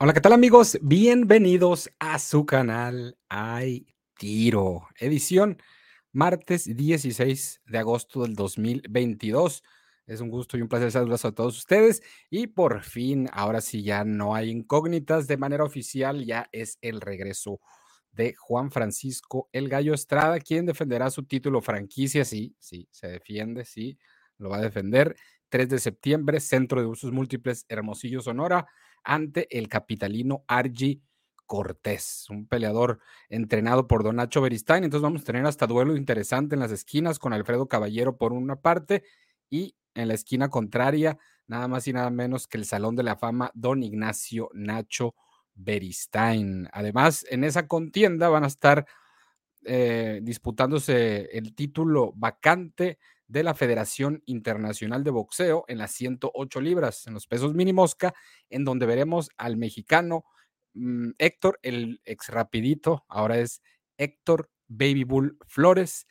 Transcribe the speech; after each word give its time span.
Hola, 0.00 0.12
¿qué 0.12 0.20
tal 0.20 0.32
amigos? 0.32 0.76
Bienvenidos 0.82 1.88
a 2.00 2.18
su 2.18 2.44
canal 2.44 3.16
Hay 3.28 3.86
Tiro, 4.18 4.88
edición 4.98 5.56
martes 6.10 6.64
16 6.76 7.62
de 7.64 7.78
agosto 7.78 8.22
del 8.22 8.34
2022. 8.34 9.62
Es 10.08 10.20
un 10.20 10.30
gusto 10.30 10.58
y 10.58 10.62
un 10.62 10.68
placer 10.68 10.90
saludarlos 10.90 11.24
a 11.24 11.32
todos 11.32 11.56
ustedes 11.56 12.02
y 12.28 12.48
por 12.48 12.82
fin, 12.82 13.28
ahora 13.32 13.60
sí 13.60 13.84
ya 13.84 14.02
no 14.04 14.34
hay 14.34 14.50
incógnitas 14.50 15.28
de 15.28 15.36
manera 15.36 15.62
oficial, 15.62 16.24
ya 16.24 16.48
es 16.50 16.76
el 16.82 17.00
regreso 17.00 17.60
de 18.10 18.34
Juan 18.34 18.72
Francisco 18.72 19.48
El 19.52 19.68
Gallo 19.68 19.94
Estrada, 19.94 20.40
quien 20.40 20.66
defenderá 20.66 21.08
su 21.08 21.22
título 21.22 21.62
franquicia, 21.62 22.24
sí, 22.24 22.56
sí, 22.58 22.88
se 22.90 23.06
defiende, 23.06 23.64
sí, 23.64 23.96
lo 24.38 24.50
va 24.50 24.56
a 24.56 24.62
defender. 24.62 25.14
3 25.50 25.68
de 25.68 25.78
septiembre, 25.78 26.40
Centro 26.40 26.80
de 26.80 26.88
Usos 26.88 27.12
Múltiples, 27.12 27.64
Hermosillo, 27.68 28.20
Sonora 28.20 28.66
ante 29.04 29.46
el 29.56 29.68
capitalino 29.68 30.44
Argy 30.48 31.02
Cortés, 31.46 32.26
un 32.30 32.46
peleador 32.46 33.00
entrenado 33.28 33.86
por 33.86 34.02
Don 34.02 34.16
Nacho 34.16 34.40
Beristain. 34.40 34.84
Entonces 34.84 35.02
vamos 35.02 35.22
a 35.22 35.24
tener 35.24 35.44
hasta 35.46 35.66
duelo 35.66 35.96
interesante 35.96 36.54
en 36.54 36.60
las 36.60 36.72
esquinas 36.72 37.18
con 37.18 37.32
Alfredo 37.32 37.68
Caballero 37.68 38.16
por 38.16 38.32
una 38.32 38.56
parte 38.56 39.04
y 39.50 39.76
en 39.94 40.08
la 40.08 40.14
esquina 40.14 40.48
contraria, 40.48 41.18
nada 41.46 41.68
más 41.68 41.86
y 41.86 41.92
nada 41.92 42.10
menos 42.10 42.48
que 42.48 42.58
el 42.58 42.64
Salón 42.64 42.96
de 42.96 43.02
la 43.02 43.16
Fama 43.16 43.50
Don 43.54 43.82
Ignacio 43.82 44.50
Nacho 44.54 45.14
Beristain. 45.54 46.68
Además, 46.72 47.24
en 47.30 47.44
esa 47.44 47.68
contienda 47.68 48.28
van 48.28 48.44
a 48.44 48.48
estar 48.48 48.86
eh, 49.64 50.20
disputándose 50.22 51.28
el 51.32 51.54
título 51.54 52.12
vacante 52.16 52.98
de 53.26 53.42
la 53.42 53.54
Federación 53.54 54.22
Internacional 54.26 55.04
de 55.04 55.10
Boxeo 55.10 55.64
en 55.68 55.78
las 55.78 55.92
108 55.92 56.60
libras, 56.60 57.06
en 57.06 57.14
los 57.14 57.26
pesos 57.26 57.54
mini 57.54 57.72
mosca, 57.72 58.14
en 58.50 58.64
donde 58.64 58.86
veremos 58.86 59.30
al 59.36 59.56
mexicano 59.56 60.24
mm, 60.74 61.10
Héctor, 61.18 61.58
el 61.62 62.00
ex 62.04 62.28
rapidito, 62.28 63.04
ahora 63.08 63.38
es 63.38 63.62
Héctor 63.96 64.50
Baby 64.68 65.04
Bull 65.04 65.38
Flores, 65.46 66.06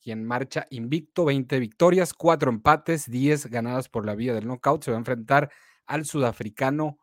quien 0.00 0.24
marcha 0.24 0.66
invicto, 0.70 1.24
20 1.24 1.58
victorias, 1.58 2.12
4 2.12 2.50
empates, 2.50 3.10
10 3.10 3.46
ganadas 3.46 3.88
por 3.88 4.04
la 4.04 4.14
vía 4.14 4.34
del 4.34 4.46
knockout. 4.46 4.84
Se 4.84 4.90
va 4.90 4.98
a 4.98 5.00
enfrentar 5.00 5.50
al 5.86 6.04
sudafricano 6.04 6.98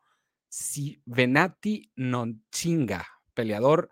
Sivenati 0.49 1.91
Nonchinga, 1.95 3.07
peleador 3.33 3.89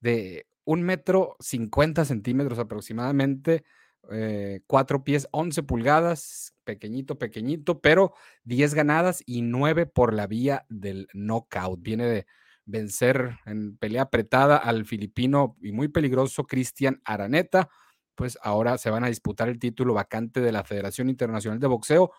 de 0.00 0.48
un 0.64 0.82
metro 0.82 1.36
50 1.40 2.04
centímetros 2.04 2.58
aproximadamente, 2.58 3.64
eh, 4.10 4.60
cuatro 4.66 5.04
pies, 5.04 5.28
11 5.32 5.62
pulgadas, 5.62 6.54
pequeñito, 6.64 7.18
pequeñito, 7.18 7.80
pero 7.80 8.14
10 8.44 8.74
ganadas 8.74 9.22
y 9.26 9.42
9 9.42 9.86
por 9.86 10.14
la 10.14 10.26
vía 10.26 10.64
del 10.68 11.08
knockout. 11.12 11.80
Viene 11.82 12.06
de 12.06 12.26
vencer 12.64 13.38
en 13.46 13.76
pelea 13.76 14.02
apretada 14.02 14.56
al 14.56 14.84
filipino 14.86 15.56
y 15.60 15.72
muy 15.72 15.88
peligroso 15.88 16.44
Cristian 16.44 17.00
Araneta. 17.04 17.68
Pues 18.14 18.38
ahora 18.42 18.78
se 18.78 18.90
van 18.90 19.04
a 19.04 19.08
disputar 19.08 19.48
el 19.48 19.58
título 19.58 19.94
vacante 19.94 20.40
de 20.40 20.52
la 20.52 20.64
Federación 20.64 21.08
Internacional 21.08 21.58
de 21.58 21.66
Boxeo 21.66 22.12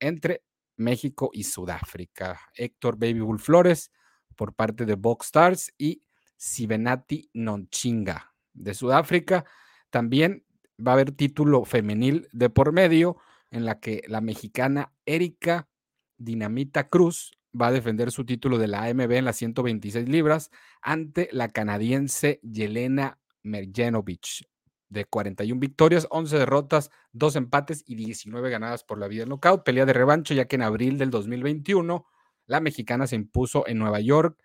entre 0.00 0.42
México 0.76 1.30
y 1.32 1.44
Sudáfrica. 1.44 2.40
Héctor 2.54 2.98
Baby 2.98 3.20
Bull 3.20 3.40
Flores 3.40 3.90
por 4.36 4.54
parte 4.54 4.84
de 4.84 4.94
Box 4.94 5.26
Stars 5.26 5.72
y 5.78 6.02
Sivenati 6.36 7.30
Nonchinga 7.32 8.34
de 8.52 8.74
Sudáfrica. 8.74 9.44
También 9.90 10.44
va 10.78 10.92
a 10.92 10.94
haber 10.94 11.12
título 11.12 11.64
femenil 11.64 12.28
de 12.32 12.50
por 12.50 12.72
medio 12.72 13.16
en 13.50 13.64
la 13.64 13.80
que 13.80 14.02
la 14.08 14.20
mexicana 14.20 14.92
Erika 15.06 15.68
Dinamita 16.16 16.88
Cruz 16.88 17.32
va 17.60 17.68
a 17.68 17.72
defender 17.72 18.10
su 18.10 18.24
título 18.24 18.58
de 18.58 18.68
la 18.68 18.84
AMB 18.84 19.12
en 19.12 19.24
las 19.24 19.36
126 19.36 20.08
libras 20.08 20.50
ante 20.82 21.28
la 21.32 21.48
canadiense 21.50 22.40
Yelena 22.42 23.20
Merjenovic 23.42 24.46
de 24.88 25.04
41 25.04 25.60
victorias, 25.60 26.06
11 26.10 26.38
derrotas, 26.38 26.90
2 27.12 27.36
empates 27.36 27.82
y 27.86 27.96
19 27.96 28.48
ganadas 28.50 28.84
por 28.84 28.98
la 28.98 29.08
del 29.08 29.28
knockout. 29.28 29.64
Pelea 29.64 29.86
de 29.86 29.92
revancho 29.92 30.34
ya 30.34 30.46
que 30.46 30.56
en 30.56 30.62
abril 30.62 30.98
del 30.98 31.10
2021 31.10 32.06
la 32.46 32.60
mexicana 32.60 33.06
se 33.06 33.16
impuso 33.16 33.66
en 33.66 33.78
Nueva 33.78 34.00
York 34.00 34.38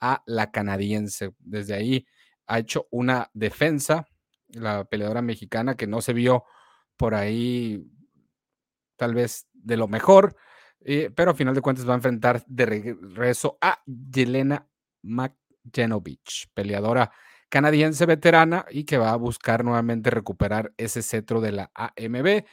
a 0.00 0.22
la 0.26 0.50
canadiense. 0.50 1.34
Desde 1.38 1.74
ahí 1.74 2.06
ha 2.46 2.58
hecho 2.58 2.88
una 2.90 3.30
defensa 3.34 4.06
la 4.52 4.84
peleadora 4.84 5.22
mexicana 5.22 5.76
que 5.76 5.86
no 5.86 6.00
se 6.00 6.12
vio 6.12 6.44
por 6.96 7.14
ahí 7.14 7.84
tal 8.96 9.14
vez 9.14 9.48
de 9.52 9.76
lo 9.76 9.88
mejor, 9.88 10.36
eh, 10.80 11.10
pero 11.14 11.32
a 11.32 11.34
final 11.34 11.54
de 11.54 11.60
cuentas 11.60 11.88
va 11.88 11.92
a 11.92 11.96
enfrentar 11.96 12.44
de 12.46 12.66
regreso 12.66 13.58
a 13.60 13.82
Yelena 13.86 14.68
McGenovich, 15.02 16.48
peleadora 16.54 17.10
canadiense 17.52 18.06
veterana 18.06 18.64
y 18.70 18.84
que 18.84 18.96
va 18.96 19.10
a 19.10 19.16
buscar 19.16 19.62
nuevamente 19.62 20.08
recuperar 20.08 20.72
ese 20.78 21.02
cetro 21.02 21.42
de 21.42 21.52
la 21.52 21.70
AMB. 21.74 22.44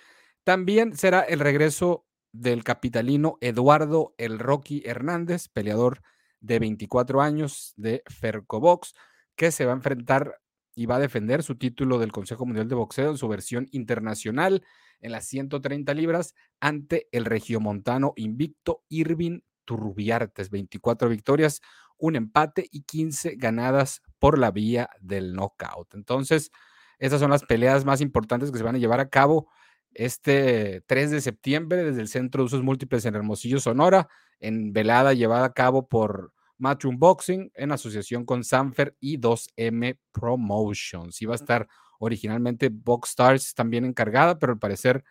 También 0.44 0.94
será 0.98 1.22
el 1.22 1.40
regreso 1.40 2.06
del 2.34 2.66
capitalino 2.66 3.38
Eduardo 3.40 4.14
El 4.18 4.40
Rocky 4.40 4.84
Hernández, 4.86 5.48
peleador 5.48 6.02
de 6.42 6.60
24 6.60 7.22
años 7.22 7.74
de 7.78 8.04
Fercobox, 8.08 8.94
que 9.38 9.52
se 9.52 9.66
va 9.66 9.72
a 9.72 9.76
enfrentar 9.76 10.42
y 10.80 10.86
va 10.86 10.96
a 10.96 11.00
defender 11.00 11.44
su 11.44 11.58
título 11.58 12.00
del 12.00 12.14
Consejo 12.14 12.46
Mundial 12.46 12.70
de 12.70 12.76
Boxeo 12.76 13.10
en 13.10 13.18
su 13.18 13.28
versión 13.28 13.68
internacional 13.72 14.64
en 15.02 15.12
las 15.12 15.26
130 15.28 15.94
libras 15.94 16.36
ante 16.62 17.10
el 17.12 17.26
regiomontano 17.26 18.14
invicto 18.16 18.86
Irving 18.88 19.42
Turrubiartes. 19.66 20.50
24 20.50 21.10
victorias, 21.10 21.60
un 21.98 22.16
empate 22.16 22.66
y 22.72 22.84
15 22.84 23.36
ganadas 23.36 24.02
por 24.20 24.40
la 24.40 24.52
vía 24.52 24.90
del 25.02 25.34
knockout. 25.34 25.96
Entonces, 25.96 26.50
esas 26.98 27.20
son 27.20 27.32
las 27.32 27.44
peleas 27.44 27.84
más 27.84 28.00
importantes 28.00 28.50
que 28.50 28.58
se 28.58 28.64
van 28.64 28.76
a 28.76 28.80
llevar 28.80 29.02
a 29.02 29.10
cabo 29.10 29.50
este 29.94 30.80
3 30.88 31.12
de 31.12 31.20
septiembre 31.20 31.84
desde 31.84 32.00
el 32.00 32.08
Centro 32.08 32.42
de 32.42 32.46
Usos 32.46 32.64
Múltiples 32.64 33.04
en 33.04 33.16
Hermosillo, 33.16 33.60
Sonora, 33.60 34.08
en 34.40 34.72
velada 34.72 35.12
llevada 35.14 35.48
a 35.48 35.54
cabo 35.54 35.90
por 35.90 36.32
Matchroom 36.60 37.00
Boxing 37.00 37.52
en 37.56 37.72
asociación 37.72 38.26
con 38.26 38.44
Sanfer 38.44 38.96
y 39.00 39.18
2M 39.18 39.98
Promotions. 40.12 41.22
Iba 41.22 41.34
a 41.34 41.36
estar 41.36 41.68
originalmente 42.00 42.70
Box 42.70 43.10
Stars 43.10 43.56
también 43.56 43.86
encargada, 43.86 44.38
pero 44.38 44.54
al 44.54 44.60
parecer 44.60 45.04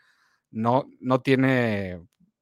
no, 0.51 0.89
no 1.01 1.21
tiene 1.21 2.01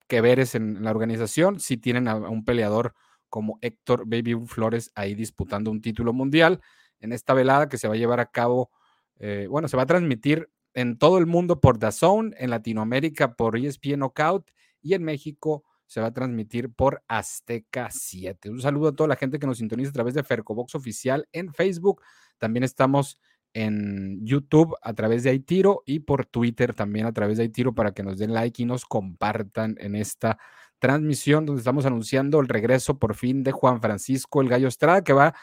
que 0.09 0.21
ver 0.21 0.45
en 0.53 0.83
la 0.85 0.91
organización. 0.91 1.61
Sí 1.61 1.77
tienen 1.77 2.09
a, 2.09 2.17
un 2.17 2.45
peleador 2.45 2.95
como 3.29 3.59
Héctor 3.63 4.05
Baby 4.07 4.35
Flores 4.47 4.93
ahí 4.95 5.15
disputando 5.15 5.71
un 5.71 5.81
título 5.81 6.13
mundial 6.13 6.61
en 7.01 7.13
esta 7.13 7.35
velada 7.35 7.69
que 7.69 7.79
se 7.79 7.89
va 7.89 7.95
a 7.95 7.99
llevar 7.99 8.21
a 8.21 8.31
cabo, 8.31 8.71
eh, 9.19 9.47
bueno, 9.51 9.69
se 9.69 9.77
va 9.77 9.85
a 9.85 9.87
transmitir 9.87 10.49
en 10.75 10.99
todo 10.99 11.19
el 11.19 11.27
mundo 11.27 11.61
por 11.61 11.79
DAZN, 11.79 12.35
en 12.39 12.51
Latinoamérica 12.51 13.35
por 13.35 13.57
ESPN 13.57 14.01
Knockout 14.01 14.51
y 14.81 14.95
en 14.95 15.03
México 15.03 15.65
se 15.87 16.01
va 16.01 16.09
a 16.09 16.13
transmitir 16.13 16.73
por 16.73 17.03
Azteca 17.09 17.89
7. 17.91 18.51
Un 18.51 18.61
saludo 18.61 18.89
a 18.89 18.97
toda 18.97 19.09
la 19.09 19.17
gente 19.17 19.39
que 19.39 19.47
nos 19.47 19.59
sintoniza 19.59 19.91
a 19.91 19.95
través 19.95 20.15
de 20.15 20.23
Fercobox 20.23 20.75
Oficial 20.75 21.29
en 21.33 21.53
Facebook. 21.53 22.03
También 22.39 22.65
estamos 22.65 23.21
en 23.55 24.25
YouTube 24.27 24.77
a 24.83 24.93
través 24.93 25.23
de 25.23 25.31
Aitiro 25.31 25.83
y 25.87 26.01
por 26.01 26.27
Twitter 26.27 26.75
también 26.75 27.07
a 27.07 27.13
través 27.13 27.39
de 27.39 27.45
Aitiro 27.45 27.75
para 27.75 27.93
que 27.93 28.03
nos 28.03 28.19
den 28.19 28.35
like 28.35 28.63
y 28.63 28.67
nos 28.67 28.85
compartan 28.85 29.77
en 29.79 29.95
esta 29.95 30.39
transmisión 30.79 31.47
donde 31.47 31.61
estamos 31.61 31.87
anunciando 31.87 32.39
el 32.41 32.49
regreso 32.49 32.99
por 32.99 33.15
fin 33.15 33.43
de 33.43 33.53
Juan 33.53 33.81
Francisco 33.81 34.43
el 34.43 34.51
Gallo 34.51 34.69
Estrada 34.69 35.03
que 35.03 35.15
va 35.15 35.29
a 35.29 35.35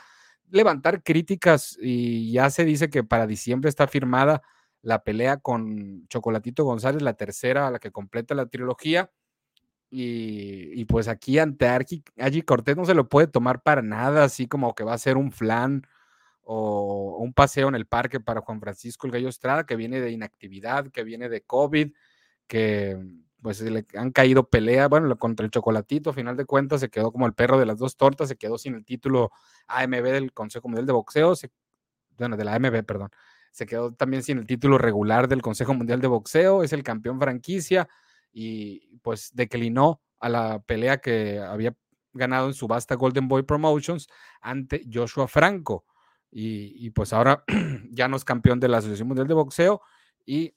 levantar 0.51 1.01
críticas 1.01 1.75
y 1.81 2.31
ya 2.31 2.51
se 2.51 2.65
dice 2.65 2.91
que 2.91 3.03
para 3.03 3.25
diciembre 3.25 3.69
está 3.69 3.87
firmada 3.87 4.43
la 4.83 5.03
pelea 5.03 5.37
con 5.37 6.07
Chocolatito 6.09 6.65
González, 6.65 7.01
la 7.01 7.15
tercera, 7.15 7.71
la 7.71 7.79
que 7.79 7.89
completa 7.89 8.35
la 8.35 8.45
trilogía 8.45 9.09
y, 9.95 10.85
pues 10.85 11.07
aquí 11.07 11.37
ante 11.37 11.67
allí 11.67 12.41
Cortés 12.41 12.75
no 12.75 12.83
se 12.83 12.95
lo 12.95 13.07
puede 13.09 13.27
tomar 13.27 13.61
para 13.61 13.83
nada, 13.83 14.23
así 14.23 14.47
como 14.47 14.73
que 14.73 14.83
va 14.83 14.93
a 14.93 14.97
ser 14.97 15.17
un 15.17 15.31
flan 15.31 15.85
o 16.41 17.17
un 17.19 17.31
paseo 17.31 17.67
en 17.67 17.75
el 17.75 17.85
parque 17.85 18.19
para 18.19 18.41
Juan 18.41 18.59
Francisco 18.59 19.05
el 19.05 19.13
Gallo 19.13 19.29
Estrada, 19.29 19.67
que 19.67 19.75
viene 19.75 20.01
de 20.01 20.09
inactividad, 20.09 20.87
que 20.89 21.03
viene 21.03 21.29
de 21.29 21.41
COVID, 21.41 21.93
que 22.47 22.97
pues 23.43 23.61
le 23.61 23.85
han 23.95 24.11
caído 24.11 24.49
pelea, 24.49 24.87
bueno, 24.87 25.15
contra 25.19 25.45
el 25.45 25.51
Chocolatito, 25.51 26.09
a 26.09 26.13
final 26.13 26.37
de 26.37 26.45
cuentas 26.45 26.79
se 26.79 26.89
quedó 26.89 27.11
como 27.11 27.27
el 27.27 27.33
perro 27.33 27.59
de 27.59 27.67
las 27.67 27.77
dos 27.77 27.95
tortas, 27.95 28.29
se 28.29 28.35
quedó 28.35 28.57
sin 28.57 28.73
el 28.73 28.85
título 28.85 29.29
AMB 29.67 30.05
del 30.05 30.33
Consejo 30.33 30.69
Mundial 30.69 30.87
de 30.87 30.93
Boxeo, 30.93 31.35
bueno, 32.17 32.35
de 32.35 32.45
la 32.45 32.55
AMB, 32.55 32.83
perdón, 32.83 33.11
se 33.51 33.67
quedó 33.67 33.93
también 33.93 34.23
sin 34.23 34.39
el 34.39 34.47
título 34.47 34.79
regular 34.79 35.27
del 35.27 35.43
Consejo 35.43 35.75
Mundial 35.75 36.01
de 36.01 36.07
Boxeo, 36.07 36.63
es 36.63 36.73
el 36.73 36.81
campeón 36.81 37.19
franquicia, 37.19 37.87
y 38.33 38.97
pues 38.97 39.31
declinó 39.33 40.01
a 40.19 40.29
la 40.29 40.59
pelea 40.63 40.97
que 40.97 41.39
había 41.39 41.75
ganado 42.13 42.47
en 42.47 42.53
subasta 42.53 42.95
Golden 42.95 43.27
Boy 43.27 43.43
Promotions 43.43 44.07
ante 44.41 44.83
Joshua 44.91 45.27
Franco. 45.27 45.85
Y, 46.35 46.89
pues 46.91 47.13
ahora 47.13 47.43
ya 47.91 48.07
no 48.07 48.17
es 48.17 48.25
campeón 48.25 48.59
de 48.59 48.67
la 48.67 48.79
Asociación 48.79 49.07
Mundial 49.07 49.27
de 49.27 49.35
Boxeo 49.35 49.81
y 50.25 50.55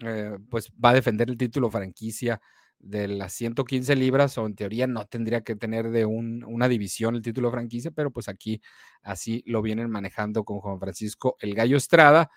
eh, 0.00 0.36
pues 0.50 0.72
va 0.72 0.90
a 0.90 0.94
defender 0.94 1.30
el 1.30 1.38
título 1.38 1.70
franquicia 1.70 2.40
de 2.80 3.06
las 3.08 3.32
115 3.34 3.94
libras, 3.96 4.36
o 4.36 4.46
en 4.46 4.56
teoría 4.56 4.86
no 4.86 5.06
tendría 5.06 5.42
que 5.42 5.56
tener 5.56 5.90
de 5.90 6.04
una 6.04 6.68
división 6.68 7.14
el 7.14 7.22
título 7.22 7.50
franquicia, 7.50 7.92
pero 7.92 8.10
pues 8.10 8.28
aquí 8.28 8.60
así 9.02 9.42
lo 9.46 9.62
vienen 9.62 9.88
manejando 9.90 10.44
con 10.44 10.58
Juan 10.58 10.80
Francisco 10.80 11.36
El 11.40 11.54
Gallo 11.54 11.76
Estrada. 11.76 12.30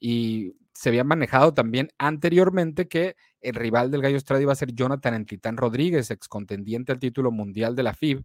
Y 0.00 0.54
se 0.74 0.88
había 0.88 1.04
manejado 1.04 1.54
también 1.54 1.90
anteriormente 1.98 2.88
que 2.88 3.16
el 3.40 3.54
rival 3.54 3.90
del 3.90 4.02
Gallo 4.02 4.16
Estrada 4.16 4.42
iba 4.42 4.52
a 4.52 4.56
ser 4.56 4.74
Jonathan 4.74 5.14
Entitán 5.14 5.56
Rodríguez, 5.56 6.10
ex 6.10 6.26
contendiente 6.28 6.92
al 6.92 6.98
título 6.98 7.30
mundial 7.30 7.76
de 7.76 7.82
la 7.82 7.94
FIB, 7.94 8.24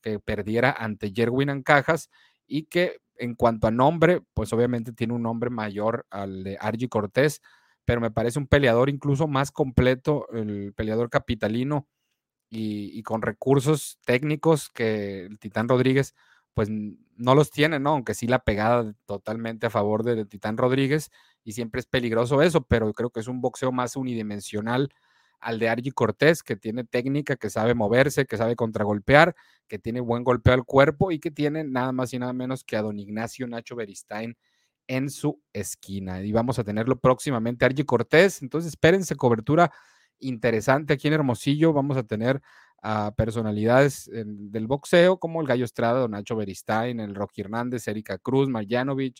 que 0.00 0.18
perdiera 0.18 0.72
ante 0.72 1.12
Jerwin 1.14 1.50
Ancajas 1.50 2.10
y 2.46 2.64
que 2.64 2.98
en 3.16 3.34
cuanto 3.34 3.66
a 3.66 3.70
nombre, 3.70 4.22
pues 4.34 4.52
obviamente 4.52 4.92
tiene 4.92 5.14
un 5.14 5.22
nombre 5.22 5.50
mayor 5.50 6.06
al 6.10 6.42
de 6.44 6.58
Argy 6.60 6.88
Cortés, 6.88 7.40
pero 7.84 8.00
me 8.00 8.10
parece 8.10 8.38
un 8.38 8.46
peleador 8.46 8.88
incluso 8.88 9.28
más 9.28 9.50
completo, 9.52 10.26
el 10.32 10.72
peleador 10.74 11.10
capitalino 11.10 11.86
y, 12.50 13.02
con 13.02 13.22
recursos 13.22 13.98
técnicos 14.04 14.68
que 14.70 15.26
el 15.26 15.38
Titán 15.38 15.68
Rodríguez, 15.68 16.14
pues 16.54 16.68
no 16.70 17.34
los 17.34 17.50
tiene, 17.50 17.78
¿no? 17.78 17.90
Aunque 17.90 18.14
sí 18.14 18.26
la 18.26 18.40
pegada 18.40 18.94
totalmente 19.06 19.66
a 19.66 19.70
favor 19.70 20.02
del 20.02 20.28
Titán 20.28 20.56
Rodríguez 20.56 21.10
y 21.44 21.52
siempre 21.52 21.80
es 21.80 21.86
peligroso 21.86 22.42
eso, 22.42 22.62
pero 22.62 22.92
creo 22.92 23.10
que 23.10 23.20
es 23.20 23.28
un 23.28 23.40
boxeo 23.40 23.72
más 23.72 23.96
unidimensional 23.96 24.90
al 25.40 25.58
de 25.58 25.68
Argy 25.68 25.90
Cortés, 25.90 26.42
que 26.42 26.56
tiene 26.56 26.84
técnica, 26.84 27.36
que 27.36 27.50
sabe 27.50 27.74
moverse, 27.74 28.26
que 28.26 28.36
sabe 28.36 28.54
contragolpear, 28.54 29.34
que 29.66 29.78
tiene 29.78 30.00
buen 30.00 30.22
golpeo 30.22 30.54
al 30.54 30.64
cuerpo 30.64 31.10
y 31.10 31.18
que 31.18 31.32
tiene 31.32 31.64
nada 31.64 31.90
más 31.90 32.14
y 32.14 32.18
nada 32.20 32.32
menos 32.32 32.62
que 32.62 32.76
a 32.76 32.82
don 32.82 32.98
Ignacio 32.98 33.46
Nacho 33.48 33.74
Beristain 33.74 34.36
en 34.86 35.10
su 35.10 35.42
esquina. 35.52 36.22
Y 36.22 36.30
vamos 36.30 36.60
a 36.60 36.64
tenerlo 36.64 37.00
próximamente. 37.00 37.64
Argy 37.64 37.84
Cortés, 37.84 38.40
entonces 38.40 38.68
espérense 38.70 39.16
cobertura 39.16 39.72
interesante 40.20 40.92
aquí 40.92 41.08
en 41.08 41.14
Hermosillo. 41.14 41.72
Vamos 41.72 41.96
a 41.96 42.04
tener 42.04 42.40
a 42.82 43.14
personalidades 43.16 44.10
del 44.12 44.66
boxeo 44.66 45.18
como 45.18 45.40
el 45.40 45.46
Gallo 45.46 45.64
Estrada, 45.64 46.00
Don 46.00 46.10
Nacho 46.10 46.36
Beristain, 46.36 47.00
el 47.00 47.14
Rocky 47.14 47.42
Hernández, 47.42 47.86
Erika 47.86 48.18
Cruz, 48.18 48.48
Marjanovic, 48.48 49.18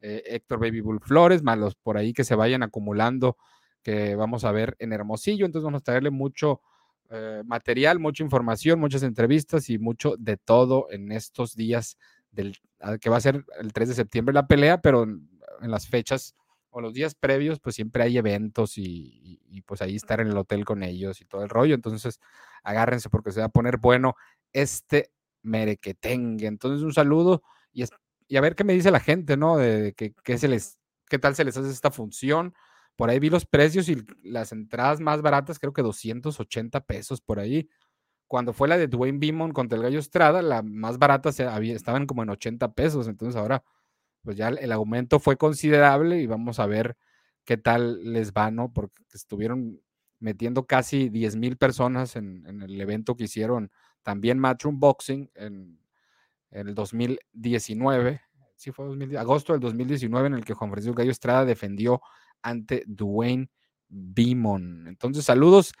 eh, 0.00 0.22
Héctor 0.26 0.60
Baby 0.60 0.82
Bull 0.82 1.00
Flores, 1.00 1.42
más 1.42 1.58
los 1.58 1.74
por 1.74 1.96
ahí 1.96 2.12
que 2.12 2.24
se 2.24 2.34
vayan 2.34 2.62
acumulando 2.62 3.36
que 3.82 4.14
vamos 4.14 4.44
a 4.44 4.52
ver 4.52 4.76
en 4.78 4.92
Hermosillo. 4.92 5.46
Entonces 5.46 5.64
vamos 5.64 5.80
a 5.80 5.84
traerle 5.84 6.10
mucho 6.10 6.60
eh, 7.10 7.42
material, 7.46 7.98
mucha 7.98 8.22
información, 8.22 8.78
muchas 8.78 9.02
entrevistas 9.02 9.70
y 9.70 9.78
mucho 9.78 10.14
de 10.18 10.36
todo 10.36 10.88
en 10.90 11.10
estos 11.10 11.54
días 11.54 11.96
del, 12.30 12.58
ah, 12.80 12.98
que 12.98 13.08
va 13.08 13.16
a 13.16 13.20
ser 13.20 13.44
el 13.58 13.72
3 13.72 13.88
de 13.88 13.94
septiembre 13.94 14.34
la 14.34 14.46
pelea, 14.46 14.82
pero 14.82 15.04
en, 15.04 15.28
las 15.62 15.88
fechas 15.88 16.34
o 16.70 16.80
los 16.80 16.92
días 16.94 17.14
previos, 17.14 17.60
pues 17.60 17.76
siempre 17.76 18.02
hay 18.02 18.18
eventos 18.18 18.74
y, 18.76 19.62
pues 19.66 19.82
ahí 19.82 19.96
estar 19.96 20.20
en 20.20 20.28
el 20.28 20.36
hotel 20.36 20.64
con 20.64 20.82
ellos 20.82 21.20
y 21.20 21.24
todo 21.24 21.42
el 21.42 21.48
rollo. 21.48 21.74
Entonces, 21.74 22.20
agárrense 22.62 23.10
porque 23.10 23.32
se 23.32 23.40
va 23.40 23.46
a 23.46 23.50
poner 23.50 23.78
bueno 23.78 24.14
este 24.52 25.10
merequetengue. 25.42 26.46
Entonces, 26.46 26.82
un 26.82 26.92
saludo 26.92 27.42
y, 27.72 27.84
y 28.28 28.36
a 28.36 28.40
ver 28.40 28.54
qué 28.54 28.64
me 28.64 28.72
dice 28.72 28.90
la 28.90 29.00
gente, 29.00 29.36
¿no? 29.36 29.56
De, 29.56 29.94
qué 29.94 30.38
se 30.38 30.48
les, 30.48 30.78
qué 31.08 31.18
tal 31.18 31.34
se 31.34 31.44
les 31.44 31.56
hace 31.56 31.70
esta 31.70 31.90
función. 31.90 32.54
Por 32.96 33.10
ahí 33.10 33.18
vi 33.18 33.30
los 33.30 33.46
precios 33.46 33.88
y 33.88 34.04
las 34.22 34.52
entradas 34.52 35.00
más 35.00 35.22
baratas, 35.22 35.58
creo 35.58 35.72
que 35.72 35.82
280 35.82 36.80
pesos 36.80 37.20
por 37.20 37.38
ahí 37.40 37.68
cuando 38.28 38.52
fue 38.52 38.68
la 38.68 38.76
de 38.76 38.86
Dwayne 38.86 39.18
Beamon 39.18 39.52
contra 39.52 39.76
el 39.76 39.82
Gallo 39.82 39.98
Estrada, 39.98 40.42
la 40.42 40.62
más 40.62 40.98
barata 40.98 41.32
se 41.32 41.44
había, 41.44 41.74
estaban 41.74 42.06
como 42.06 42.22
en 42.22 42.28
80 42.28 42.72
pesos. 42.74 43.08
Entonces 43.08 43.34
ahora, 43.36 43.64
pues 44.22 44.36
ya 44.36 44.48
el, 44.48 44.72
aumento 44.72 45.20
fue 45.20 45.36
considerable 45.36 46.20
y 46.20 46.26
vamos 46.26 46.58
a 46.58 46.66
ver 46.66 46.96
qué 47.44 47.56
tal 47.56 48.12
les 48.12 48.32
va, 48.32 48.50
¿no? 48.50 48.72
Porque 48.72 49.02
estuvieron 49.12 49.80
metiendo 50.20 50.66
casi 50.66 51.08
10 51.08 51.36
mil 51.36 51.56
personas 51.56 52.16
en, 52.16 52.44
el 52.46 52.80
evento 52.80 53.16
que 53.16 53.24
hicieron 53.24 53.70
también 54.02 54.38
Matchroom 54.38 54.80
Boxing 54.80 55.30
en, 55.34 55.78
el 56.50 56.74
2019. 56.74 58.20
Sí, 58.56 58.72
fue 58.72 58.86
agosto 59.16 59.52
del 59.52 59.60
2019 59.60 60.26
en 60.26 60.34
el 60.34 60.44
que 60.44 60.54
Juan 60.54 60.70
Francisco 60.70 60.96
Gallo 60.96 61.10
Estrada 61.10 61.44
defendió 61.44 62.00
ante 62.42 62.84
Dwayne 62.86 63.50
Beamon. 63.88 64.86
Entonces, 64.88 65.24
saludos 65.24 65.72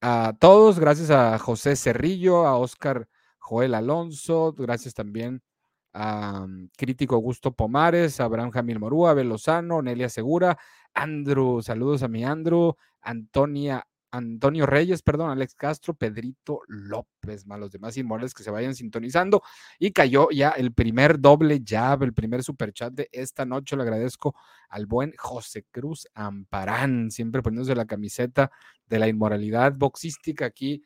a 0.00 0.34
todos, 0.38 0.78
gracias 0.78 1.10
a 1.10 1.38
José 1.38 1.76
Cerrillo, 1.76 2.46
a 2.46 2.56
Oscar 2.56 3.08
Joel 3.38 3.74
Alonso, 3.74 4.52
gracias 4.52 4.94
también 4.94 5.42
a 5.92 6.46
mm, 6.46 6.70
Crítico 6.76 7.14
Augusto 7.14 7.52
Pomares, 7.52 8.20
Abraham 8.20 8.50
Jamil 8.50 8.78
Morúa, 8.78 9.14
Belozano, 9.14 9.82
Nelia 9.82 10.08
Segura, 10.08 10.58
Andrew, 10.94 11.62
saludos 11.62 12.02
a 12.02 12.08
mi 12.08 12.24
Andrew, 12.24 12.74
Antonia 13.02 13.86
Antonio 14.12 14.66
Reyes, 14.66 15.02
perdón, 15.02 15.30
Alex 15.30 15.54
Castro, 15.54 15.94
Pedrito 15.94 16.62
López, 16.66 17.46
más 17.46 17.60
los 17.60 17.70
demás 17.70 17.96
inmortales 17.96 18.34
que 18.34 18.42
se 18.42 18.50
vayan 18.50 18.74
sintonizando. 18.74 19.42
Y 19.78 19.92
cayó 19.92 20.30
ya 20.30 20.50
el 20.50 20.72
primer 20.72 21.20
doble 21.20 21.62
jab, 21.64 22.02
el 22.02 22.12
primer 22.12 22.42
superchat 22.42 22.92
de 22.92 23.08
esta 23.12 23.44
noche. 23.44 23.76
Le 23.76 23.82
agradezco 23.82 24.34
al 24.68 24.86
buen 24.86 25.14
José 25.16 25.64
Cruz 25.70 26.08
Amparán, 26.14 27.10
siempre 27.10 27.42
poniéndose 27.42 27.74
la 27.74 27.86
camiseta 27.86 28.50
de 28.86 28.98
la 28.98 29.08
inmoralidad 29.08 29.74
boxística 29.74 30.46
aquí 30.46 30.82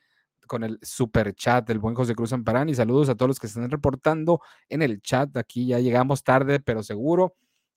con 0.47 0.65
el 0.65 0.79
superchat 0.83 1.67
del 1.67 1.79
buen 1.79 1.95
José 1.95 2.15
Cruz 2.15 2.33
Amparán. 2.33 2.69
Y 2.69 2.75
saludos 2.75 3.09
a 3.09 3.15
todos 3.15 3.29
los 3.29 3.41
que 3.41 3.47
están 3.47 3.71
reportando 3.71 4.41
en 4.69 4.83
el 4.83 5.01
chat. 5.01 5.37
Aquí 5.37 5.67
ya 5.67 5.79
llegamos 5.79 6.23
tarde, 6.23 6.61
pero 6.61 6.83
seguro. 6.83 7.37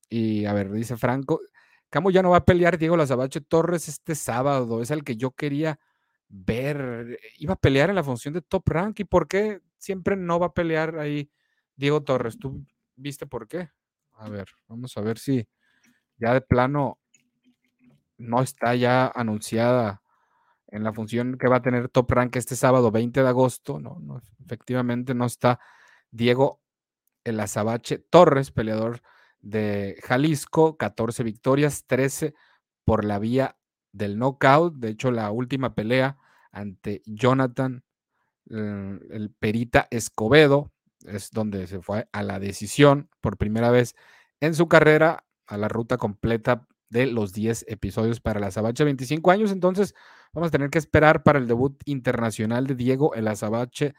Y 0.09 0.45
a 0.45 0.53
ver, 0.53 0.71
dice 0.71 0.97
Franco, 0.97 1.41
Camo 1.89 2.11
ya 2.11 2.21
no 2.21 2.31
va 2.31 2.37
a 2.37 2.45
pelear 2.45 2.77
Diego 2.77 2.97
Lazabache 2.97 3.39
Torres 3.39 3.87
este 3.87 4.13
sábado, 4.13 4.81
es 4.81 4.91
el 4.91 5.03
que 5.03 5.15
yo 5.15 5.31
quería 5.31 5.79
ver. 6.27 7.17
Iba 7.37 7.53
a 7.53 7.59
pelear 7.59 7.89
en 7.89 7.95
la 7.95 8.03
función 8.03 8.33
de 8.33 8.41
Top 8.41 8.67
Rank. 8.67 8.99
¿Y 8.99 9.03
por 9.05 9.27
qué 9.27 9.61
siempre 9.77 10.17
no 10.17 10.39
va 10.39 10.47
a 10.47 10.53
pelear 10.53 10.99
ahí 10.99 11.31
Diego 11.77 12.03
Torres? 12.03 12.37
¿Tú 12.37 12.65
viste 12.95 13.25
por 13.25 13.47
qué? 13.47 13.69
A 14.17 14.29
ver, 14.29 14.49
vamos 14.67 14.97
a 14.97 15.01
ver 15.01 15.17
si 15.17 15.47
ya 16.17 16.33
de 16.33 16.41
plano 16.41 16.99
no 18.17 18.41
está 18.41 18.75
ya 18.75 19.07
anunciada 19.07 20.01
en 20.67 20.83
la 20.83 20.93
función 20.93 21.37
que 21.37 21.47
va 21.47 21.57
a 21.57 21.61
tener 21.61 21.89
Top 21.89 22.11
Rank 22.11 22.35
este 22.35 22.55
sábado 22.55 22.91
20 22.91 23.21
de 23.21 23.27
agosto. 23.27 23.79
No, 23.79 23.97
no 24.01 24.21
efectivamente 24.43 25.13
no 25.13 25.25
está 25.25 25.59
Diego 26.11 26.61
El 27.23 27.39
Azabache 27.39 27.99
Torres, 27.99 28.51
peleador 28.51 29.01
de 29.39 29.97
Jalisco, 30.03 30.77
14 30.77 31.23
victorias, 31.23 31.85
13 31.85 32.33
por 32.83 33.05
la 33.05 33.19
vía 33.19 33.57
del 33.91 34.17
knockout. 34.17 34.75
De 34.75 34.89
hecho, 34.89 35.11
la 35.11 35.31
última 35.31 35.75
pelea 35.75 36.17
ante 36.51 37.01
Jonathan, 37.05 37.83
eh, 38.49 38.99
el 39.11 39.29
Perita 39.31 39.87
Escobedo, 39.91 40.71
es 41.05 41.31
donde 41.31 41.67
se 41.67 41.81
fue 41.81 42.07
a 42.11 42.23
la 42.23 42.39
decisión 42.39 43.09
por 43.21 43.37
primera 43.37 43.71
vez 43.71 43.95
en 44.39 44.53
su 44.53 44.67
carrera, 44.67 45.25
a 45.45 45.57
la 45.57 45.67
ruta 45.67 45.97
completa 45.97 46.67
de 46.89 47.07
los 47.07 47.33
10 47.33 47.65
episodios 47.67 48.19
para 48.19 48.39
la 48.39 48.47
Azabache, 48.47 48.83
25 48.83 49.31
años. 49.31 49.51
Entonces, 49.51 49.95
vamos 50.33 50.47
a 50.47 50.51
tener 50.51 50.69
que 50.69 50.77
esperar 50.77 51.23
para 51.23 51.39
el 51.39 51.47
debut 51.47 51.81
internacional 51.85 52.67
de 52.67 52.75
Diego 52.75 53.13
El 53.15 53.27
Azabache 53.27 53.93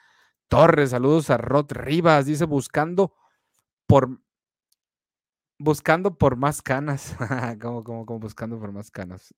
Torres. 0.48 0.90
Saludos 0.90 1.30
a 1.30 1.36
Rod 1.36 1.72
Rivas, 1.72 2.26
dice 2.26 2.44
buscando 2.44 3.14
por 3.86 4.20
buscando 5.58 6.16
por 6.16 6.36
más 6.36 6.62
canas. 6.62 7.16
como, 7.60 7.84
como, 7.84 8.06
como 8.06 8.20
buscando 8.20 8.58
por 8.58 8.72
más 8.72 8.90
canas. 8.90 9.34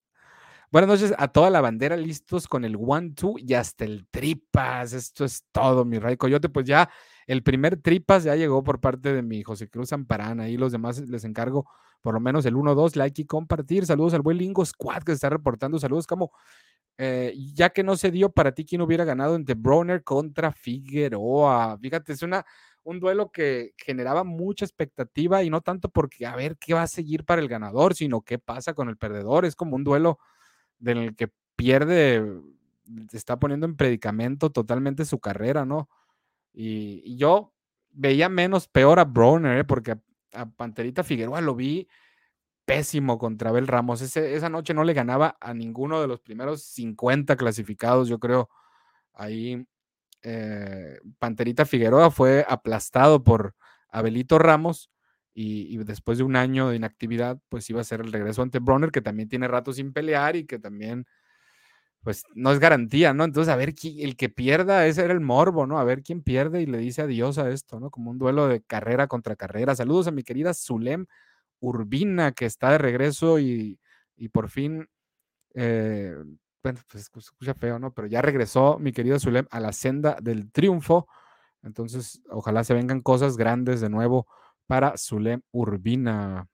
Buenas 0.72 0.88
noches 0.88 1.14
a 1.18 1.26
toda 1.26 1.50
la 1.50 1.60
bandera, 1.60 1.96
listos 1.96 2.46
con 2.46 2.64
el 2.64 2.76
one, 2.76 3.10
two 3.10 3.34
y 3.38 3.54
hasta 3.54 3.84
el 3.84 4.06
tripas. 4.08 4.92
Esto 4.92 5.24
es 5.24 5.44
todo, 5.50 5.84
mi 5.84 5.98
Ray 5.98 6.16
Coyote. 6.16 6.48
Pues 6.48 6.64
ya 6.64 6.88
el 7.26 7.42
primer 7.42 7.82
tripas 7.82 8.22
ya 8.22 8.36
llegó 8.36 8.62
por 8.62 8.80
parte 8.80 9.12
de 9.12 9.20
mi 9.20 9.42
José 9.42 9.68
Cruz 9.68 9.92
Amparán. 9.92 10.38
Ahí 10.38 10.56
los 10.56 10.70
demás 10.70 11.00
les 11.00 11.24
encargo 11.24 11.66
por 12.02 12.14
lo 12.14 12.20
menos 12.20 12.46
el 12.46 12.54
1-2, 12.54 12.94
like 12.94 13.22
y 13.22 13.24
compartir. 13.26 13.84
Saludos 13.84 14.14
al 14.14 14.22
buen 14.22 14.38
Lingo 14.38 14.64
Squad 14.64 15.02
que 15.02 15.10
se 15.12 15.16
está 15.16 15.30
reportando. 15.30 15.76
Saludos, 15.80 16.06
como 16.06 16.30
eh, 17.02 17.34
ya 17.54 17.70
que 17.70 17.82
no 17.82 17.96
se 17.96 18.10
dio 18.10 18.30
para 18.30 18.52
ti, 18.52 18.66
¿quién 18.66 18.82
hubiera 18.82 19.06
ganado 19.06 19.34
entre 19.34 19.54
Browner 19.54 20.04
contra 20.04 20.52
Figueroa? 20.52 21.78
Fíjate, 21.80 22.12
es 22.12 22.22
una 22.22 22.44
un 22.82 23.00
duelo 23.00 23.30
que 23.30 23.72
generaba 23.76 24.24
mucha 24.24 24.64
expectativa 24.64 25.42
y 25.42 25.50
no 25.50 25.60
tanto 25.60 25.88
porque 25.88 26.26
a 26.26 26.36
ver 26.36 26.56
qué 26.56 26.74
va 26.74 26.82
a 26.82 26.86
seguir 26.86 27.24
para 27.24 27.40
el 27.40 27.48
ganador, 27.48 27.94
sino 27.94 28.22
qué 28.22 28.38
pasa 28.38 28.74
con 28.74 28.88
el 28.88 28.96
perdedor. 28.96 29.44
Es 29.44 29.54
como 29.56 29.76
un 29.76 29.84
duelo 29.84 30.18
en 30.84 30.98
el 30.98 31.16
que 31.16 31.30
pierde, 31.56 32.22
está 33.12 33.38
poniendo 33.38 33.66
en 33.66 33.76
predicamento 33.76 34.50
totalmente 34.50 35.04
su 35.04 35.20
carrera, 35.20 35.64
¿no? 35.64 35.88
Y, 36.52 37.16
yo 37.16 37.54
veía 37.90 38.28
menos 38.28 38.68
peor 38.68 38.98
a 38.98 39.04
Browner, 39.04 39.58
¿eh? 39.58 39.64
porque 39.64 39.96
a, 40.32 40.46
Panterita 40.46 41.04
Figueroa 41.04 41.40
lo 41.40 41.54
vi 41.54 41.88
pésimo 42.70 43.18
contra 43.18 43.50
Abel 43.50 43.66
Ramos. 43.66 44.00
esa 44.00 44.48
noche 44.48 44.74
no 44.74 44.84
le 44.84 44.94
ganaba 44.94 45.36
a 45.40 45.54
ninguno 45.54 46.00
de 46.00 46.06
los 46.06 46.20
primeros 46.20 46.62
50 46.62 47.34
clasificados, 47.34 48.08
yo 48.08 48.20
creo. 48.20 48.48
Ahí 49.12 49.66
eh, 50.22 51.00
Panterita 51.18 51.66
Figueroa 51.66 52.12
fue 52.12 52.46
aplastado 52.48 53.24
por 53.24 53.56
Abelito 53.88 54.38
Ramos 54.38 54.88
y, 55.34 55.78
después 55.78 56.18
de 56.18 56.24
un 56.24 56.36
año 56.36 56.68
de 56.68 56.76
inactividad, 56.76 57.40
pues 57.48 57.68
iba 57.70 57.80
a 57.80 57.84
ser 57.84 58.02
el 58.02 58.12
regreso 58.12 58.42
ante 58.42 58.60
Bronner, 58.60 58.92
que 58.92 59.00
también 59.00 59.28
tiene 59.28 59.48
rato 59.48 59.72
sin 59.72 59.92
pelear 59.92 60.36
y 60.36 60.44
que 60.46 60.60
también, 60.60 61.06
pues 62.04 62.22
no 62.36 62.52
es 62.52 62.60
garantía, 62.60 63.12
¿no? 63.14 63.24
Entonces, 63.24 63.52
a 63.52 63.56
ver, 63.56 63.74
el 63.98 64.16
que 64.16 64.28
pierda, 64.28 64.86
ese 64.86 65.02
era 65.02 65.12
el 65.12 65.20
morbo, 65.20 65.66
¿no? 65.66 65.80
A 65.80 65.84
ver 65.84 66.04
quién 66.04 66.22
pierde 66.22 66.62
y 66.62 66.66
le 66.66 66.78
dice 66.78 67.02
adiós 67.02 67.38
a 67.38 67.50
esto, 67.50 67.80
¿no? 67.80 67.90
Como 67.90 68.12
un 68.12 68.18
duelo 68.18 68.46
de 68.46 68.62
carrera 68.62 69.08
contra 69.08 69.34
carrera. 69.34 69.74
Saludos 69.74 70.06
a 70.06 70.12
mi 70.12 70.22
querida 70.22 70.54
Zulem 70.54 71.06
Urbina, 71.60 72.32
que 72.32 72.46
está 72.46 72.70
de 72.72 72.78
regreso 72.78 73.38
y, 73.38 73.78
por 74.32 74.50
fin, 74.50 74.88
eh, 75.54 76.14
bueno, 76.62 76.80
pues 76.90 77.10
escucha 77.16 77.54
feo, 77.54 77.78
¿no? 77.78 77.92
Pero 77.94 78.08
ya 78.08 78.22
regresó 78.22 78.78
mi 78.78 78.92
querida 78.92 79.18
Zulem 79.18 79.46
a 79.50 79.60
la 79.60 79.72
senda 79.72 80.16
del 80.20 80.50
triunfo. 80.52 81.06
Entonces, 81.62 82.20
ojalá 82.30 82.64
se 82.64 82.74
vengan 82.74 83.00
cosas 83.00 83.36
grandes 83.36 83.80
de 83.80 83.90
nuevo 83.90 84.26
para 84.66 84.96
Zulem 84.96 85.42
Urbina 85.52 86.48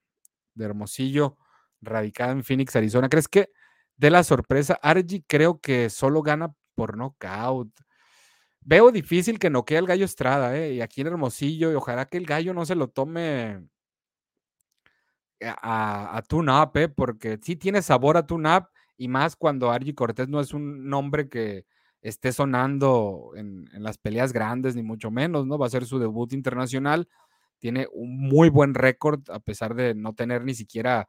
de 0.53 0.65
Hermosillo, 0.65 1.37
radicada 1.81 2.31
en 2.31 2.43
Phoenix, 2.43 2.75
Arizona. 2.75 3.09
¿Crees 3.09 3.27
que 3.27 3.49
de 3.97 4.11
la 4.11 4.23
sorpresa. 4.23 4.79
Argy 4.81 5.23
creo 5.27 5.59
que 5.59 5.89
solo 5.89 6.21
gana 6.21 6.53
por 6.75 6.95
knockout. 6.95 7.71
Veo 8.61 8.91
difícil 8.91 9.39
que 9.39 9.49
noquee 9.49 9.77
al 9.77 9.87
gallo 9.87 10.05
Estrada, 10.05 10.57
¿eh? 10.57 10.73
Y 10.73 10.81
aquí 10.81 11.01
en 11.01 11.07
Hermosillo, 11.07 11.71
y 11.71 11.75
ojalá 11.75 12.05
que 12.05 12.17
el 12.17 12.25
gallo 12.25 12.53
no 12.53 12.65
se 12.65 12.75
lo 12.75 12.89
tome 12.89 13.67
a, 15.41 16.17
a 16.17 16.21
tune-up, 16.23 16.77
¿eh? 16.77 16.89
Porque 16.89 17.39
sí 17.41 17.55
tiene 17.55 17.81
sabor 17.81 18.17
a 18.17 18.25
tune-up, 18.25 18.67
y 18.97 19.07
más 19.07 19.35
cuando 19.35 19.71
Argy 19.71 19.93
Cortés 19.93 20.27
no 20.27 20.41
es 20.41 20.53
un 20.53 20.89
nombre 20.89 21.29
que 21.29 21.65
esté 22.01 22.31
sonando 22.31 23.31
en, 23.35 23.69
las 23.73 23.97
peleas 23.97 24.33
grandes, 24.33 24.75
ni 24.75 24.83
mucho 24.83 25.11
menos, 25.11 25.45
¿no? 25.45 25.57
Va 25.57 25.67
a 25.67 25.69
ser 25.69 25.85
su 25.85 25.99
debut 25.99 26.33
internacional. 26.33 27.07
Tiene 27.59 27.87
un 27.91 28.19
muy 28.19 28.49
buen 28.49 28.73
récord, 28.73 29.21
a 29.29 29.39
pesar 29.39 29.75
de 29.75 29.93
no 29.93 30.13
tener 30.13 30.43
ni 30.43 30.53
siquiera 30.53 31.07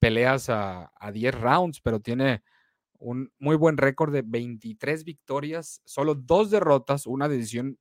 peleas 0.00 0.48
a, 0.48 0.90
10 1.12 1.34
rounds, 1.40 1.80
pero 1.80 2.00
tiene 2.00 2.42
un 2.98 3.32
muy 3.38 3.56
buen 3.56 3.76
récord 3.76 4.12
de 4.12 4.22
23 4.22 5.04
victorias, 5.04 5.80
solo 5.84 6.14
dos 6.14 6.50
derrotas, 6.50 7.06
una 7.06 7.28
decisión 7.28 7.78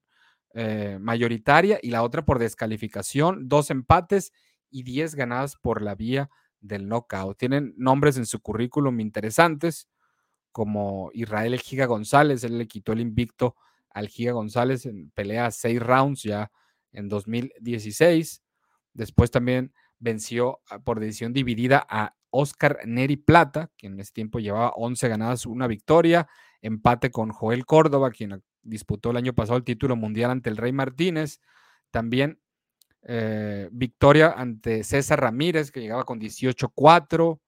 eh, 0.53 0.97
mayoritaria 0.99 1.79
y 1.81 1.89
la 1.91 2.03
otra 2.03 2.25
por 2.25 2.39
descalificación, 2.39 3.47
dos 3.47 3.69
empates 3.71 4.31
y 4.69 4.83
10 4.83 5.15
ganadas 5.15 5.55
por 5.55 5.81
la 5.81 5.95
vía 5.95 6.29
del 6.59 6.87
knockout. 6.87 7.37
Tienen 7.37 7.73
nombres 7.77 8.17
en 8.17 8.25
su 8.25 8.39
currículum 8.39 8.99
interesantes, 8.99 9.87
como 10.51 11.11
Israel 11.13 11.53
el 11.53 11.59
Giga 11.59 11.85
González, 11.85 12.43
él 12.43 12.57
le 12.57 12.67
quitó 12.67 12.93
el 12.93 12.99
invicto 12.99 13.55
al 13.91 14.07
Giga 14.07 14.31
González 14.31 14.85
en 14.85 15.11
pelea 15.11 15.51
6 15.51 15.79
rounds 15.79 16.23
ya 16.23 16.51
en 16.91 17.09
2016. 17.09 18.41
Después 18.93 19.29
también 19.29 19.73
venció 19.99 20.61
ah, 20.69 20.79
por 20.79 20.99
decisión 20.99 21.33
dividida 21.33 21.85
a 21.89 22.15
Oscar 22.29 22.79
Neri 22.85 23.17
Plata, 23.17 23.71
quien 23.77 23.93
en 23.93 23.99
ese 23.99 24.13
tiempo 24.13 24.39
llevaba 24.39 24.71
11 24.75 25.07
ganadas, 25.07 25.45
una 25.45 25.67
victoria, 25.67 26.27
empate 26.61 27.11
con 27.11 27.29
Joel 27.29 27.65
Córdoba, 27.65 28.11
quien 28.11 28.43
disputó 28.61 29.11
el 29.11 29.17
año 29.17 29.33
pasado 29.33 29.57
el 29.57 29.63
título 29.63 29.95
mundial 29.95 30.31
ante 30.31 30.49
el 30.49 30.57
Rey 30.57 30.71
Martínez, 30.71 31.39
también 31.91 32.39
eh, 33.03 33.69
victoria 33.71 34.31
ante 34.31 34.83
César 34.83 35.21
Ramírez, 35.21 35.71
que 35.71 35.81
llegaba 35.81 36.03
con 36.03 36.19
18-4, 36.19 37.39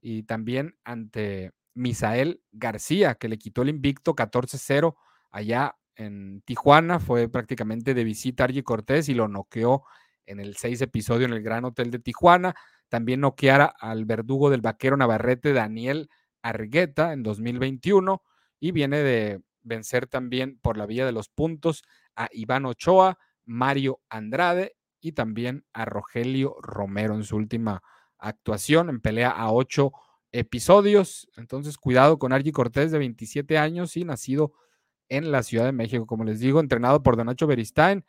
y 0.00 0.24
también 0.24 0.76
ante 0.84 1.52
Misael 1.74 2.42
García, 2.52 3.14
que 3.14 3.28
le 3.28 3.38
quitó 3.38 3.62
el 3.62 3.70
invicto 3.70 4.14
14-0 4.14 4.94
allá 5.30 5.76
en 5.96 6.42
Tijuana, 6.42 7.00
fue 7.00 7.28
prácticamente 7.28 7.94
de 7.94 8.04
visita 8.04 8.44
a 8.44 8.46
Argy 8.46 8.62
Cortés 8.62 9.08
y 9.08 9.14
lo 9.14 9.28
noqueó 9.28 9.84
en 10.26 10.40
el 10.40 10.56
seis 10.56 10.80
episodio 10.80 11.26
en 11.26 11.32
el 11.32 11.42
Gran 11.42 11.64
Hotel 11.64 11.90
de 11.90 11.98
Tijuana. 11.98 12.54
También 12.88 13.20
noqueara 13.20 13.66
al 13.66 14.04
verdugo 14.04 14.50
del 14.50 14.60
vaquero 14.60 14.96
Navarrete, 14.96 15.52
Daniel 15.52 16.08
Argueta, 16.42 17.12
en 17.12 17.22
2021. 17.22 18.22
Y 18.60 18.72
viene 18.72 18.98
de 18.98 19.40
vencer 19.62 20.06
también 20.06 20.58
por 20.60 20.76
la 20.76 20.86
vía 20.86 21.06
de 21.06 21.12
los 21.12 21.28
puntos 21.28 21.82
a 22.16 22.28
Iván 22.32 22.66
Ochoa, 22.66 23.18
Mario 23.44 24.00
Andrade 24.08 24.76
y 25.04 25.12
también 25.12 25.66
a 25.74 25.84
Rogelio 25.84 26.56
Romero 26.62 27.14
en 27.14 27.24
su 27.24 27.36
última 27.36 27.82
actuación 28.18 28.88
en 28.88 29.02
pelea 29.02 29.28
a 29.28 29.52
ocho 29.52 29.92
episodios. 30.32 31.28
Entonces, 31.36 31.76
cuidado 31.76 32.18
con 32.18 32.32
Argy 32.32 32.52
Cortés, 32.52 32.90
de 32.90 32.98
27 32.98 33.58
años 33.58 33.98
y 33.98 34.04
nacido 34.04 34.54
en 35.10 35.30
la 35.30 35.42
Ciudad 35.42 35.66
de 35.66 35.72
México, 35.72 36.06
como 36.06 36.24
les 36.24 36.40
digo, 36.40 36.58
entrenado 36.58 37.02
por 37.02 37.18
Donacho 37.18 37.46
Beristain 37.46 38.06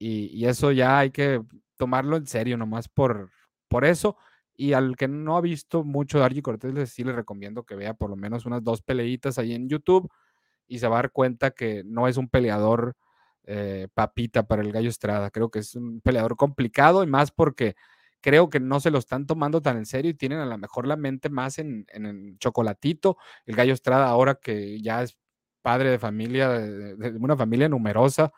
y, 0.00 0.44
eso 0.46 0.72
ya 0.72 0.98
hay 0.98 1.12
que 1.12 1.40
tomarlo 1.76 2.16
en 2.16 2.26
serio, 2.26 2.56
nomás 2.56 2.88
por, 2.88 3.30
por 3.68 3.84
eso. 3.84 4.16
Y 4.56 4.72
al 4.72 4.96
que 4.96 5.06
no 5.06 5.36
ha 5.36 5.40
visto 5.40 5.84
mucho 5.84 6.18
de 6.18 6.24
Argy 6.24 6.42
Cortés, 6.42 6.90
sí 6.90 7.04
le 7.04 7.12
recomiendo 7.12 7.62
que 7.62 7.76
vea 7.76 7.94
por 7.94 8.10
lo 8.10 8.16
menos 8.16 8.46
unas 8.46 8.64
dos 8.64 8.82
peleitas 8.82 9.38
ahí 9.38 9.54
en 9.54 9.68
YouTube 9.68 10.10
y 10.66 10.80
se 10.80 10.88
va 10.88 10.96
a 10.96 11.02
dar 11.02 11.12
cuenta 11.12 11.52
que 11.52 11.84
no 11.84 12.08
es 12.08 12.16
un 12.16 12.28
peleador 12.28 12.96
eh, 13.44 13.88
papita 13.94 14.44
para 14.46 14.62
el 14.62 14.72
Gallo 14.72 14.88
Estrada. 14.88 15.30
Creo 15.30 15.50
que 15.50 15.60
es 15.60 15.74
un 15.74 16.00
peleador 16.00 16.36
complicado 16.36 17.02
y 17.02 17.06
más 17.06 17.30
porque 17.30 17.74
creo 18.20 18.50
que 18.50 18.60
no 18.60 18.80
se 18.80 18.90
lo 18.90 18.98
están 18.98 19.26
tomando 19.26 19.62
tan 19.62 19.76
en 19.76 19.86
serio 19.86 20.10
y 20.10 20.14
tienen 20.14 20.38
a 20.38 20.46
lo 20.46 20.58
mejor 20.58 20.86
la 20.86 20.96
mente 20.96 21.28
más 21.28 21.58
en, 21.58 21.86
en 21.88 22.06
el 22.06 22.38
chocolatito. 22.38 23.16
El 23.46 23.56
Gallo 23.56 23.72
Estrada 23.74 24.06
ahora 24.08 24.36
que 24.36 24.80
ya 24.80 25.02
es 25.02 25.16
padre 25.62 25.90
de 25.90 25.98
familia, 25.98 26.48
de 26.50 27.16
una 27.18 27.36
familia 27.36 27.68
numerosa, 27.68 28.32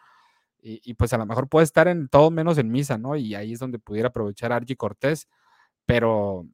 y, 0.67 0.95
pues 0.95 1.13
a 1.13 1.19
lo 1.19 1.27
mejor 1.27 1.49
puede 1.49 1.65
estar 1.65 1.89
en 1.89 2.09
todo 2.09 2.31
menos 2.31 2.57
en 2.57 2.71
misa, 2.71 2.97
¿no? 2.97 3.17
Y 3.17 3.35
ahí 3.35 3.53
es 3.53 3.59
donde 3.59 3.79
pudiera 3.79 4.09
aprovechar 4.09 4.51
Argy 4.51 4.77
Cortés, 4.77 5.29
pero 5.87 6.47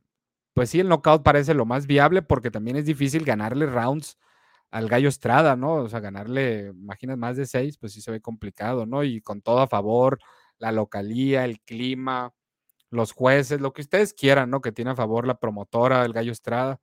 pues 0.55 0.71
sí, 0.71 0.81
el 0.81 0.89
knockout 0.89 1.23
parece 1.23 1.55
lo 1.55 1.65
más 1.65 1.87
viable 1.87 2.23
porque 2.23 2.51
también 2.51 2.77
es 2.77 2.87
difícil 2.87 3.25
ganarle 3.25 3.67
rounds 3.67 4.19
al 4.71 4.89
Gallo 4.89 5.09
Estrada, 5.09 5.57
¿no? 5.57 5.75
O 5.75 5.89
sea, 5.89 6.01
ganarle, 6.01 6.73
imaginas, 6.75 7.19
más 7.19 7.37
de 7.37 7.47
seis, 7.47 7.77
pues 7.79 7.93
sí 7.93 8.01
se 8.01 8.11
ve 8.11 8.21
complicado, 8.21 8.87
¿no? 8.87 9.05
Y 9.05 9.21
con 9.21 9.43
todo 9.43 9.61
a 9.61 9.69
favor, 9.69 10.19
la 10.59 10.73
localía, 10.73 11.45
el 11.45 11.61
clima, 11.61 12.33
los 12.91 13.13
jueces, 13.13 13.61
lo 13.61 13.73
que 13.73 13.83
ustedes 13.83 14.15
quieran, 14.15 14.51
¿no? 14.51 14.61
Que 14.61 14.73
tiene 14.73 14.93
a 14.93 14.97
favor 14.97 15.27
la 15.27 15.39
promotora 15.39 16.03
del 16.03 16.13
Gallo 16.13 16.33
Estrada, 16.33 16.81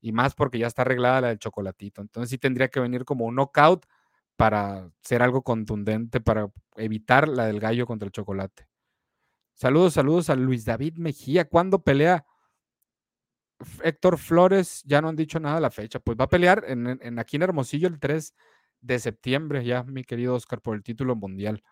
y 0.00 0.12
más 0.12 0.34
porque 0.34 0.58
ya 0.58 0.66
está 0.66 0.82
arreglada 0.82 1.20
la 1.22 1.28
del 1.28 1.38
chocolatito. 1.38 2.02
Entonces 2.02 2.30
sí 2.30 2.38
tendría 2.38 2.68
que 2.68 2.80
venir 2.80 3.04
como 3.04 3.24
un 3.24 3.36
knockout 3.36 3.86
para 4.36 4.90
ser 5.02 5.22
algo 5.22 5.42
contundente, 5.42 6.20
para 6.20 6.50
evitar 6.76 7.28
la 7.28 7.46
del 7.46 7.60
gallo 7.60 7.86
contra 7.86 8.06
el 8.06 8.12
chocolate. 8.12 8.66
Saludos, 9.54 9.94
saludos 9.94 10.30
a 10.30 10.34
Luis 10.34 10.64
David 10.64 10.94
Mejía. 10.96 11.48
¿Cuándo 11.48 11.82
pelea 11.84 12.24
Héctor 13.82 14.18
Flores? 14.18 14.82
Ya 14.84 15.00
no 15.00 15.08
han 15.08 15.16
dicho 15.16 15.40
nada 15.40 15.56
de 15.56 15.60
la 15.62 15.70
fecha. 15.70 16.00
Pues 16.00 16.16
va 16.18 16.24
a 16.24 16.28
pelear 16.28 16.64
en, 16.66 17.18
aquí 17.18 17.36
en 17.36 17.42
Hermosillo 17.42 17.88
el 17.88 17.98
3 17.98 18.34
de 18.80 18.98
septiembre, 18.98 19.64
ya, 19.64 19.84
mi 19.84 20.04
querido 20.04 20.34
Oscar, 20.34 20.60
por 20.60 20.74
el 20.74 20.82
título 20.82 21.14
mundial. 21.16 21.62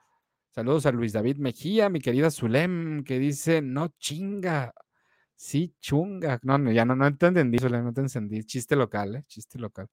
Saludos 0.51 0.87
a 0.87 0.93
Luis 0.93 1.13
David 1.13 1.39
Mejía, 1.39 1.89
mi 1.89 2.01
querida 2.01 2.31
Zulem, 2.31 3.05
que 3.05 3.19
dice, 3.19 3.63
no 3.63 3.89
chinga, 3.99 4.73
sí 5.37 5.75
chunga. 5.81 6.39
No, 6.43 6.59
no 6.59 6.73
ya 6.73 6.85
no, 6.85 6.97
no 6.97 7.17
te 7.17 7.27
entendí, 7.27 7.59
Zulem, 7.59 7.85
no 7.85 7.93
te 7.93 8.01
entendí. 8.03 8.45
Chiste 8.45 8.77
local, 8.77 9.17
¿eh? 9.17 9.25
Chiste 9.27 9.59
local. 9.59 9.89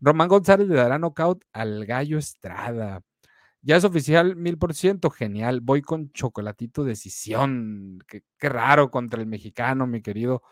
Román 0.00 0.28
González 0.28 0.68
le 0.68 0.74
dará 0.74 0.98
knockout 0.98 1.44
al 1.52 1.86
Gallo 1.86 2.18
Estrada. 2.18 3.02
Ya 3.64 3.76
es 3.76 3.84
oficial, 3.84 4.34
mil 4.34 4.58
por 4.58 4.74
ciento, 4.74 5.08
genial. 5.08 5.60
Voy 5.60 5.82
con 5.82 6.10
chocolatito 6.12 6.82
decisión. 6.82 8.00
Qué, 8.08 8.24
raro 8.40 8.90
contra 8.90 9.20
el 9.20 9.28
mexicano, 9.28 9.86
mi 9.86 10.02
querido 10.02 10.42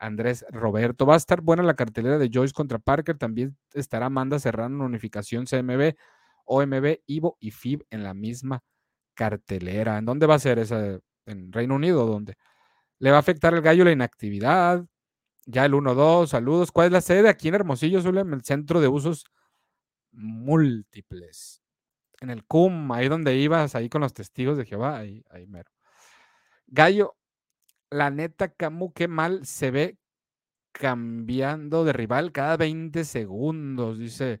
Andrés 0.00 0.44
Roberto. 0.50 1.06
Va 1.06 1.14
a 1.14 1.18
estar 1.18 1.42
buena 1.42 1.62
la 1.62 1.74
cartelera 1.74 2.18
de 2.18 2.30
Joyce 2.32 2.54
contra 2.54 2.78
Parker. 2.78 3.18
También 3.18 3.56
estará 3.74 4.06
Amanda 4.06 4.38
Serrano 4.38 4.84
unificación 4.84 5.46
CMB, 5.46 5.94
OMB, 6.46 7.00
Ivo 7.06 7.36
y 7.38 7.52
FIB 7.52 7.86
en 7.90 8.02
la 8.02 8.14
misma 8.14 8.64
cartelera. 9.14 9.98
¿En 9.98 10.06
dónde 10.06 10.26
va 10.26 10.36
a 10.36 10.38
ser 10.40 10.58
esa? 10.58 10.98
¿En 11.26 11.52
Reino 11.52 11.76
Unido? 11.76 12.06
¿Dónde? 12.06 12.36
¿Le 12.98 13.10
va 13.10 13.18
a 13.18 13.20
afectar 13.20 13.54
al 13.54 13.62
gallo 13.62 13.84
la 13.84 13.92
inactividad? 13.92 14.84
Ya 15.46 15.64
el 15.64 15.74
1-2, 15.74 16.28
saludos. 16.28 16.72
¿Cuál 16.72 16.86
es 16.86 16.92
la 16.92 17.00
sede? 17.00 17.28
Aquí 17.28 17.48
en 17.48 17.54
Hermosillo, 17.54 18.00
en 18.00 18.32
el 18.32 18.42
centro 18.42 18.80
de 18.80 18.88
usos 18.88 19.24
múltiples. 20.12 21.62
En 22.20 22.30
el 22.30 22.44
CUM, 22.44 22.92
ahí 22.92 23.08
donde 23.08 23.36
ibas, 23.36 23.74
ahí 23.74 23.88
con 23.88 24.02
los 24.02 24.12
testigos 24.12 24.58
de 24.58 24.66
Jehová, 24.66 24.98
ahí, 24.98 25.24
ahí 25.30 25.46
mero. 25.46 25.70
Gallo, 26.66 27.16
la 27.90 28.10
neta, 28.10 28.48
Camu, 28.48 28.92
qué 28.92 29.08
mal 29.08 29.44
se 29.46 29.70
ve 29.70 29.98
cambiando 30.72 31.84
de 31.84 31.92
rival 31.92 32.32
cada 32.32 32.56
20 32.56 33.04
segundos, 33.04 33.98
dice 33.98 34.40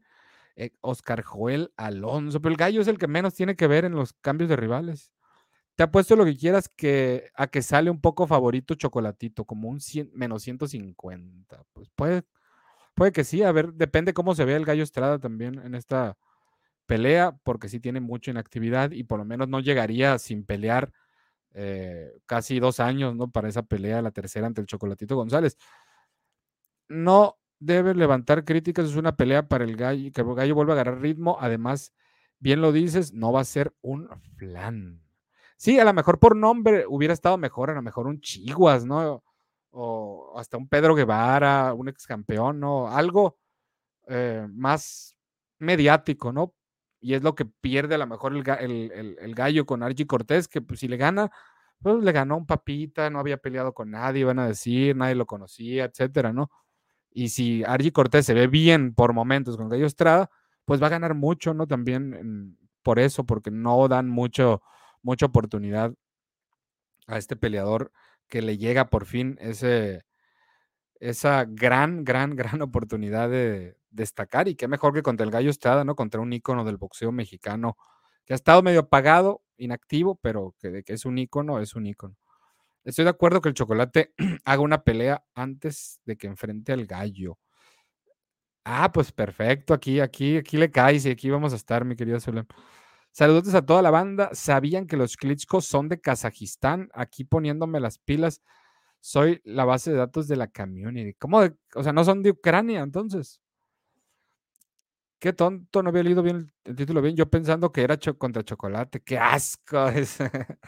eh, 0.56 0.70
Oscar 0.80 1.22
Joel 1.22 1.72
Alonso. 1.76 2.40
Pero 2.40 2.52
el 2.52 2.56
gallo 2.56 2.80
es 2.80 2.88
el 2.88 2.98
que 2.98 3.08
menos 3.08 3.34
tiene 3.34 3.56
que 3.56 3.66
ver 3.66 3.84
en 3.84 3.92
los 3.92 4.12
cambios 4.14 4.48
de 4.48 4.56
rivales. 4.56 5.12
Te 5.76 5.84
apuesto 5.84 6.16
lo 6.16 6.24
que 6.24 6.36
quieras 6.36 6.68
que 6.68 7.30
a 7.34 7.46
que 7.46 7.62
sale 7.62 7.90
un 7.90 8.00
poco 8.00 8.26
favorito 8.26 8.74
chocolatito, 8.74 9.44
como 9.44 9.68
un 9.68 9.80
menos 10.12 10.42
150. 10.42 11.64
Pues 11.72 11.88
puede, 11.94 12.22
puede 12.94 13.12
que 13.12 13.24
sí, 13.24 13.42
a 13.42 13.52
ver, 13.52 13.72
depende 13.72 14.12
cómo 14.12 14.34
se 14.34 14.44
vea 14.44 14.56
el 14.56 14.66
gallo 14.66 14.82
Estrada 14.82 15.18
también 15.18 15.58
en 15.64 15.74
esta 15.74 16.18
pelea, 16.86 17.38
porque 17.44 17.68
sí 17.68 17.80
tiene 17.80 18.00
mucha 18.00 18.30
inactividad 18.30 18.90
y 18.90 19.04
por 19.04 19.18
lo 19.18 19.24
menos 19.24 19.48
no 19.48 19.60
llegaría 19.60 20.18
sin 20.18 20.44
pelear 20.44 20.92
eh, 21.54 22.12
casi 22.26 22.60
dos 22.60 22.80
años, 22.80 23.16
¿no? 23.16 23.30
Para 23.30 23.48
esa 23.48 23.62
pelea, 23.62 24.02
la 24.02 24.10
tercera 24.10 24.46
ante 24.46 24.60
el 24.60 24.66
Chocolatito 24.66 25.16
González. 25.16 25.56
No 26.88 27.38
debe 27.58 27.94
levantar 27.94 28.44
críticas, 28.44 28.86
es 28.86 28.96
una 28.96 29.16
pelea 29.16 29.46
para 29.48 29.64
el 29.64 29.76
gallo, 29.76 30.10
que 30.12 30.20
el 30.22 30.34
gallo 30.34 30.54
vuelva 30.54 30.72
a 30.72 30.76
agarrar 30.80 31.00
ritmo. 31.00 31.36
Además, 31.40 31.92
bien 32.38 32.60
lo 32.60 32.72
dices, 32.72 33.12
no 33.12 33.32
va 33.32 33.40
a 33.40 33.44
ser 33.44 33.72
un 33.82 34.08
flan. 34.36 35.02
Sí, 35.56 35.78
a 35.78 35.84
lo 35.84 35.92
mejor 35.92 36.18
por 36.18 36.36
nombre 36.36 36.84
hubiera 36.88 37.12
estado 37.14 37.36
mejor, 37.36 37.70
a 37.70 37.74
lo 37.74 37.82
mejor 37.82 38.06
un 38.06 38.20
Chiguas, 38.20 38.84
¿no? 38.86 39.22
O 39.70 40.34
hasta 40.38 40.56
un 40.56 40.68
Pedro 40.68 40.94
Guevara, 40.94 41.74
un 41.74 41.88
ex 41.88 42.06
campeón, 42.06 42.58
¿no? 42.60 42.88
Algo 42.88 43.38
eh, 44.08 44.46
más 44.50 45.16
mediático, 45.58 46.32
¿no? 46.32 46.54
Y 47.00 47.14
es 47.14 47.22
lo 47.22 47.34
que 47.34 47.46
pierde 47.46 47.94
a 47.94 47.98
lo 47.98 48.06
mejor 48.06 48.34
el, 48.34 49.34
gallo 49.34 49.66
con 49.66 49.82
Archie 49.82 50.06
Cortés, 50.06 50.48
que 50.48 50.60
pues, 50.60 50.80
si 50.80 50.88
le 50.88 50.96
gana, 50.96 51.30
pues 51.80 52.02
le 52.02 52.12
ganó 52.12 52.36
un 52.36 52.46
papita, 52.46 53.10
no 53.10 53.18
había 53.20 53.38
peleado 53.38 53.72
con 53.72 53.90
nadie, 53.90 54.20
iban 54.20 54.38
a 54.38 54.46
decir, 54.46 54.96
nadie 54.96 55.14
lo 55.14 55.26
conocía, 55.26 55.84
etcétera, 55.84 56.32
¿no? 56.32 56.50
Y 57.10 57.30
si 57.30 57.64
Archie 57.64 57.92
Cortés 57.92 58.26
se 58.26 58.34
ve 58.34 58.46
bien 58.46 58.94
por 58.94 59.14
momentos 59.14 59.56
con 59.56 59.68
Gallo 59.68 59.86
Estrada, 59.86 60.30
pues 60.64 60.82
va 60.82 60.86
a 60.88 60.90
ganar 60.90 61.14
mucho, 61.14 61.54
¿no? 61.54 61.66
También 61.66 62.58
por 62.82 62.98
eso, 62.98 63.24
porque 63.24 63.50
no 63.50 63.88
dan 63.88 64.08
mucho, 64.08 64.62
mucha 65.02 65.26
oportunidad 65.26 65.94
a 67.06 67.18
este 67.18 67.36
peleador 67.36 67.92
que 68.28 68.42
le 68.42 68.58
llega 68.58 68.90
por 68.90 69.06
fin 69.06 69.36
ese, 69.40 70.04
esa 71.00 71.44
gran, 71.48 72.04
gran, 72.04 72.36
gran 72.36 72.62
oportunidad 72.62 73.28
de 73.28 73.76
destacar. 73.90 74.48
Y 74.48 74.54
qué 74.54 74.68
mejor 74.68 74.94
que 74.94 75.02
contra 75.02 75.24
el 75.24 75.32
Gallo 75.32 75.50
Estrada, 75.50 75.84
¿no? 75.84 75.96
Contra 75.96 76.20
un 76.20 76.32
ícono 76.32 76.64
del 76.64 76.76
boxeo 76.76 77.12
mexicano 77.12 77.76
que 78.24 78.34
ha 78.34 78.36
estado 78.36 78.62
medio 78.62 78.80
apagado, 78.80 79.42
inactivo, 79.56 80.16
pero 80.22 80.54
que 80.60 80.84
es 80.86 81.04
un 81.04 81.18
ícono, 81.18 81.58
es 81.58 81.74
un 81.74 81.86
ícono. 81.86 82.16
Estoy 82.84 83.04
de 83.04 83.10
acuerdo 83.10 83.40
que 83.40 83.48
el 83.48 83.54
chocolate 83.54 84.14
haga 84.44 84.62
una 84.62 84.82
pelea 84.82 85.24
antes 85.34 86.00
de 86.04 86.16
que 86.16 86.26
enfrente 86.26 86.72
al 86.72 86.86
gallo. 86.86 87.38
Ah, 88.64 88.90
pues 88.92 89.12
perfecto. 89.12 89.74
Aquí, 89.74 90.00
aquí, 90.00 90.36
aquí 90.36 90.56
le 90.56 90.70
caes 90.70 91.06
y 91.06 91.10
aquí 91.10 91.30
vamos 91.30 91.52
a 91.52 91.56
estar, 91.56 91.84
mi 91.84 91.96
querido 91.96 92.20
Zulem. 92.20 92.46
Saludos 93.12 93.54
a 93.54 93.64
toda 93.66 93.82
la 93.82 93.90
banda. 93.90 94.30
¿Sabían 94.32 94.86
que 94.86 94.96
los 94.96 95.16
Klitschko 95.16 95.60
son 95.60 95.88
de 95.88 96.00
Kazajistán? 96.00 96.88
Aquí 96.94 97.24
poniéndome 97.24 97.80
las 97.80 97.98
pilas. 97.98 98.42
Soy 99.00 99.40
la 99.44 99.64
base 99.64 99.90
de 99.90 99.96
datos 99.96 100.28
de 100.28 100.36
la 100.36 100.48
community. 100.48 101.14
¿Cómo? 101.14 101.40
o 101.74 101.82
sea, 101.82 101.92
no 101.92 102.04
son 102.04 102.22
de 102.22 102.30
Ucrania, 102.30 102.80
entonces. 102.80 103.40
Qué 105.18 105.34
tonto, 105.34 105.82
no 105.82 105.90
había 105.90 106.02
leído 106.02 106.22
bien 106.22 106.50
el, 106.64 106.76
título 106.76 107.02
bien. 107.02 107.14
Yo 107.14 107.28
pensando 107.28 107.72
que 107.72 107.82
era 107.82 107.98
contra 108.18 108.42
chocolate. 108.42 109.00
Qué 109.00 109.18
asco. 109.18 109.86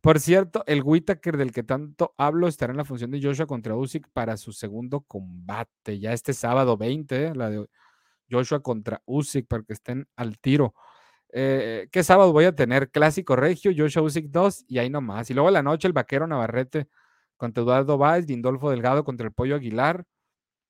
Por 0.00 0.18
cierto, 0.18 0.64
el 0.66 0.82
Whitaker 0.82 1.36
del 1.36 1.52
que 1.52 1.62
tanto 1.62 2.14
hablo 2.16 2.48
estará 2.48 2.72
en 2.72 2.78
la 2.78 2.84
función 2.84 3.10
de 3.10 3.22
Joshua 3.22 3.46
contra 3.46 3.76
Usyk 3.76 4.08
para 4.12 4.36
su 4.36 4.52
segundo 4.52 5.02
combate. 5.02 5.98
Ya 6.00 6.12
este 6.12 6.32
sábado 6.32 6.76
20, 6.76 7.26
¿eh? 7.26 7.34
la 7.34 7.50
de 7.50 7.66
Joshua 8.30 8.60
contra 8.60 9.02
Usyk, 9.04 9.46
para 9.46 9.62
que 9.62 9.74
estén 9.74 10.08
al 10.16 10.38
tiro. 10.38 10.74
Eh, 11.32 11.88
¿Qué 11.92 12.02
sábado 12.02 12.32
voy 12.32 12.46
a 12.46 12.54
tener? 12.54 12.90
Clásico 12.90 13.36
Regio, 13.36 13.72
Joshua 13.76 14.02
Usyk 14.02 14.26
2 14.30 14.64
y 14.68 14.78
ahí 14.78 14.90
nomás. 14.90 15.30
Y 15.30 15.34
luego 15.34 15.50
la 15.50 15.62
noche 15.62 15.86
el 15.86 15.92
Vaquero 15.92 16.26
Navarrete 16.26 16.88
contra 17.42 17.64
Eduardo 17.64 17.98
Báez, 17.98 18.28
Lindolfo 18.28 18.70
Delgado 18.70 19.02
contra 19.02 19.26
el 19.26 19.32
Pollo 19.32 19.56
Aguilar 19.56 20.04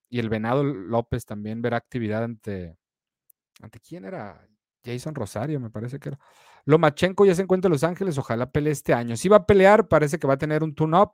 y 0.09 0.21
el 0.21 0.31
Venado 0.31 0.65
López 0.65 1.27
también 1.27 1.61
verá 1.61 1.77
actividad 1.77 2.25
ante... 2.25 2.79
¿Ante 3.61 3.79
quién 3.79 4.07
era? 4.07 4.49
Jason 4.83 5.15
Rosario, 5.15 5.61
me 5.61 5.69
parece 5.69 5.99
que 5.99 6.09
era. 6.09 6.19
Lomachenko 6.65 7.27
ya 7.27 7.35
se 7.35 7.43
encuentra 7.43 7.69
en 7.69 7.73
Los 7.73 7.85
Ángeles, 7.85 8.17
ojalá 8.17 8.51
pelee 8.51 8.73
este 8.73 8.95
año. 8.95 9.19
Si 9.19 9.29
va 9.29 9.37
a 9.37 9.47
pelear, 9.47 9.87
parece 9.87 10.19
que 10.19 10.27
va 10.27 10.33
a 10.35 10.39
tener 10.39 10.63
un 10.63 10.75
tune-up 10.75 11.13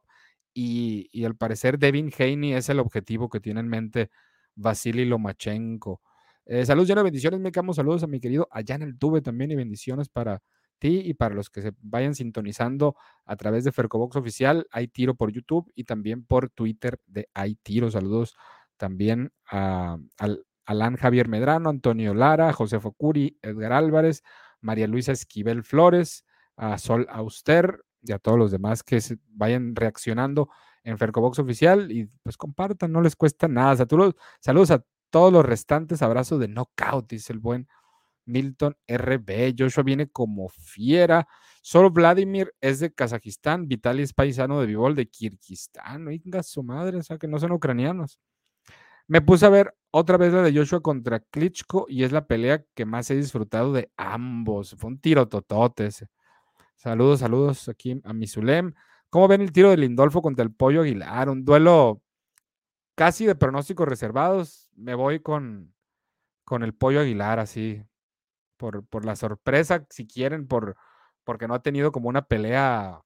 y, 0.55 1.25
al 1.25 1.35
parecer 1.35 1.77
Devin 1.77 2.13
Haney 2.17 2.55
es 2.55 2.69
el 2.69 2.79
objetivo 2.79 3.29
que 3.29 3.41
tiene 3.41 3.59
en 3.59 3.67
mente 3.67 4.11
Vasily 4.55 5.07
Lomachenko. 5.07 6.01
Eh, 6.47 6.65
saludos, 6.65 6.87
llenas 6.87 7.03
bendiciones, 7.03 7.41
me 7.41 7.51
camo 7.51 7.75
saludos 7.75 8.05
a 8.05 8.07
mi 8.07 8.21
querido 8.21 8.49
el 8.55 8.97
Tube 8.97 9.23
también 9.23 9.51
y 9.51 9.57
bendiciones 9.57 10.09
para 10.09 10.41
ti 10.79 11.01
y 11.05 11.15
para 11.15 11.35
los 11.35 11.51
que 11.51 11.63
se 11.63 11.73
vayan 11.81 12.15
sintonizando 12.15 12.97
a 13.25 13.37
través 13.37 13.65
de 13.65 13.73
Fercobox 13.73 14.17
Oficial. 14.17 14.67
Hay 14.71 14.89
tiro 14.89 15.15
por 15.15 15.33
YouTube 15.33 15.71
y 15.75 15.85
también 15.85 16.25
por 16.25 16.51
Twitter 16.51 16.99
de 17.07 17.29
Hay 17.35 17.57
tiro. 17.57 17.91
Saludos 17.91 18.37
también 18.77 19.33
a, 19.51 19.99
al 20.19 20.45
Alan 20.69 20.97
Javier 20.97 21.29
Medrano, 21.29 21.71
Antonio 21.71 22.13
Lara, 22.13 22.53
José 22.53 22.79
Focuri, 22.79 23.39
Edgar 23.41 23.73
Álvarez, 23.73 24.23
María 24.61 24.87
Luisa 24.87 25.13
Esquivel 25.13 25.65
Flores, 25.65 26.27
a 26.57 26.77
Sol 26.77 27.07
Auster 27.11 27.85
y 28.03 28.13
a 28.13 28.19
todos 28.19 28.39
los 28.39 28.51
demás 28.51 28.83
que 28.83 29.01
se 29.01 29.17
vayan 29.29 29.75
reaccionando 29.75 30.51
en 30.85 30.99
Fercobox 30.99 31.39
Oficial 31.39 31.91
y 31.91 32.11
pues 32.23 32.37
compartan, 32.37 32.93
no 32.93 33.01
les 33.01 33.17
cuesta 33.17 33.49
nada. 33.49 33.77
Saludos, 33.77 34.15
saludos 34.41 34.71
a 34.73 34.85
todos 35.09 35.33
los 35.33 35.45
restantes, 35.45 36.03
abrazo 36.03 36.39
de 36.39 36.49
knockout, 36.49 37.09
dice 37.09 37.33
el 37.33 37.39
buen 37.39 37.67
Milton 38.29 38.77
RB. 38.87 39.55
Joshua 39.59 39.83
viene 39.83 40.09
como 40.09 40.49
fiera. 40.49 41.27
Solo 41.63 41.91
Vladimir 41.91 42.55
es 42.61 42.81
de 42.81 42.93
Kazajistán, 42.93 43.67
Vitaly 43.69 44.03
es 44.03 44.13
paisano 44.13 44.61
de 44.61 44.67
Vivol 44.67 44.95
de 44.95 45.09
Kirguistán. 45.09 46.05
Venga 46.05 46.43
su 46.43 46.63
madre, 46.63 46.99
o 46.99 47.03
sea 47.03 47.19
que 47.19 47.27
no 47.27 47.39
son 47.39 47.53
ucranianos. 47.53 48.21
Me 49.07 49.21
puse 49.23 49.47
a 49.47 49.49
ver 49.49 49.75
otra 49.91 50.19
vez 50.19 50.33
la 50.33 50.43
de 50.43 50.55
Joshua 50.55 50.81
contra 50.81 51.21
Klitschko 51.21 51.87
y 51.89 52.05
es 52.05 52.13
la 52.13 52.27
pelea 52.27 52.63
que 52.75 52.85
más 52.85 53.11
he 53.11 53.17
disfrutado 53.17 53.73
de 53.73 53.91
ambos. 53.97 54.77
Fue 54.79 54.91
un 54.91 55.01
tiro 55.01 55.27
totote 55.29 55.89
Saludos, 56.77 57.21
saludos 57.21 57.69
aquí 57.69 58.01
a 58.05 58.13
Misulem. 58.13 58.75
¿Cómo 59.11 59.27
ven 59.27 59.41
el 59.41 59.53
tiro 59.53 59.71
de 59.71 59.79
Lindolfo 59.79 60.23
contra 60.23 60.45
el 60.45 60.53
Pollo 60.53 60.83
Aguilar? 60.83 61.31
Un 61.31 61.45
duelo 61.45 62.03
casi 62.95 63.27
de 63.27 63.35
pronósticos 63.35 63.89
reservados. 63.89 64.71
Me 64.77 64.95
voy 64.95 65.21
con, 65.21 65.75
con 66.45 66.63
el 66.63 66.75
Pollo 66.75 67.01
Aguilar, 67.01 67.39
así, 67.41 67.83
por, 68.59 68.87
por 68.87 69.07
la 69.07 69.17
sorpresa, 69.17 69.87
si 69.91 70.07
quieren, 70.07 70.47
por, 70.47 70.77
porque 71.25 71.49
no 71.49 71.55
ha 71.55 71.63
tenido 71.63 71.93
como 71.93 72.11
una 72.11 72.27
pelea 72.27 73.01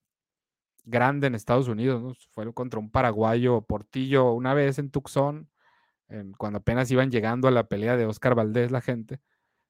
grande 0.85 1.29
en 1.29 1.37
Estados 1.37 1.69
Unidos. 1.69 2.29
Fue 2.33 2.53
contra 2.53 2.81
un 2.81 2.91
paraguayo 2.91 3.63
Portillo 3.63 4.33
una 4.33 4.55
vez 4.55 4.79
en 4.79 4.91
Tucson 4.91 5.49
cuando 6.37 6.59
apenas 6.59 6.91
iban 6.91 7.11
llegando 7.11 7.49
a 7.49 7.51
la 7.51 7.69
pelea 7.69 7.97
de 7.97 8.07
Oscar 8.07 8.35
Valdés 8.35 8.71
la 8.71 8.81
gente. 8.81 9.21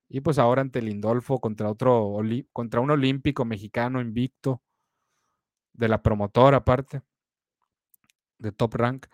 Y 0.09 0.21
pues 0.21 0.38
ahora 0.38 0.62
ante 0.62 0.83
Lindolfo 0.83 1.40
contra 1.40 1.71
otro, 1.71 2.18
contra 2.53 2.81
un 2.81 2.90
olímpico 2.90 3.45
mexicano 3.45 4.01
invicto 4.01 4.62
de 5.73 5.88
la 5.88 6.03
promotora 6.03 6.59
aparte, 6.59 7.03
de 8.38 8.53
Top 8.53 8.75
Rank. 8.75 9.07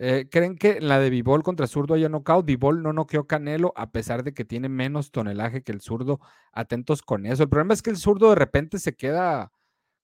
Eh, 0.00 0.28
¿Creen 0.30 0.56
que 0.56 0.80
la 0.80 1.00
de 1.00 1.10
Vivol 1.10 1.42
contra 1.42 1.66
zurdo 1.66 1.94
haya 1.94 2.08
knockout? 2.08 2.46
Vivol 2.46 2.82
no 2.82 2.92
noqueó 2.92 3.26
Canelo 3.26 3.72
a 3.76 3.90
pesar 3.90 4.22
de 4.22 4.32
que 4.32 4.44
tiene 4.44 4.68
menos 4.68 5.10
tonelaje 5.10 5.62
que 5.62 5.72
el 5.72 5.80
zurdo. 5.80 6.20
Atentos 6.52 7.02
con 7.02 7.26
eso. 7.26 7.42
El 7.42 7.48
problema 7.48 7.74
es 7.74 7.82
que 7.82 7.90
el 7.90 7.96
zurdo 7.96 8.30
de 8.30 8.36
repente 8.36 8.78
se 8.78 8.94
queda 8.94 9.52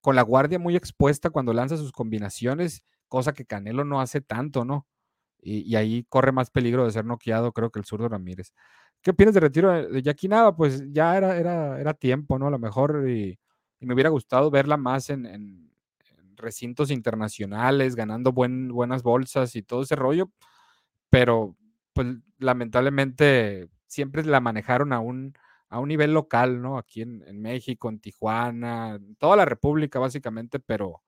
con 0.00 0.16
la 0.16 0.22
guardia 0.22 0.58
muy 0.58 0.76
expuesta 0.76 1.30
cuando 1.30 1.52
lanza 1.52 1.76
sus 1.76 1.92
combinaciones, 1.92 2.84
cosa 3.08 3.32
que 3.34 3.46
Canelo 3.46 3.84
no 3.84 4.00
hace 4.00 4.20
tanto, 4.20 4.64
¿no? 4.64 4.86
y, 5.44 5.76
ahí 5.76 6.04
corre 6.08 6.32
más 6.32 6.50
peligro 6.50 6.84
de 6.84 6.92
ser 6.92 7.04
noqueado, 7.04 7.52
creo 7.52 7.70
que 7.70 7.78
el 7.78 7.84
zurdo 7.84 8.08
Ramírez. 8.08 8.52
¿Qué 9.02 9.10
opinas 9.10 9.34
de 9.34 9.40
retiro 9.40 9.70
de, 9.90 10.02
Jackie? 10.02 10.28
Pues 10.56 10.82
ya 10.92 11.16
era, 11.16 11.36
era, 11.36 11.80
era 11.80 11.94
tiempo, 11.94 12.38
¿no? 12.38 12.46
A 12.48 12.50
lo 12.50 12.58
mejor 12.58 13.08
y, 13.08 13.38
me 13.80 13.92
hubiera 13.94 14.08
gustado 14.10 14.50
verla 14.50 14.78
más 14.78 15.10
en, 15.10 15.70
recintos 16.36 16.90
internacionales, 16.90 17.96
ganando 17.96 18.32
buen, 18.32 18.68
buenas 18.68 19.02
bolsas 19.02 19.56
y 19.56 19.62
todo 19.62 19.82
ese 19.82 19.96
rollo, 19.96 20.30
pero 21.10 21.56
pues 21.92 22.08
lamentablemente 22.38 23.68
siempre 23.86 24.24
la 24.24 24.40
manejaron 24.40 24.92
a 24.92 25.00
un, 25.00 25.34
a 25.68 25.78
un 25.80 25.88
nivel 25.88 26.12
local, 26.12 26.60
¿no? 26.60 26.78
Aquí 26.78 27.02
en, 27.02 27.40
México, 27.40 27.88
en 27.88 28.00
Tijuana, 28.00 28.96
en 28.96 29.16
toda 29.16 29.36
la 29.36 29.44
República 29.44 29.98
básicamente, 29.98 30.60
pero 30.60 31.02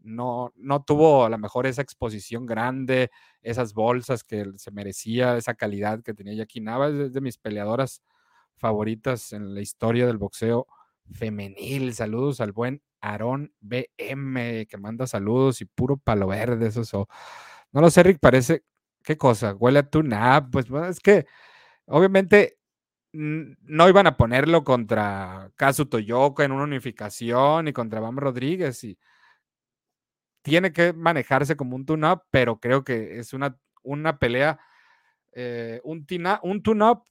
no, 0.00 0.52
no 0.56 0.82
tuvo 0.82 1.24
a 1.24 1.28
lo 1.28 1.38
mejor 1.38 1.66
esa 1.66 1.82
exposición 1.82 2.46
grande, 2.46 3.10
esas 3.42 3.74
bolsas 3.74 4.24
que 4.24 4.44
se 4.56 4.70
merecía, 4.70 5.36
esa 5.36 5.54
calidad 5.54 6.02
que 6.02 6.14
tenía 6.14 6.34
Jackie 6.34 6.60
Nava, 6.60 6.88
es 6.88 7.12
de 7.12 7.20
mis 7.20 7.38
peleadoras 7.38 8.02
favoritas 8.56 9.32
en 9.32 9.54
la 9.54 9.60
historia 9.60 10.06
del 10.06 10.18
boxeo 10.18 10.66
femenil. 11.12 11.94
Saludos 11.94 12.40
al 12.40 12.52
buen 12.52 12.82
Aarón 13.00 13.52
BM, 13.60 14.66
que 14.66 14.76
manda 14.78 15.06
saludos 15.06 15.60
y 15.60 15.64
puro 15.66 15.96
palo 15.96 16.28
verde, 16.28 16.68
eso. 16.68 17.08
No 17.72 17.80
lo 17.80 17.90
sé, 17.90 18.02
Rick, 18.02 18.18
parece, 18.20 18.64
¿qué 19.02 19.16
cosa? 19.16 19.54
Huele 19.54 19.80
a 19.80 19.90
tu 19.90 20.02
nap, 20.02 20.50
pues 20.52 20.66
es 20.88 21.00
que 21.00 21.26
obviamente 21.86 22.58
no 23.12 23.88
iban 23.88 24.06
a 24.06 24.16
ponerlo 24.16 24.64
contra 24.64 25.50
Kazu 25.56 25.86
Toyoko 25.86 26.42
en 26.42 26.52
una 26.52 26.64
unificación 26.64 27.68
y 27.68 27.72
contra 27.72 28.00
Bam 28.00 28.18
Rodríguez 28.18 28.84
y 28.84 28.98
tiene 30.42 30.72
que 30.72 30.92
manejarse 30.92 31.56
como 31.56 31.76
un 31.76 31.84
tune-up, 31.84 32.22
pero 32.30 32.60
creo 32.60 32.84
que 32.84 33.18
es 33.18 33.32
una, 33.32 33.58
una 33.82 34.18
pelea, 34.18 34.58
eh, 35.32 35.80
un, 35.84 36.06
un 36.42 36.62
tune-up 36.62 37.02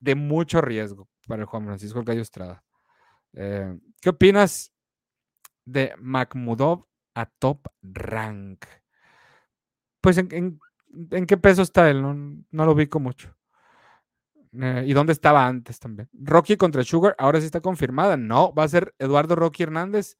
de 0.00 0.14
mucho 0.14 0.60
riesgo 0.60 1.08
para 1.26 1.42
el 1.42 1.46
Juan 1.46 1.64
Francisco 1.64 2.02
Gallo 2.02 2.22
Estrada. 2.22 2.62
Eh, 3.34 3.78
¿Qué 4.00 4.08
opinas 4.10 4.72
de 5.64 5.94
Makhmudov 5.98 6.86
a 7.14 7.26
top 7.26 7.66
rank? 7.82 8.64
Pues 10.00 10.18
en, 10.18 10.60
¿En 11.10 11.26
qué 11.26 11.36
peso 11.36 11.62
está 11.62 11.90
él? 11.90 12.02
No, 12.02 12.66
lo 12.66 12.72
ubico 12.72 13.00
mucho. 13.00 13.34
Eh, 14.52 14.84
¿Y 14.86 14.92
dónde 14.92 15.12
estaba 15.12 15.46
antes 15.46 15.80
también? 15.80 16.08
Rocky 16.12 16.56
contra 16.56 16.84
Sugar, 16.84 17.16
ahora 17.18 17.40
sí 17.40 17.46
está 17.46 17.60
confirmada. 17.60 18.16
No, 18.16 18.54
va 18.54 18.64
a 18.64 18.68
ser 18.68 18.94
Eduardo 18.98 19.34
Rocky 19.34 19.64
Hernández 19.64 20.16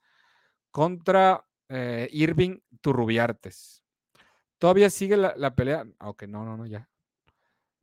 contra 0.71 1.47
eh, 1.69 2.09
Irving 2.13 2.59
Turrubiartes. 2.81 3.85
Todavía 4.59 4.91
sigue 4.91 5.17
la, 5.17 5.55
pelea. 5.55 5.87
Ok, 6.01 6.25
no, 6.25 6.45
no, 6.45 6.57
no, 6.57 6.67
ya. 6.67 6.89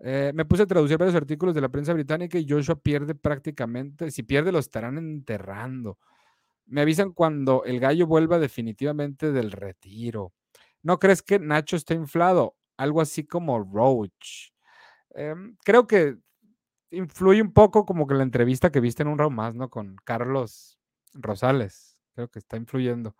Eh, 0.03 0.31
me 0.33 0.45
puse 0.45 0.63
a 0.63 0.67
traducir 0.67 0.97
varios 0.97 1.15
artículos 1.15 1.53
de 1.53 1.61
la 1.61 1.69
prensa 1.69 1.93
británica 1.93 2.39
y 2.39 2.47
Joshua 2.49 2.75
pierde 2.75 3.13
prácticamente. 3.15 4.09
Si 4.11 4.23
pierde, 4.23 4.51
lo 4.51 4.59
estarán 4.59 4.97
enterrando. 4.97 5.99
Me 6.65 6.81
avisan 6.81 7.13
cuando 7.13 7.63
el 7.65 7.79
gallo 7.79 8.07
vuelva 8.07 8.39
definitivamente 8.39 9.31
del 9.31 9.51
retiro. 9.51 10.33
¿No 10.83 10.99
crees 10.99 11.21
que 11.21 11.39
Nacho 11.39 11.75
está 11.75 11.93
inflado? 11.93 12.55
Algo 12.77 13.01
así 13.01 13.25
como 13.25 13.59
Roach. 13.63 14.51
Em, 15.11 15.57
creo 15.63 15.87
que 15.87 16.17
influye 16.91 17.41
un 17.41 17.53
poco 17.53 17.85
como 17.85 18.07
que 18.07 18.15
la 18.15 18.23
entrevista 18.23 18.71
que 18.71 18.79
viste 18.79 19.03
en 19.03 19.09
un 19.09 19.17
round 19.19 19.35
más, 19.35 19.55
¿no? 19.55 19.69
Con 19.69 19.97
Carlos 20.03 20.79
Rosales. 21.13 21.97
Creo 22.15 22.29
que 22.29 22.39
está 22.39 22.57
influyendo. 22.57 23.15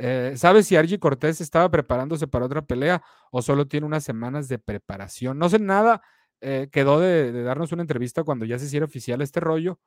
Eh, 0.00 0.34
¿Sabes 0.36 0.68
si 0.68 0.76
Argy 0.76 0.98
Cortés 0.98 1.40
estaba 1.40 1.68
preparándose 1.70 2.28
para 2.28 2.46
otra 2.46 2.62
pelea 2.62 3.02
o 3.32 3.42
solo 3.42 3.66
tiene 3.66 3.84
unas 3.84 4.04
semanas 4.04 4.48
de 4.48 4.58
preparación? 4.58 5.38
No 5.38 5.48
sé 5.48 5.58
nada. 5.58 6.02
Eh, 6.40 6.68
quedó 6.70 7.00
de, 7.00 7.32
darnos 7.42 7.72
una 7.72 7.82
entrevista 7.82 8.22
cuando 8.22 8.44
ya 8.44 8.58
se 8.60 8.66
hiciera 8.66 8.86
oficial 8.86 9.20
este 9.22 9.40
rollo 9.40 9.80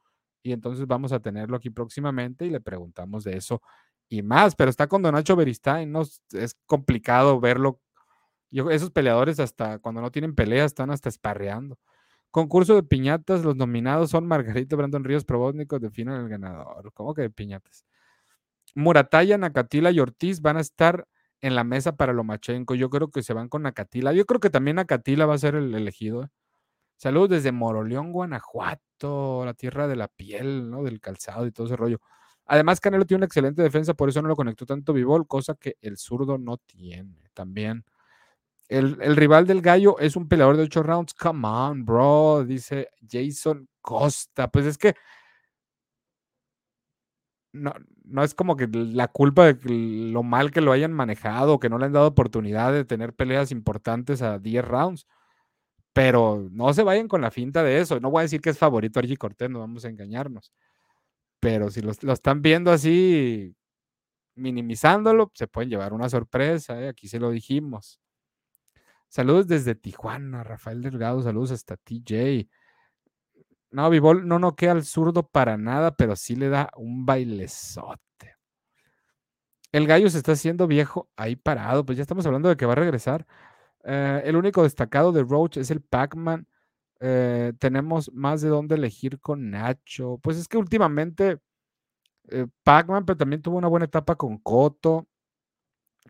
y 0.44 0.52
entonces 0.52 0.86
vamos 0.86 1.14
a 1.14 1.22
tenerlo 1.22 1.56
aquí 1.56 1.70
próximamente 1.70 2.46
y 2.46 2.50
le 2.50 2.60
preguntamos 2.60 3.24
de 3.24 3.38
eso 3.38 3.62
y 4.10 4.22
más. 4.24 4.56
Pero 4.56 4.70
está 4.70 4.88
con 4.88 5.02
Don 5.02 5.14
Nacho 5.16 5.36
Beristain, 5.38 5.92
¿no? 5.92 6.02
Es 6.34 6.56
complicado 6.66 7.40
verlo. 7.40 7.80
esos 8.52 8.92
peleadores 8.92 9.40
hasta 9.40 9.80
cuando 9.80 10.02
no 10.02 10.12
tienen 10.12 10.36
pelea 10.36 10.66
están 10.66 10.92
hasta 10.92 11.10
esparreando. 11.10 11.80
Concurso 12.32 12.76
de 12.76 12.84
piñatas, 12.84 13.44
los 13.44 13.56
nominados 13.58 14.12
son 14.12 14.28
Margarito, 14.28 14.78
Brandon 14.78 15.04
Ríos, 15.04 15.26
Probótnico, 15.26 15.80
definen 15.80 16.16
el 16.16 16.30
ganador. 16.30 16.92
¿Cómo 16.94 17.14
que 17.14 17.24
de 17.24 17.30
piñatas? 17.30 17.86
Murataya, 18.76 19.38
Nakatila 19.38 19.92
y 19.92 20.00
Ortiz 20.00 20.42
van 20.42 20.58
a 20.58 20.62
estar 20.62 21.08
en 21.42 21.56
la 21.56 21.64
mesa 21.64 21.96
para 21.96 22.14
Lomachenko. 22.14 22.76
Yo 22.76 22.90
creo 22.90 23.10
que 23.10 23.24
se 23.24 23.34
van 23.34 23.50
con 23.50 23.64
Nakatila. 23.64 24.14
Yo 24.14 24.26
creo 24.26 24.40
que 24.40 24.50
también 24.50 24.76
Nakatila 24.76 25.26
va 25.26 25.36
a 25.36 25.40
ser 25.40 25.56
el 25.56 25.74
elegido. 25.74 26.24
¿eh? 26.24 26.28
Saludos 26.98 27.30
desde 27.30 27.52
Moroleón, 27.52 28.12
Guanajuato, 28.12 29.44
la 29.44 29.54
tierra 29.54 29.88
de 29.88 29.96
la 29.96 30.08
piel, 30.08 30.70
¿no? 30.70 30.84
Del 30.84 31.00
calzado 31.00 31.48
y 31.48 31.52
todo 31.52 31.68
ese 31.68 31.76
rollo. 31.76 32.00
Además, 32.46 32.80
Canelo 32.80 33.06
tiene 33.06 33.20
una 33.20 33.26
excelente 33.26 33.62
defensa, 33.62 33.94
por 33.94 34.10
eso 34.10 34.22
no 34.22 34.28
lo 34.28 34.36
conectó 34.36 34.66
tanto 34.66 34.94
Vivol, 34.94 35.28
cosa 35.28 35.56
que 35.56 35.78
el 35.82 35.98
zurdo 35.98 36.38
no 36.38 36.58
tiene 36.58 37.30
también. 37.34 37.86
El, 38.68 38.98
rival 39.16 39.48
del 39.48 39.62
gallo 39.62 40.00
es 40.00 40.16
un 40.16 40.28
peleador 40.30 40.58
de 40.58 40.64
ocho 40.64 40.82
rounds. 40.82 41.14
Come 41.14 41.48
on, 41.48 41.86
bro, 41.86 42.46
dice 42.46 42.90
Jason 43.10 43.68
Costa. 43.82 44.50
Pues 44.50 44.66
es 44.66 44.78
que 44.78 44.96
no, 47.54 47.74
no 48.06 48.24
es 48.24 48.34
como 48.34 48.56
que 48.56 48.68
la 48.68 49.08
culpa 49.08 49.54
de 49.54 49.60
lo 50.12 50.24
mal 50.24 50.52
que 50.52 50.62
lo 50.62 50.72
hayan 50.72 50.94
manejado, 50.94 51.60
que 51.60 51.70
no 51.70 51.78
le 51.78 51.86
han 51.86 51.94
dado 51.94 52.08
oportunidad 52.08 52.74
de 52.74 52.86
tener 52.86 53.14
peleas 53.14 53.52
importantes 53.52 54.22
a 54.22 54.40
10 54.40 54.66
rounds. 54.66 55.08
Pero 55.94 56.48
no 56.52 56.74
se 56.74 56.84
vayan 56.84 57.08
con 57.08 57.22
la 57.22 57.32
finta 57.32 57.64
de 57.64 57.80
eso. 57.80 58.00
No 58.00 58.12
voy 58.12 58.20
a 58.20 58.24
decir 58.24 58.42
que 58.42 58.50
es 58.50 58.58
favorito 58.58 59.00
Archie 59.00 59.18
Cortés, 59.18 59.50
no 59.50 59.60
vamos 59.60 59.84
a 59.86 59.90
engañarnos. 59.90 60.52
Pero 61.40 61.70
si 61.72 61.82
lo, 61.82 61.92
están 61.92 62.42
viendo 62.42 62.72
así, 62.72 63.56
minimizándolo, 64.36 65.32
se 65.34 65.48
pueden 65.48 65.70
llevar 65.70 65.94
una 65.94 66.10
sorpresa. 66.10 66.82
¿eh? 66.82 66.90
Aquí 66.90 67.08
se 67.08 67.20
lo 67.20 67.32
dijimos. 67.32 68.00
Saludos 69.10 69.48
desde 69.48 69.76
Tijuana, 69.76 70.44
Rafael 70.44 70.82
Delgado, 70.82 71.22
saludos 71.22 71.52
hasta 71.52 71.76
TJ. 71.76 72.48
No, 73.72 73.90
Vivol 73.90 74.28
no 74.28 74.38
noquea 74.38 74.74
al 74.74 74.84
zurdo 74.84 75.24
para 75.28 75.58
nada, 75.58 75.96
pero 75.96 76.16
sí 76.16 76.36
le 76.36 76.50
da 76.50 76.70
un 76.76 77.06
bailezote. 77.06 78.36
El 79.72 79.88
gallo 79.88 80.10
se 80.10 80.18
está 80.18 80.34
haciendo 80.34 80.68
viejo 80.68 81.10
ahí 81.16 81.38
parado, 81.38 81.86
pues 81.86 81.98
ya 81.98 82.02
estamos 82.02 82.26
hablando 82.26 82.50
de 82.50 82.58
que 82.58 82.66
va 82.66 82.74
a 82.74 82.76
regresar. 82.76 83.26
Eh, 83.84 84.22
el 84.26 84.36
único 84.36 84.64
destacado 84.64 85.12
de 85.14 85.24
Roach 85.24 85.58
es 85.58 85.72
el 85.72 85.82
Pac-Man. 85.82 86.48
Eh, 87.00 87.54
tenemos 87.60 88.12
más 88.14 88.42
de 88.42 88.50
dónde 88.50 88.76
elegir 88.76 89.20
con 89.20 89.50
Nacho. 89.50 90.20
Pues 90.22 90.38
es 90.38 90.48
que 90.50 90.58
últimamente 90.58 91.40
eh, 92.30 92.48
Pac-Man, 92.64 93.06
pero 93.06 93.18
también 93.18 93.42
tuvo 93.42 93.58
una 93.58 93.70
buena 93.70 93.86
etapa 93.86 94.16
con 94.16 94.38
Coto. 94.40 95.08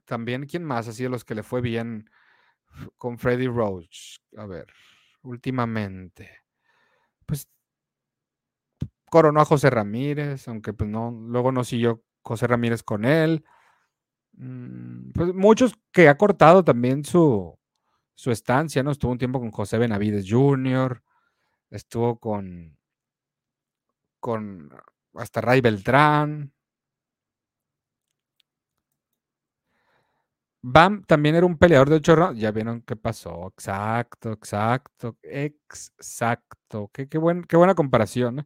También, 0.05 0.45
¿quién 0.47 0.63
más? 0.63 0.87
Así 0.87 1.03
de 1.03 1.09
los 1.09 1.23
que 1.23 1.35
le 1.35 1.43
fue 1.43 1.61
bien 1.61 2.09
con 2.97 3.19
Freddy 3.19 3.47
Roach. 3.47 4.19
A 4.37 4.45
ver, 4.47 4.67
últimamente. 5.21 6.40
Pues 7.31 7.47
coronó 9.05 9.39
a 9.39 9.45
José 9.45 9.69
Ramírez, 9.69 10.49
aunque 10.49 10.73
pues 10.73 10.89
no, 10.89 11.11
luego 11.11 11.53
no 11.53 11.63
siguió 11.63 12.03
José 12.23 12.45
Ramírez 12.45 12.83
con 12.83 13.05
él. 13.05 13.45
Mm, 14.33 15.11
pues 15.13 15.33
muchos 15.33 15.75
que 15.93 16.09
ha 16.09 16.17
cortado 16.17 16.65
también 16.65 17.05
su, 17.05 17.57
su 18.15 18.31
estancia, 18.31 18.83
¿no? 18.83 18.91
Estuvo 18.91 19.13
un 19.13 19.17
tiempo 19.17 19.39
con 19.39 19.51
José 19.51 19.77
Benavides 19.77 20.25
Jr., 20.29 21.01
estuvo 21.69 22.19
con, 22.19 22.77
con 24.19 24.69
hasta 25.13 25.39
Ray 25.39 25.61
Beltrán, 25.61 26.51
Bam 30.63 31.03
también 31.05 31.33
era 31.35 31.45
un 31.47 31.57
peleador 31.57 31.89
de 31.89 31.95
ocho 31.97 32.15
rounds. 32.15 32.39
Ya 32.39 32.51
vieron 32.51 32.81
qué 32.81 32.95
pasó. 32.95 33.47
Exacto, 33.47 34.31
exacto, 34.31 35.17
exacto. 35.23 36.89
Qué, 36.93 37.07
qué, 37.09 37.19
qué 37.47 37.57
buena 37.57 37.75
comparación. 37.75 38.45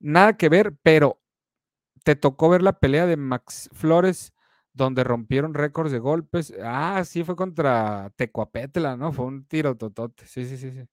Nada 0.00 0.36
que 0.36 0.48
ver, 0.48 0.74
pero 0.82 1.20
te 2.04 2.16
tocó 2.16 2.48
ver 2.50 2.62
la 2.62 2.74
pelea 2.80 3.06
de 3.06 3.16
Max 3.16 3.70
Flores 3.72 4.32
donde 4.74 5.04
rompieron 5.04 5.54
récords 5.54 5.92
de 5.92 5.98
golpes. 6.00 6.54
Ah, 6.62 7.02
sí, 7.04 7.24
fue 7.24 7.36
contra 7.36 8.12
Tecuapetla, 8.16 8.96
¿no? 8.96 9.12
Fue 9.12 9.26
un 9.26 9.46
tiro 9.46 9.76
totote. 9.76 10.26
Sí, 10.26 10.46
sí, 10.46 10.56
sí, 10.58 10.70
sí. 10.72 10.86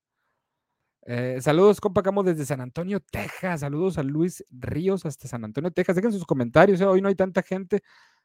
Eh, 1.05 1.39
saludos, 1.41 1.79
compa 1.81 2.03
Camo, 2.03 2.23
desde 2.23 2.45
San 2.45 2.61
Antonio, 2.61 2.99
Texas. 2.99 3.61
Saludos 3.61 3.97
a 3.97 4.03
Luis 4.03 4.43
Ríos 4.51 5.05
hasta 5.05 5.27
San 5.27 5.43
Antonio, 5.45 5.71
Texas. 5.71 5.95
Dejen 5.95 6.11
sus 6.11 6.25
comentarios. 6.25 6.79
¿eh? 6.81 6.85
Hoy 6.85 7.01
no 7.01 7.07
hay 7.09 7.15
tanta 7.15 7.41
gente. 7.41 7.81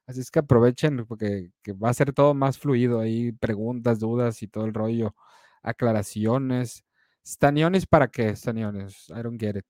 Así 0.07 0.21
es 0.21 0.31
que 0.31 0.41
aprovechen 0.41 1.07
porque 1.07 1.51
va 1.83 1.91
a 1.91 1.95
ser 1.95 2.13
todo 2.13 2.35
más 2.35 2.59
fluido 2.59 3.01
ahí, 3.01 3.33
preguntas, 3.33 4.01
dudas 4.01 4.43
y 4.43 4.49
todo 4.49 4.67
el 4.67 4.75
rollo, 4.75 5.15
aclaraciones. 5.63 6.85
Staniones 7.27 7.87
para 7.87 8.09
qué, 8.09 8.37
Staniones, 8.37 9.09
I 9.09 9.23
don't 9.23 9.41
get 9.41 9.57
it. 9.57 9.65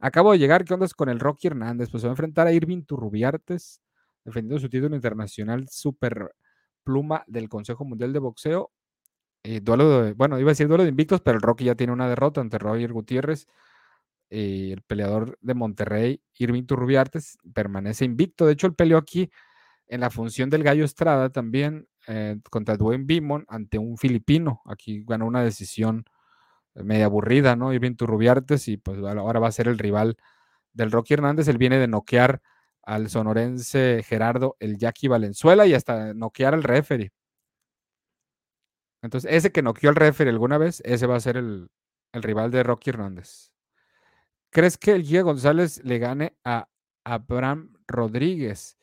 Acabo 0.00 0.32
de 0.32 0.38
llegar, 0.38 0.64
¿qué 0.64 0.74
onda 0.74 0.88
con 0.96 1.08
el 1.08 1.20
Rocky 1.20 1.46
Hernández? 1.48 1.90
Pues 1.90 2.00
se 2.00 2.08
va 2.08 2.12
a 2.12 2.14
enfrentar 2.14 2.46
a 2.46 2.52
Irving 2.52 2.82
Turrubiartes, 2.84 3.80
defendiendo 4.24 4.58
su 4.58 4.68
título 4.68 4.96
internacional 4.96 5.68
super 5.68 6.34
pluma 6.82 7.22
del 7.28 7.48
Consejo 7.48 7.84
Mundial 7.84 8.12
de 8.12 8.18
Boxeo. 8.18 8.72
Eh, 9.44 9.60
duelo 9.60 10.14
bueno, 10.16 10.38
iba 10.38 10.50
a 10.50 10.52
decir 10.52 10.68
duelo 10.68 10.84
de 10.84 10.90
invictos, 10.90 11.20
pero 11.20 11.36
el 11.36 11.42
Rocky 11.42 11.64
ya 11.64 11.74
tiene 11.76 11.92
una 11.92 12.08
derrota 12.08 12.40
ante 12.40 12.58
Roger 12.58 12.92
Gutiérrez. 12.92 13.46
Eh, 14.30 14.70
el 14.72 14.82
peleador 14.82 15.38
de 15.40 15.54
Monterrey, 15.54 16.22
Irving 16.38 16.64
Turrubiartes, 16.64 17.38
permanece 17.54 18.04
invicto. 18.04 18.46
De 18.46 18.54
hecho, 18.54 18.66
él 18.66 18.74
peleó 18.74 18.98
aquí 18.98 19.30
en 19.90 20.00
la 20.00 20.10
función 20.10 20.50
del 20.50 20.62
Gallo 20.62 20.84
Estrada 20.84 21.30
también 21.30 21.88
eh, 22.06 22.38
contra 22.48 22.76
Dwayne 22.76 23.04
Bimon 23.04 23.44
ante 23.48 23.76
un 23.76 23.98
filipino. 23.98 24.62
Aquí 24.66 25.02
ganó 25.04 25.26
una 25.26 25.42
decisión 25.42 26.04
eh, 26.76 26.84
media 26.84 27.06
aburrida, 27.06 27.56
¿no? 27.56 27.72
Irving 27.72 27.96
Turrubiartes 27.96 28.68
y 28.68 28.76
pues 28.76 28.98
ahora 29.00 29.40
va 29.40 29.48
a 29.48 29.52
ser 29.52 29.66
el 29.66 29.78
rival 29.78 30.16
del 30.72 30.92
Rocky 30.92 31.14
Hernández. 31.14 31.48
Él 31.48 31.58
viene 31.58 31.78
de 31.78 31.88
noquear 31.88 32.40
al 32.82 33.10
sonorense 33.10 34.04
Gerardo 34.06 34.56
el 34.60 34.78
Jackie 34.78 35.08
Valenzuela 35.08 35.66
y 35.66 35.74
hasta 35.74 36.14
noquear 36.14 36.54
al 36.54 36.62
referee. 36.62 37.10
Entonces, 39.02 39.32
ese 39.32 39.50
que 39.50 39.62
noqueó 39.62 39.90
al 39.90 39.96
referee 39.96 40.30
alguna 40.30 40.56
vez, 40.56 40.82
ese 40.84 41.06
va 41.06 41.16
a 41.16 41.20
ser 41.20 41.36
el, 41.36 41.68
el 42.12 42.22
rival 42.22 42.52
de 42.52 42.62
Rocky 42.62 42.90
Hernández. 42.90 43.52
¿Crees 44.50 44.78
que 44.78 44.92
el 44.92 45.02
Guía 45.02 45.22
González 45.22 45.82
le 45.84 45.98
gane 45.98 46.36
a 46.44 46.68
Abraham 47.04 47.72
Rodríguez? 47.88 48.78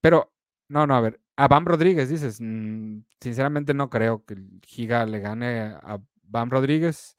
Pero 0.00 0.32
no, 0.68 0.86
no, 0.86 0.94
a 0.94 1.00
ver, 1.00 1.20
a 1.36 1.48
Bam 1.48 1.64
Rodríguez 1.66 2.08
dices, 2.10 2.40
mm, 2.40 3.00
sinceramente 3.20 3.74
no 3.74 3.90
creo 3.90 4.24
que 4.24 4.34
el 4.34 4.60
Giga 4.66 5.06
le 5.06 5.20
gane 5.20 5.76
a 5.82 6.00
Bam 6.24 6.50
Rodríguez. 6.50 7.16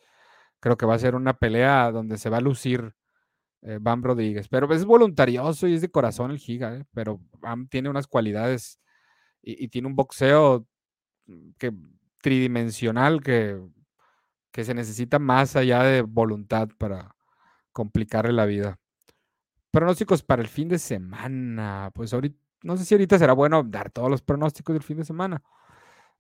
Creo 0.60 0.78
que 0.78 0.86
va 0.86 0.96
a 0.96 1.00
ser 1.00 1.16
una 1.16 1.38
pelea 1.40 1.92
donde 1.92 2.18
se 2.18 2.30
va 2.30 2.38
a 2.38 2.42
lucir 2.42 2.96
eh, 3.62 3.80
Bam 3.82 4.04
Rodríguez. 4.04 4.50
Pero 4.50 4.72
es 4.74 4.86
voluntarioso 4.86 5.68
y 5.68 5.76
es 5.76 5.82
de 5.82 5.92
corazón 5.92 6.32
el 6.32 6.40
Giga, 6.40 6.76
eh, 6.76 6.86
pero 6.94 7.22
Bam 7.40 7.68
tiene 7.70 7.90
unas 7.90 8.08
cualidades 8.08 8.80
y, 9.42 9.70
tiene 9.70 9.88
un 9.88 9.96
boxeo 9.96 10.68
mm, 11.28 11.52
que, 11.58 11.74
tridimensional 12.22 13.22
que, 13.24 13.60
que 14.52 14.66
se 14.66 14.74
necesita 14.74 15.20
más 15.20 15.56
allá 15.56 15.84
de 15.84 16.02
voluntad 16.02 16.70
para 16.78 17.16
complicarle 17.72 18.34
la 18.34 18.46
vida. 18.46 18.80
Pronósticos 19.72 20.24
para 20.24 20.42
el 20.42 20.50
fin 20.50 20.68
de 20.70 20.80
semana. 20.80 21.92
Pues 21.94 22.14
ahorita 22.14 22.49
no 22.64 22.78
sé 22.78 22.86
si 22.86 22.94
ahorita 22.96 23.18
será 23.20 23.34
bueno 23.34 23.64
dar 23.64 23.92
todos 23.92 24.10
los 24.10 24.22
pronósticos 24.22 24.74
del 24.74 24.84
fin 24.84 24.98
de 24.98 25.06
semana. 25.06 25.42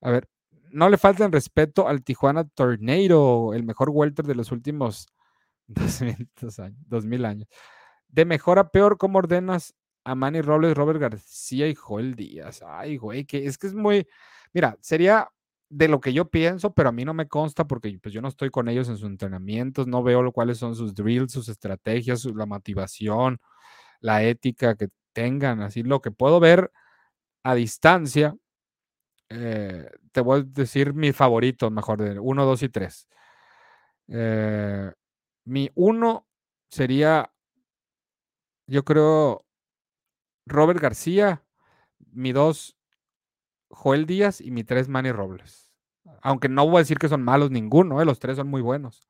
A 0.01 0.11
ver, 0.11 0.29
no 0.71 0.89
le 0.89 0.97
faltan 0.97 1.31
respeto 1.31 1.87
al 1.87 2.03
Tijuana 2.03 2.45
Tornado, 2.45 3.53
el 3.53 3.63
mejor 3.63 3.89
welter 3.91 4.25
de 4.25 4.35
los 4.35 4.51
últimos 4.51 5.07
200 5.67 6.59
años, 6.59 6.79
2000 6.87 7.25
años. 7.25 7.47
De 8.07 8.25
mejor 8.25 8.59
a 8.59 8.69
peor, 8.71 8.97
¿cómo 8.97 9.19
ordenas 9.19 9.75
a 10.03 10.15
Manny 10.15 10.41
Robles, 10.41 10.75
Robert 10.75 10.99
García 10.99 11.67
y 11.67 11.75
Joel 11.75 12.15
Díaz? 12.15 12.63
Ay, 12.65 12.97
güey, 12.97 13.25
que 13.25 13.45
es 13.45 13.57
que 13.57 13.67
es 13.67 13.73
muy. 13.75 14.07
Mira, 14.53 14.77
sería 14.81 15.29
de 15.69 15.87
lo 15.87 15.99
que 16.01 16.13
yo 16.13 16.29
pienso, 16.29 16.73
pero 16.73 16.89
a 16.89 16.91
mí 16.91 17.05
no 17.05 17.13
me 17.13 17.27
consta 17.27 17.67
porque 17.67 17.97
pues, 18.01 18.13
yo 18.13 18.21
no 18.21 18.27
estoy 18.27 18.49
con 18.49 18.67
ellos 18.69 18.89
en 18.89 18.97
sus 18.97 19.07
entrenamientos, 19.07 19.87
no 19.87 20.01
veo 20.03 20.31
cuáles 20.31 20.57
son 20.57 20.75
sus 20.75 20.95
drills, 20.95 21.31
sus 21.31 21.47
estrategias, 21.49 22.25
la 22.25 22.47
motivación, 22.47 23.39
la 24.01 24.23
ética 24.23 24.75
que 24.75 24.89
tengan. 25.13 25.61
Así 25.61 25.83
lo 25.83 26.01
que 26.01 26.11
puedo 26.11 26.39
ver 26.39 26.71
a 27.43 27.55
distancia, 27.55 28.35
eh, 29.29 29.89
te 30.11 30.21
voy 30.21 30.41
a 30.41 30.43
decir 30.43 30.93
mis 30.93 31.15
favoritos, 31.15 31.71
mejor 31.71 32.01
de 32.01 32.19
1, 32.19 32.45
2 32.45 32.63
y 32.63 32.69
3. 32.69 33.07
Eh, 34.07 34.91
mi 35.45 35.69
1 35.75 36.27
sería, 36.69 37.31
yo 38.67 38.83
creo, 38.83 39.45
Robert 40.45 40.79
García. 40.79 41.43
Mi 42.11 42.31
2, 42.31 42.75
Joel 43.69 44.05
Díaz. 44.05 44.41
Y 44.41 44.51
mi 44.51 44.63
3, 44.63 44.89
Manny 44.89 45.11
Robles. 45.11 45.71
Aunque 46.21 46.49
no 46.49 46.65
voy 46.65 46.77
a 46.77 46.79
decir 46.79 46.97
que 46.97 47.07
son 47.07 47.21
malos 47.21 47.51
ninguno, 47.51 48.01
eh, 48.01 48.05
los 48.05 48.19
tres 48.19 48.37
son 48.37 48.47
muy 48.47 48.61
buenos. 48.61 49.07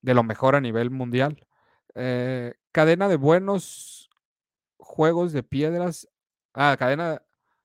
De 0.00 0.14
lo 0.14 0.22
mejor 0.22 0.54
a 0.54 0.60
nivel 0.60 0.90
mundial. 0.90 1.46
cadena 2.72 3.08
de 3.08 3.16
buenos 3.16 4.05
juegos 4.86 5.32
de 5.32 5.42
piedras. 5.42 6.08
Ah, 6.54 6.76
cadena 6.78 7.22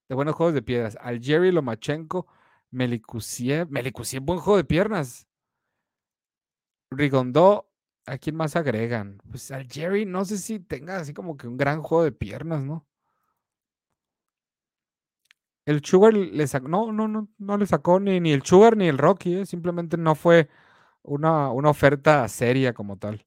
de 0.09 0.15
buenos 0.15 0.35
juegos 0.35 0.53
de 0.53 0.61
piedras. 0.61 0.97
Al 1.01 1.21
Jerry 1.21 1.51
Lomachenko, 1.51 2.27
Melikusiev. 2.71 3.69
Melikusiev, 3.69 4.23
buen 4.23 4.39
juego 4.39 4.57
de 4.57 4.65
piernas. 4.65 5.27
Rigondó, 6.89 7.69
¿a 8.05 8.17
quién 8.17 8.35
más 8.35 8.55
agregan? 8.55 9.21
Pues 9.29 9.51
al 9.51 9.67
Jerry, 9.67 10.05
no 10.05 10.25
sé 10.25 10.37
si 10.37 10.59
tenga 10.59 10.97
así 10.97 11.13
como 11.13 11.37
que 11.37 11.47
un 11.47 11.57
gran 11.57 11.81
juego 11.81 12.03
de 12.03 12.11
piernas, 12.11 12.61
¿no? 12.63 12.85
El 15.65 15.83
Sugar 15.85 16.13
le 16.13 16.47
sacó, 16.47 16.67
no, 16.67 16.91
no, 16.91 17.07
no, 17.07 17.29
no 17.37 17.57
le 17.57 17.65
sacó 17.67 17.99
ni, 17.99 18.19
ni 18.19 18.31
el 18.33 18.43
Sugar 18.43 18.75
ni 18.75 18.87
el 18.87 18.97
Rocky, 18.97 19.35
¿eh? 19.37 19.45
simplemente 19.45 19.95
no 19.95 20.15
fue 20.15 20.49
una, 21.03 21.51
una, 21.51 21.69
oferta 21.69 22.27
seria 22.27 22.73
como 22.73 22.97
tal. 22.97 23.25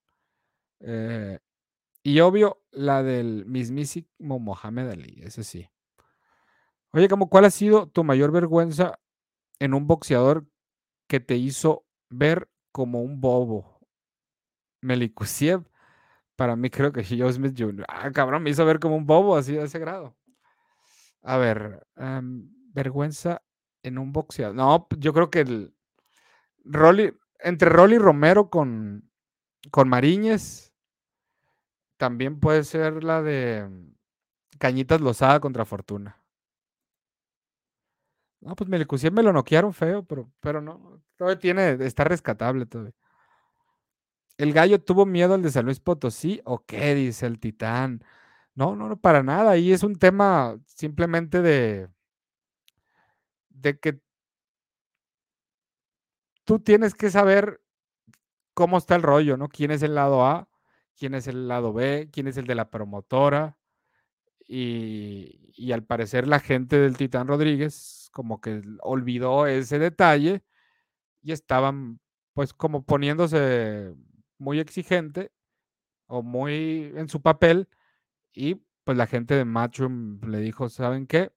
Eh, 0.80 1.38
y 2.06 2.20
obvio, 2.20 2.62
la 2.70 3.02
del 3.02 3.46
mismísimo 3.46 4.38
Mohamed 4.38 4.90
Ali, 4.90 5.22
ese 5.22 5.42
sí. 5.42 5.70
Oye, 6.92 7.08
como 7.08 7.30
¿cuál 7.30 7.46
ha 7.46 7.50
sido 7.50 7.88
tu 7.88 8.04
mayor 8.04 8.30
vergüenza 8.30 9.00
en 9.58 9.72
un 9.72 9.86
boxeador 9.86 10.46
que 11.08 11.18
te 11.18 11.36
hizo 11.36 11.86
ver 12.10 12.50
como 12.72 13.00
un 13.00 13.22
bobo? 13.22 13.80
Melikusiev, 14.82 15.62
para 16.36 16.56
mí 16.56 16.68
creo 16.68 16.92
que 16.92 17.04
Joe 17.04 17.32
Smith 17.32 17.54
Jr. 17.58 17.86
Ah, 17.88 18.10
cabrón, 18.12 18.42
me 18.42 18.50
hizo 18.50 18.66
ver 18.66 18.80
como 18.80 18.96
un 18.96 19.06
bobo 19.06 19.34
así 19.34 19.54
de 19.54 19.64
ese 19.64 19.78
grado. 19.78 20.14
A 21.22 21.38
ver, 21.38 21.86
em, 21.96 22.50
vergüenza 22.74 23.42
en 23.82 23.96
un 23.96 24.12
boxeador. 24.12 24.54
No, 24.54 24.86
yo 24.98 25.14
creo 25.14 25.30
que 25.30 25.40
el 25.40 25.74
Rolly, 26.66 27.16
entre 27.38 27.70
Rolly 27.70 27.96
Romero 27.96 28.50
con, 28.50 29.10
con 29.70 29.88
Mariñez, 29.88 30.73
también 32.04 32.38
puede 32.38 32.64
ser 32.64 33.02
la 33.02 33.22
de 33.22 33.66
Cañitas 34.58 35.00
Lozada 35.00 35.40
contra 35.40 35.64
Fortuna. 35.64 36.22
No, 38.42 38.54
pues 38.54 38.68
Melicusiev 38.68 39.10
me 39.10 39.22
lo 39.22 39.32
noquearon 39.32 39.72
feo, 39.72 40.04
pero, 40.04 40.30
pero 40.40 40.60
no, 40.60 41.02
todavía 41.16 41.38
tiene, 41.38 41.78
está 41.86 42.04
rescatable 42.04 42.66
todavía. 42.66 42.92
¿El 44.36 44.52
gallo 44.52 44.82
tuvo 44.82 45.06
miedo 45.06 45.32
al 45.32 45.40
de 45.40 45.50
San 45.50 45.64
Luis 45.64 45.80
Potosí 45.80 46.42
o 46.44 46.62
qué? 46.66 46.94
Dice 46.94 47.24
el 47.24 47.40
titán. 47.40 48.04
No, 48.54 48.76
no, 48.76 48.86
no, 48.86 48.98
para 48.98 49.22
nada. 49.22 49.52
Ahí 49.52 49.72
es 49.72 49.82
un 49.82 49.96
tema 49.96 50.58
simplemente 50.66 51.40
de, 51.40 51.88
de 53.48 53.78
que 53.78 53.98
tú 56.44 56.58
tienes 56.58 56.94
que 56.94 57.10
saber 57.10 57.62
cómo 58.52 58.76
está 58.76 58.94
el 58.94 59.02
rollo, 59.02 59.38
¿no? 59.38 59.48
¿Quién 59.48 59.70
es 59.70 59.82
el 59.82 59.94
lado 59.94 60.26
A? 60.26 60.50
¿Quién 60.98 61.14
es 61.14 61.26
el 61.26 61.48
lado 61.48 61.72
B? 61.72 62.08
¿Quién 62.12 62.28
es 62.28 62.36
el 62.36 62.46
de 62.46 62.54
la 62.54 62.70
promotora? 62.70 63.58
Y, 64.46 65.52
y 65.56 65.72
al 65.72 65.84
parecer 65.84 66.28
la 66.28 66.40
gente 66.40 66.78
del 66.78 66.96
Titán 66.96 67.28
Rodríguez 67.28 68.10
como 68.12 68.40
que 68.40 68.62
olvidó 68.82 69.46
ese 69.46 69.78
detalle 69.78 70.44
y 71.22 71.32
estaban 71.32 72.00
pues 72.34 72.52
como 72.52 72.84
poniéndose 72.84 73.94
muy 74.38 74.60
exigente 74.60 75.32
o 76.06 76.22
muy 76.22 76.92
en 76.96 77.08
su 77.08 77.22
papel 77.22 77.68
y 78.32 78.56
pues 78.84 78.98
la 78.98 79.06
gente 79.06 79.34
de 79.34 79.44
Matchroom 79.44 80.20
le 80.28 80.38
dijo, 80.40 80.68
¿saben 80.68 81.06
qué? 81.06 81.32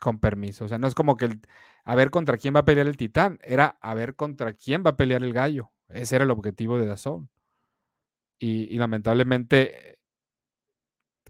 Con 0.00 0.18
permiso. 0.18 0.64
O 0.64 0.68
sea, 0.68 0.78
no 0.78 0.88
es 0.88 0.94
como 0.94 1.16
que 1.16 1.38
a 1.84 1.94
ver 1.94 2.10
contra 2.10 2.38
quién 2.38 2.54
va 2.54 2.60
a 2.60 2.64
pelear 2.64 2.86
el 2.86 2.96
titán, 2.96 3.38
era 3.42 3.78
a 3.80 3.94
ver 3.94 4.16
contra 4.16 4.54
quién 4.54 4.82
va 4.84 4.90
a 4.90 4.96
pelear 4.96 5.22
el 5.22 5.32
gallo. 5.32 5.70
Ese 5.88 6.16
era 6.16 6.24
el 6.24 6.30
objetivo 6.30 6.78
de 6.78 6.86
Dazón. 6.86 7.28
Y, 8.44 8.76
lamentablemente 8.76 10.00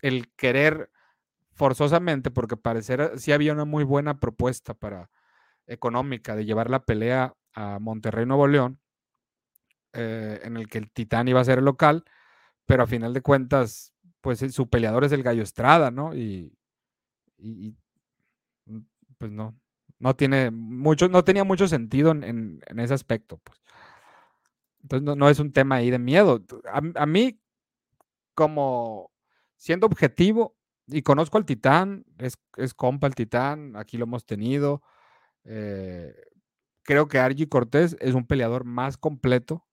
el 0.01 0.33
querer 0.35 0.91
forzosamente, 1.53 2.31
porque 2.31 2.57
parecer 2.57 3.19
sí 3.19 3.33
había 3.33 3.53
una 3.53 3.67
muy 3.67 3.85
buena 3.85 4.19
propuesta 4.19 4.73
para 4.73 5.11
económica 5.67 6.35
de 6.35 6.47
llevar 6.47 6.71
la 6.71 6.87
pelea 6.87 7.35
a 7.53 7.79
Monterrey, 7.81 8.25
Nuevo 8.25 8.49
León, 8.49 8.81
eh, 9.93 10.41
en 10.43 10.57
el 10.57 10.69
que 10.69 10.79
el 10.79 10.91
Titán 10.91 11.29
iba 11.29 11.39
a 11.41 11.45
ser 11.45 11.59
el 11.59 11.67
local, 11.67 12.05
pero 12.65 12.85
a 12.85 12.87
final 12.87 13.13
de 13.13 13.21
cuentas, 13.21 13.93
pues 14.23 14.39
su 14.51 14.71
peleador 14.71 15.05
es 15.05 15.13
el 15.13 15.23
Gallo 15.23 15.43
Estrada, 15.43 15.91
¿no? 15.91 16.15
Y, 16.15 16.57
mm, 17.39 17.73
pues 19.19 19.31
no, 19.31 19.55
no 19.99 20.17
tiene 20.17 20.51
mucho, 20.51 21.09
no 21.09 21.25
tenía 21.25 21.45
mucho 21.45 21.69
sentido 21.69 22.13
en, 22.13 22.63
ese 22.79 22.95
aspecto, 22.95 23.37
pues. 23.45 23.61
Entonces 24.83 25.17
no, 25.17 25.29
es 25.29 25.39
un 25.39 25.53
tema 25.53 25.77
ahí 25.77 25.91
de 25.91 25.99
miedo. 25.99 26.43
a 26.95 27.07
mí, 27.07 27.41
como 28.35 29.13
siendo 29.57 29.87
objetivo, 29.87 30.57
y 30.87 31.03
conozco 31.03 31.39
al 31.39 31.47
Titán, 31.47 32.05
es, 32.19 32.39
es, 32.57 32.75
compa 32.75 33.07
el 33.07 33.15
Titán, 33.15 33.77
aquí 33.77 33.97
lo 33.97 34.05
hemos 34.05 34.27
tenido. 34.27 34.83
Eh, 35.45 36.15
creo 36.83 37.09
que 37.09 37.19
Argy 37.19 37.47
Cortés 37.47 37.97
es 38.01 38.15
un 38.15 38.27
peleador 38.27 38.65
más 38.65 38.97
completo 38.97 39.67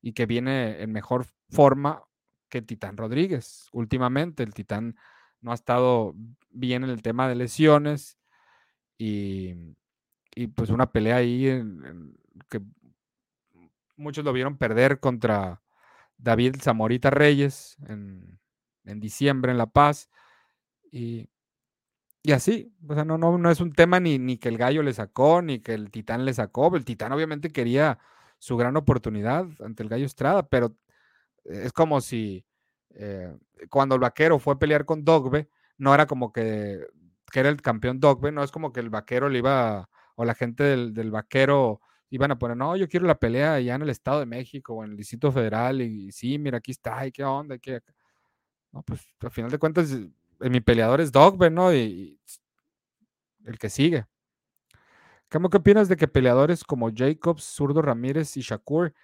y 0.00 0.12
que 0.12 0.26
viene 0.26 0.82
en 0.82 0.92
mejor 0.92 1.26
forma 1.50 2.02
que 2.48 2.62
Titán 2.62 2.96
Rodríguez. 2.96 3.68
Últimamente 3.72 4.42
el 4.42 4.54
Titán 4.54 4.96
no 5.40 5.52
ha 5.52 5.54
estado 5.54 6.14
bien 6.50 6.84
en 6.84 6.90
el 6.90 7.02
tema 7.02 7.28
de 7.28 7.34
lesiones 7.34 8.18
y, 8.96 9.54
pues 10.54 10.70
una 10.70 10.90
pelea 10.90 11.16
ahí 11.16 11.46
en, 11.46 12.16
que 12.48 12.60
muchos 13.98 14.24
lo 14.24 14.32
vieron 14.32 14.56
perder 14.56 15.00
contra 15.00 15.62
David 16.16 16.56
Zamorita 16.60 17.10
Reyes 17.10 17.76
en, 17.86 18.38
en 18.84 19.00
diciembre 19.00 19.52
en 19.52 19.58
La 19.58 19.66
Paz 19.66 20.08
y, 20.90 21.28
y 22.22 22.32
así, 22.32 22.74
o 22.86 22.94
sea, 22.94 23.04
no, 23.04 23.18
no, 23.18 23.38
no 23.38 23.50
es 23.50 23.60
un 23.60 23.72
tema 23.72 24.00
ni, 24.00 24.18
ni 24.18 24.38
que 24.38 24.48
el 24.48 24.58
gallo 24.58 24.82
le 24.82 24.92
sacó, 24.92 25.42
ni 25.42 25.60
que 25.60 25.74
el 25.74 25.90
titán 25.90 26.24
le 26.24 26.34
sacó. 26.34 26.74
El 26.76 26.84
titán 26.84 27.12
obviamente 27.12 27.50
quería 27.50 27.98
su 28.38 28.56
gran 28.56 28.76
oportunidad 28.76 29.46
ante 29.64 29.82
el 29.82 29.88
gallo 29.88 30.06
Estrada, 30.06 30.48
pero 30.48 30.76
es 31.44 31.72
como 31.72 32.00
si 32.00 32.44
eh, 32.94 33.36
cuando 33.70 33.94
el 33.94 34.00
vaquero 34.00 34.38
fue 34.38 34.54
a 34.54 34.58
pelear 34.58 34.84
con 34.84 35.04
Dogbe, 35.04 35.48
no 35.78 35.94
era 35.94 36.06
como 36.06 36.32
que, 36.32 36.86
que, 37.30 37.40
era 37.40 37.48
el 37.48 37.62
campeón 37.62 38.00
Dogbe, 38.00 38.32
no 38.32 38.42
es 38.42 38.50
como 38.50 38.72
que 38.72 38.80
el 38.80 38.90
vaquero 38.90 39.28
le 39.28 39.38
iba, 39.38 39.88
o 40.16 40.24
la 40.24 40.34
gente 40.34 40.64
del, 40.64 40.94
del, 40.94 41.10
vaquero 41.10 41.80
iban 42.10 42.30
a 42.30 42.38
poner, 42.38 42.56
no, 42.56 42.76
yo 42.76 42.88
quiero 42.88 43.06
la 43.06 43.18
pelea 43.18 43.54
allá 43.54 43.74
en 43.74 43.82
el 43.82 43.90
Estado 43.90 44.20
de 44.20 44.26
México 44.26 44.74
o 44.74 44.84
en 44.84 44.92
el 44.92 44.96
Distrito 44.96 45.30
Federal, 45.30 45.80
y, 45.82 46.10
sí, 46.12 46.38
mira, 46.38 46.58
aquí 46.58 46.72
está, 46.72 47.06
y 47.06 47.12
qué 47.12 47.24
onda, 47.24 47.58
qué. 47.58 47.80
No, 48.72 48.82
pues 48.82 49.00
al 49.20 49.30
final 49.30 49.50
de 49.50 49.58
cuentas 49.58 49.96
mi 50.40 50.60
peleador 50.60 51.00
es 51.00 51.12
Dogbe, 51.12 51.50
¿no? 51.50 51.74
Y, 51.74 52.18
el 53.44 53.58
que 53.58 53.70
sigue. 53.70 54.04
¿qué 55.28 55.38
opinas 55.38 55.88
de 55.88 55.96
que 55.96 56.08
peleadores 56.08 56.64
como 56.64 56.90
Jacobs, 56.94 57.44
Zurdo 57.44 57.82
Ramírez 57.82 58.36
y 58.36 58.40
Shakur, 58.40 58.94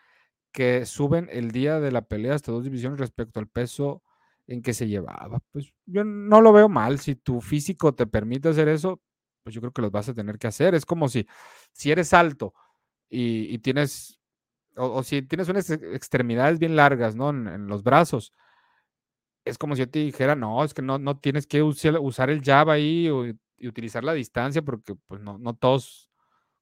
que 0.53 0.87
suben 0.87 1.29
el 1.31 1.51
día 1.51 1.81
de 1.81 1.93
la 1.93 2.03
pelea 2.03 2.35
hasta 2.35 2.53
dos 2.53 2.65
divisiones 2.65 2.99
respecto 2.99 3.41
al 3.41 3.49
peso 3.49 4.03
en 4.47 4.63
que 4.63 4.75
se 4.75 4.89
llevaba? 4.89 5.41
Pues 5.51 5.73
yo 5.87 6.05
no 6.05 6.41
lo 6.41 6.53
veo 6.53 6.69
mal. 6.69 6.99
Si 6.99 7.15
tu 7.15 7.41
físico 7.41 7.95
te 7.95 8.07
permite 8.07 8.49
hacer 8.49 8.69
eso, 8.69 9.01
pues 9.43 9.55
yo 9.55 9.61
creo 9.61 9.73
que 9.73 9.83
los 9.83 9.91
vas 9.91 10.09
a 10.09 10.15
tener 10.15 10.39
que 10.39 10.47
hacer. 10.47 10.75
Es 10.75 10.87
como 10.87 11.09
si, 11.09 11.27
si 11.73 11.91
eres 11.91 12.13
alto 12.15 12.55
y, 13.09 13.59
tienes, 13.59 14.19
o, 14.77 15.03
si 15.03 15.23
tienes 15.23 15.49
unas 15.49 15.71
extremidades 15.71 16.59
bien 16.59 16.77
largas, 16.77 17.15
¿no? 17.15 17.31
en 17.31 17.67
los 17.69 17.83
brazos 17.83 18.33
es 19.45 19.59
como 19.59 19.77
si 19.77 19.81
yo 19.81 19.91
te 19.91 19.99
dijera, 19.99 20.35
no, 20.35 20.65
es 20.65 20.75
que 20.75 20.83
no, 20.83 20.99
no 20.99 21.19
tienes 21.19 21.47
que 21.47 21.63
usar, 21.63 22.31
el 22.31 22.43
jab 22.43 22.71
ahí 22.71 23.09
y 23.59 23.69
utilizar 23.69 24.03
la 24.03 24.15
distancia 24.15 24.63
porque 24.63 24.95
pues 25.07 25.21
no, 25.21 25.39
no 25.39 25.55
todos 25.55 26.09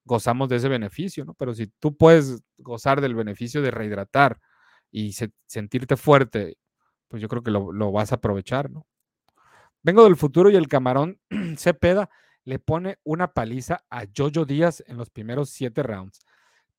gozamos 0.04 0.48
de 0.48 0.56
ese 0.56 0.68
beneficio, 0.68 1.24
¿no? 1.24 1.34
Pero 1.34 1.54
si 1.54 1.68
tú 1.68 1.96
puedes 1.96 2.42
gozar 2.58 3.00
del 3.00 3.14
beneficio 3.14 3.62
de 3.62 3.70
rehidratar 3.70 4.40
y 4.90 5.12
se, 5.12 5.32
sentirte 5.46 5.96
fuerte, 5.96 6.58
pues 7.06 7.22
yo 7.22 7.28
creo 7.28 7.42
que 7.42 7.52
lo, 7.52 7.72
lo, 7.72 7.92
vas 7.92 8.10
a 8.10 8.16
aprovechar, 8.16 8.68
¿no? 8.68 8.86
Vengo 9.82 10.04
del 10.04 10.16
futuro 10.16 10.50
y 10.50 10.56
el 10.56 10.68
camarón 10.68 11.20
Cepeda 11.56 12.10
le 12.44 12.58
pone 12.58 12.98
una 13.04 13.32
paliza 13.32 13.84
a 13.90 14.04
Jojo 14.14 14.44
Díaz 14.44 14.82
en 14.88 14.96
los 14.96 15.10
primeros 15.10 15.50
siete 15.50 15.84
rounds. 15.84 16.20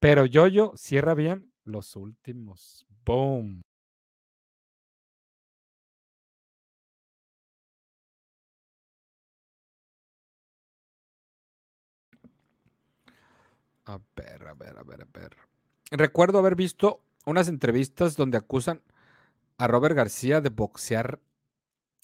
Pero 0.04 0.26
Jojo 0.30 0.76
cierra 0.76 1.14
bien 1.14 1.50
los 1.64 1.96
últimos. 1.96 2.86
Boom. 3.06 3.62
A 13.86 13.98
ver, 14.18 14.46
a 14.46 14.54
ver, 14.56 14.78
a 14.78 14.84
ver, 14.84 15.04
a 15.04 15.08
ver. 15.14 15.38
Recuerdo 15.90 16.40
haber 16.40 16.58
visto 16.58 17.00
unas 17.26 17.48
entrevistas 17.48 18.18
donde 18.18 18.38
acusan 18.38 18.82
a 19.58 19.68
Robert 19.68 19.96
García 19.96 20.42
de 20.42 20.50
boxear, 20.50 21.22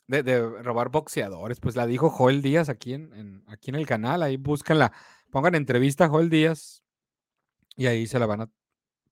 de, 0.07 0.39
robar 0.63 0.87
boxeadores. 0.87 1.59
Pues 1.59 1.75
la 1.75 1.85
dijo 1.85 2.09
Joel 2.09 2.41
Díaz 2.41 2.69
aquí 2.69 2.93
en, 2.93 3.11
en, 3.11 3.43
aquí 3.47 3.71
en 3.71 3.75
el 3.75 3.85
canal. 3.85 4.23
Ahí 4.23 4.37
búscanla, 4.37 4.93
pongan 5.31 5.55
entrevista 5.55 6.05
a 6.05 6.07
Joel 6.07 6.29
Díaz 6.29 6.81
y 7.79 7.87
ahí 7.87 8.07
se 8.07 8.19
la 8.19 8.25
van 8.25 8.41
a 8.41 8.49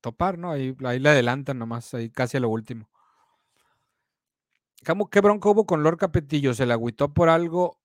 topar, 0.02 0.36
¿no? 0.36 0.50
Ahí, 0.50 0.76
ahí 0.84 0.98
le 0.98 1.08
adelantan 1.08 1.58
nomás, 1.58 1.94
ahí 1.94 2.10
casi 2.10 2.36
a 2.36 2.40
lo 2.40 2.50
último. 2.50 2.90
¿Cómo, 4.86 5.08
¿Qué 5.08 5.22
bronco 5.22 5.52
hubo 5.52 5.64
con 5.64 5.82
Lord 5.82 5.96
Capetillo? 5.96 6.52
¿Se 6.52 6.66
le 6.66 6.74
agüitó 6.74 7.14
por 7.14 7.30
algo 7.30 7.80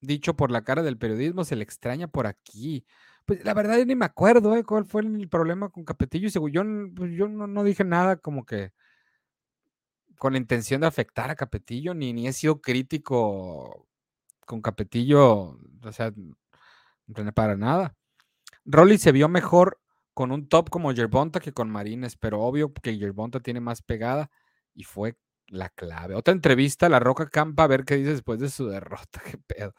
dicho 0.00 0.34
por 0.34 0.50
la 0.50 0.64
cara 0.64 0.82
del 0.82 0.96
periodismo? 0.96 1.44
¿Se 1.44 1.56
le 1.56 1.62
extraña 1.62 2.08
por 2.08 2.26
aquí? 2.26 2.86
Pues 3.26 3.44
la 3.44 3.52
verdad 3.52 3.76
yo 3.76 3.84
ni 3.84 3.94
me 3.94 4.06
acuerdo 4.06 4.56
¿eh? 4.56 4.64
cuál 4.64 4.86
fue 4.86 5.02
el 5.02 5.28
problema 5.28 5.68
con 5.68 5.84
Capetillo. 5.84 6.30
Yo, 6.30 6.40
pues, 6.96 7.12
yo 7.12 7.28
no, 7.28 7.46
no, 7.46 7.62
dije 7.62 7.84
nada 7.84 8.16
como 8.16 8.46
que 8.46 8.72
con 10.16 10.32
la 10.32 10.38
intención 10.38 10.80
de 10.80 10.86
afectar 10.86 11.28
a 11.28 11.36
Capetillo, 11.36 11.92
ni, 11.92 12.14
ni 12.14 12.26
he 12.28 12.32
sido 12.32 12.62
crítico 12.62 13.86
con 14.46 14.62
Capetillo, 14.62 15.58
o 15.82 15.92
sea, 15.92 16.14
para 17.34 17.56
nada. 17.56 17.94
Rolly 18.64 18.98
se 18.98 19.12
vio 19.12 19.28
mejor 19.28 19.81
con 20.14 20.32
un 20.32 20.48
top 20.48 20.70
como 20.70 20.92
Yerbonta 20.92 21.40
que 21.40 21.52
con 21.52 21.70
Marines, 21.70 22.16
pero 22.16 22.40
obvio 22.40 22.72
que 22.72 22.96
Yerbonta 22.96 23.40
tiene 23.40 23.60
más 23.60 23.82
pegada 23.82 24.30
y 24.74 24.84
fue 24.84 25.16
la 25.48 25.68
clave. 25.70 26.14
Otra 26.14 26.32
entrevista, 26.32 26.88
La 26.88 27.00
Roca 27.00 27.28
Campa, 27.28 27.64
a 27.64 27.68
ver 27.68 27.84
qué 27.84 27.96
dice 27.96 28.12
después 28.12 28.40
de 28.40 28.48
su 28.50 28.66
derrota. 28.68 29.22
Qué 29.24 29.38
pedo. 29.38 29.74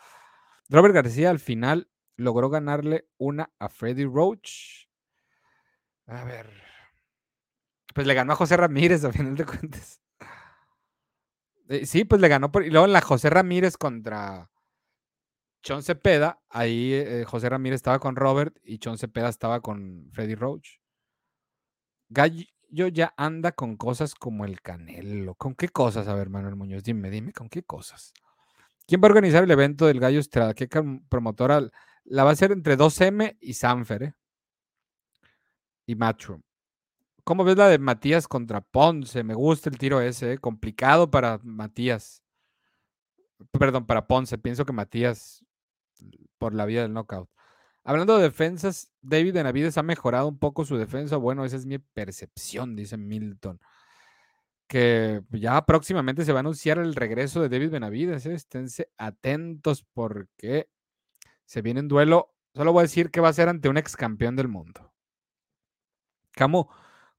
Robert 0.69 0.95
García 0.95 1.29
al 1.29 1.39
final 1.39 1.89
logró 2.15 2.49
ganarle 2.49 3.07
una 3.17 3.51
a 3.59 3.69
Freddy 3.69 4.05
Roach. 4.05 4.87
A 6.07 6.23
ver. 6.23 6.49
Pues 7.93 8.07
le 8.07 8.13
ganó 8.13 8.33
a 8.33 8.35
José 8.35 8.57
Ramírez, 8.57 9.03
a 9.03 9.11
final 9.11 9.35
de 9.35 9.45
cuentas. 9.45 10.01
Eh, 11.69 11.85
sí, 11.85 12.05
pues 12.05 12.19
le 12.21 12.27
ganó. 12.27 12.51
Y 12.63 12.69
luego 12.69 12.87
la 12.87 13.01
José 13.01 13.29
Ramírez 13.29 13.77
contra 13.77 14.49
Chon 15.63 15.81
Cepeda, 15.81 16.39
ahí 16.49 16.93
eh, 16.93 17.23
José 17.25 17.49
Ramírez 17.49 17.77
estaba 17.77 17.99
con 17.99 18.15
Robert 18.15 18.57
y 18.63 18.79
Chon 18.79 18.97
Cepeda 18.97 19.29
estaba 19.29 19.61
con 19.61 20.09
Freddy 20.11 20.35
Roach. 20.35 20.79
Gallo 22.09 22.45
ya 22.69 23.13
anda 23.17 23.53
con 23.53 23.77
cosas 23.77 24.13
como 24.13 24.45
el 24.45 24.61
Canelo. 24.61 25.35
¿Con 25.35 25.55
qué 25.55 25.69
cosas? 25.69 26.07
A 26.07 26.15
ver, 26.15 26.29
Manuel 26.29 26.55
Muñoz, 26.55 26.83
dime, 26.83 27.09
dime, 27.09 27.31
¿con 27.31 27.49
qué 27.49 27.63
cosas? 27.63 28.13
¿Quién 28.85 29.01
va 29.01 29.07
a 29.07 29.11
organizar 29.11 29.43
el 29.43 29.51
evento 29.51 29.87
del 29.87 29.99
Gallo 29.99 30.19
Estrada? 30.19 30.53
¿Qué 30.53 30.67
promotora? 31.09 31.61
La 32.03 32.23
va 32.23 32.31
a 32.31 32.33
hacer 32.33 32.51
entre 32.51 32.77
2M 32.77 33.37
y 33.39 33.53
Sanfer, 33.53 34.03
¿eh? 34.03 34.13
Y 35.85 35.95
Matchroom. 35.95 36.41
¿Cómo 37.23 37.45
ves 37.45 37.55
la 37.55 37.69
de 37.69 37.79
Matías 37.79 38.27
contra 38.27 38.59
Ponce? 38.59 39.23
Me 39.23 39.33
gusta 39.33 39.69
el 39.69 39.77
tiro 39.77 40.01
ese, 40.01 40.33
¿eh? 40.33 40.37
complicado 40.37 41.09
para 41.09 41.39
Matías. 41.41 42.21
Perdón, 43.51 43.85
para 43.85 44.07
Ponce. 44.07 44.37
Pienso 44.37 44.65
que 44.65 44.73
Matías, 44.73 45.42
por 46.37 46.53
la 46.53 46.65
vía 46.65 46.81
del 46.81 46.93
knockout. 46.93 47.29
Hablando 47.83 48.17
de 48.17 48.23
defensas, 48.23 48.93
David 49.01 49.33
Benavides 49.33 49.77
ha 49.77 49.83
mejorado 49.83 50.27
un 50.27 50.39
poco 50.39 50.63
su 50.63 50.77
defensa. 50.77 51.17
Bueno, 51.17 51.43
esa 51.43 51.57
es 51.57 51.65
mi 51.65 51.79
percepción, 51.79 52.75
dice 52.75 52.95
Milton. 52.97 53.59
Que 54.67 55.21
ya 55.31 55.65
próximamente 55.65 56.23
se 56.23 56.31
va 56.31 56.39
a 56.39 56.41
anunciar 56.41 56.77
el 56.79 56.95
regreso 56.95 57.41
de 57.41 57.49
David 57.49 57.71
Benavides. 57.71 58.25
¿eh? 58.25 58.33
Esténse 58.33 58.89
atentos 58.97 59.85
porque 59.93 60.69
se 61.45 61.61
viene 61.61 61.81
un 61.81 61.89
duelo. 61.89 62.33
Solo 62.55 62.71
voy 62.71 62.81
a 62.81 62.83
decir 62.83 63.11
que 63.11 63.19
va 63.19 63.29
a 63.29 63.33
ser 63.33 63.49
ante 63.49 63.67
un 63.67 63.77
ex 63.77 63.97
campeón 63.97 64.35
del 64.37 64.47
mundo. 64.47 64.93
¿Cómo, 66.37 66.69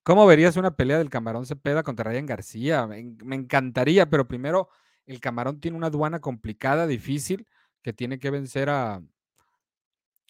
¿Cómo 0.03 0.27
verías 0.27 0.57
una 0.57 0.77
pelea 0.77 0.98
del 0.98 1.11
Camarón 1.11 1.46
Cepeda 1.46 1.83
contra 1.83 2.11
Ryan 2.11 2.27
García? 2.27 2.87
Me, 2.87 3.16
me 3.22 3.37
encantaría, 3.37 4.09
pero 4.09 4.27
primero 4.27 4.68
el 5.07 5.20
Camarón 5.20 5.61
tiene 5.61 5.77
una 5.77 5.88
aduana 5.88 6.20
complicada, 6.20 6.87
difícil, 6.87 7.46
que 7.84 7.92
tiene 7.92 8.18
que 8.18 8.30
vencer 8.30 8.70
a, 8.70 9.02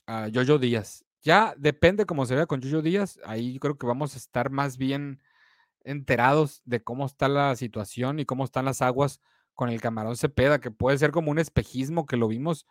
a 0.07 0.29
Jojo 0.35 0.59
Díaz. 0.59 1.05
Ya 1.23 1.55
depende 1.57 2.05
cómo 2.05 2.27
se 2.27 2.35
vea 2.35 2.47
con 2.47 2.61
Jojo 2.61 2.83
Díaz. 2.83 3.19
Ahí 3.25 3.59
creo 3.61 3.79
que 3.79 3.87
vamos 3.87 4.15
a 4.15 4.19
estar 4.19 4.51
más 4.51 4.77
bien 4.77 5.23
enterados 5.85 6.63
de 6.65 6.83
cómo 6.83 7.07
está 7.07 7.29
la 7.29 7.55
situación 7.55 8.19
y 8.19 8.25
cómo 8.25 8.45
están 8.45 8.65
las 8.65 8.83
aguas 8.83 9.21
con 9.55 9.69
el 9.69 9.81
Camarón 9.81 10.17
Cepeda, 10.17 10.61
que 10.61 10.73
puede 10.73 10.99
ser 10.99 11.13
como 11.13 11.31
un 11.31 11.39
espejismo 11.39 12.07
que 12.07 12.17
lo 12.17 12.27
vimos 12.27 12.67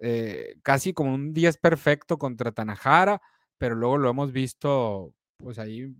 eh, 0.00 0.56
casi 0.62 0.92
como 0.92 1.14
un 1.14 1.32
10 1.32 1.56
perfecto 1.58 2.18
contra 2.18 2.50
Tanajara, 2.50 3.22
pero 3.56 3.76
luego 3.76 3.98
lo 3.98 4.10
hemos 4.10 4.32
visto 4.32 5.14
pues 5.36 5.60
ahí 5.60 5.94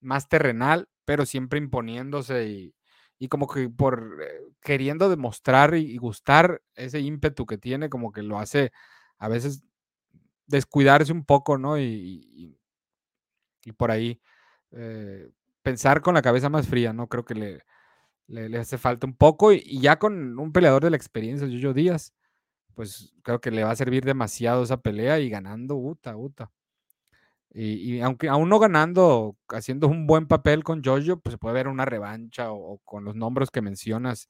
más 0.00 0.28
terrenal, 0.28 0.88
pero 1.04 1.24
siempre 1.24 1.60
imponiéndose 1.60 2.48
y, 2.48 2.74
y 3.20 3.28
como 3.28 3.46
que 3.46 3.68
por 3.68 4.18
eh, 4.20 4.52
queriendo 4.60 5.08
demostrar 5.08 5.76
y, 5.76 5.96
gustar 5.98 6.62
ese 6.74 6.98
ímpetu 7.00 7.46
que 7.46 7.58
tiene, 7.58 7.88
como 7.88 8.10
que 8.10 8.22
lo 8.22 8.40
hace 8.40 8.72
a 9.18 9.28
veces 9.28 9.62
descuidarse 10.46 11.12
un 11.12 11.24
poco, 11.24 11.58
¿no? 11.58 11.78
Y, 11.78 12.58
y 13.64 13.72
por 13.72 13.90
ahí 13.90 14.20
eh, 14.72 15.30
pensar 15.62 16.00
con 16.00 16.14
la 16.14 16.22
cabeza 16.22 16.48
más 16.48 16.66
fría, 16.68 16.92
¿no? 16.92 17.08
Creo 17.08 17.24
que 17.24 17.34
le, 17.34 17.64
le, 18.26 18.58
hace 18.58 18.78
falta 18.78 19.06
un 19.06 19.14
poco 19.14 19.52
y, 19.52 19.80
ya 19.80 19.98
con 19.98 20.38
un 20.38 20.52
peleador 20.52 20.84
de 20.84 20.90
la 20.90 20.96
experiencia, 20.96 21.46
Yoyo 21.46 21.74
Díaz, 21.74 22.14
pues 22.74 23.14
creo 23.22 23.40
que 23.40 23.50
le 23.50 23.64
va 23.64 23.72
a 23.72 23.76
servir 23.76 24.04
demasiado 24.04 24.62
esa 24.62 24.80
pelea 24.80 25.20
y 25.20 25.30
ganando, 25.30 25.76
uta, 25.76 26.16
uta. 26.16 26.50
Y, 27.52 28.00
aunque 28.00 28.28
aún 28.28 28.48
no 28.48 28.60
ganando, 28.60 29.36
haciendo 29.48 29.88
un 29.88 30.06
buen 30.06 30.26
papel 30.26 30.62
con 30.62 30.84
Jojo, 30.84 31.18
pues 31.20 31.32
se 31.32 31.38
puede 31.38 31.54
ver 31.54 31.68
una 31.68 31.84
revancha 31.84 32.52
o, 32.52 32.78
con 32.84 33.04
los 33.04 33.16
nombres 33.16 33.50
que 33.50 33.60
mencionas 33.60 34.28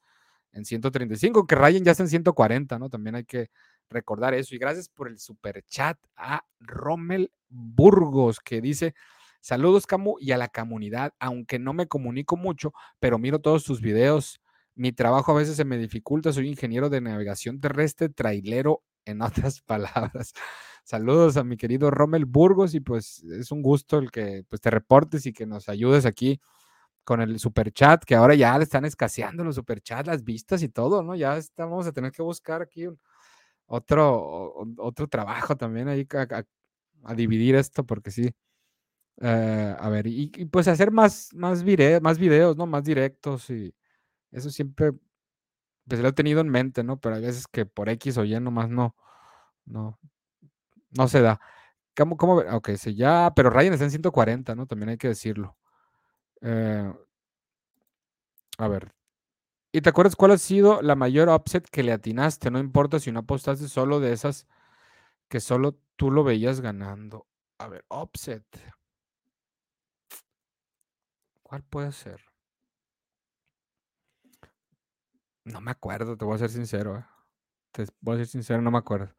en 0.53 0.65
135, 0.65 1.45
que 1.45 1.55
Ryan 1.55 1.83
ya 1.83 1.91
está 1.91 2.03
en 2.03 2.09
140, 2.09 2.79
¿no? 2.79 2.89
También 2.89 3.15
hay 3.15 3.25
que 3.25 3.49
recordar 3.89 4.33
eso. 4.33 4.55
Y 4.55 4.57
gracias 4.57 4.89
por 4.89 5.07
el 5.07 5.19
super 5.19 5.63
chat 5.67 5.97
a 6.15 6.43
Rommel 6.59 7.31
Burgos, 7.49 8.39
que 8.39 8.59
dice: 8.59 8.95
Saludos, 9.39 9.87
Camu, 9.87 10.17
y 10.19 10.31
a 10.31 10.37
la 10.37 10.49
comunidad. 10.49 11.13
Aunque 11.19 11.59
no 11.59 11.73
me 11.73 11.87
comunico 11.87 12.37
mucho, 12.37 12.73
pero 12.99 13.19
miro 13.19 13.39
todos 13.39 13.63
tus 13.63 13.81
videos. 13.81 14.41
Mi 14.75 14.91
trabajo 14.93 15.31
a 15.31 15.35
veces 15.35 15.55
se 15.57 15.65
me 15.65 15.77
dificulta. 15.77 16.33
Soy 16.33 16.47
ingeniero 16.47 16.89
de 16.89 17.01
navegación 17.01 17.59
terrestre, 17.61 18.09
trailero, 18.09 18.83
en 19.05 19.21
otras 19.21 19.61
palabras. 19.65 20.33
Saludos 20.91 21.37
a 21.37 21.45
mi 21.45 21.55
querido 21.55 21.89
Rommel 21.89 22.25
Burgos 22.25 22.73
y 22.73 22.81
pues 22.81 23.23
es 23.23 23.49
un 23.53 23.61
gusto 23.61 23.97
el 23.97 24.11
que 24.11 24.43
pues, 24.49 24.59
te 24.59 24.69
reportes 24.69 25.25
y 25.25 25.31
que 25.31 25.45
nos 25.45 25.69
ayudes 25.69 26.05
aquí 26.05 26.41
con 27.05 27.21
el 27.21 27.39
super 27.39 27.71
chat, 27.71 28.03
que 28.03 28.13
ahora 28.15 28.35
ya 28.35 28.57
le 28.57 28.65
están 28.65 28.83
escaseando 28.83 29.45
los 29.45 29.55
super 29.55 29.79
chats, 29.81 30.07
las 30.07 30.25
vistas 30.25 30.61
y 30.63 30.67
todo, 30.67 31.01
¿no? 31.01 31.15
Ya 31.15 31.37
estamos 31.37 31.87
a 31.87 31.93
tener 31.93 32.11
que 32.11 32.21
buscar 32.21 32.61
aquí 32.61 32.87
otro, 33.67 34.53
otro 34.79 35.07
trabajo 35.07 35.55
también 35.55 35.87
ahí 35.87 36.05
a, 36.13 36.43
a, 37.05 37.15
dividir 37.15 37.55
esto, 37.55 37.85
porque 37.85 38.11
sí. 38.11 38.35
Uh, 39.21 39.77
a 39.79 39.87
ver, 39.89 40.07
y, 40.07 40.27
pues 40.51 40.67
hacer 40.67 40.91
más, 40.91 41.29
más, 41.33 41.63
más 42.01 42.17
videos, 42.19 42.57
¿no? 42.57 42.65
Más 42.67 42.83
directos 42.83 43.49
y 43.49 43.73
eso 44.31 44.49
siempre, 44.49 44.91
pues 45.87 46.01
lo 46.01 46.09
he 46.09 46.13
tenido 46.13 46.41
en 46.41 46.49
mente, 46.49 46.83
¿no? 46.83 46.99
Pero 46.99 47.15
hay 47.15 47.21
veces 47.21 47.47
que 47.47 47.65
por 47.65 47.87
X 47.87 48.17
o 48.17 48.25
Y 48.25 48.37
nomás 48.41 48.69
no, 48.69 48.95
no, 49.65 49.97
no 50.91 51.07
se 51.07 51.21
da. 51.21 51.39
¿Cómo, 51.95 52.17
cómo? 52.17 52.35
Ok, 52.37 52.71
sí, 52.77 52.95
ya, 52.95 53.33
pero 53.35 53.49
Ryan 53.49 53.73
está 53.73 53.85
en 53.85 53.91
140, 53.91 54.55
¿no? 54.55 54.67
También 54.67 54.89
hay 54.89 54.97
que 54.97 55.09
decirlo. 55.09 55.57
Eh, 56.41 56.93
a 58.57 58.67
ver. 58.67 58.93
¿Y 59.73 59.81
te 59.81 59.89
acuerdas 59.89 60.15
cuál 60.15 60.31
ha 60.31 60.37
sido 60.37 60.81
la 60.81 60.95
mayor 60.95 61.29
upset 61.29 61.67
que 61.69 61.83
le 61.83 61.93
atinaste? 61.93 62.51
No 62.51 62.59
importa 62.59 62.99
si 62.99 63.11
no 63.11 63.21
apostaste 63.21 63.67
solo 63.69 63.99
de 63.99 64.13
esas 64.13 64.47
que 65.29 65.39
solo 65.39 65.79
tú 65.95 66.11
lo 66.11 66.23
veías 66.23 66.61
ganando. 66.61 67.27
A 67.59 67.67
ver, 67.69 67.85
upset. 67.89 68.43
¿Cuál 71.43 71.63
puede 71.63 71.91
ser? 71.91 72.21
No 75.45 75.61
me 75.61 75.71
acuerdo, 75.71 76.17
te 76.17 76.25
voy 76.25 76.35
a 76.35 76.39
ser 76.39 76.49
sincero. 76.49 76.97
¿eh? 76.97 77.05
Te 77.71 77.85
voy 78.01 78.15
a 78.15 78.17
ser 78.19 78.27
sincero, 78.27 78.61
no 78.61 78.71
me 78.71 78.77
acuerdo. 78.79 79.13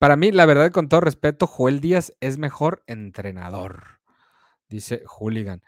Para 0.00 0.16
mí, 0.16 0.32
la 0.32 0.46
verdad, 0.46 0.72
con 0.72 0.88
todo 0.88 1.02
respeto, 1.02 1.46
Joel 1.46 1.80
Díaz 1.80 2.14
es 2.20 2.38
mejor 2.38 2.82
entrenador, 2.86 4.00
dice 4.70 5.02
Hooligan. 5.06 5.62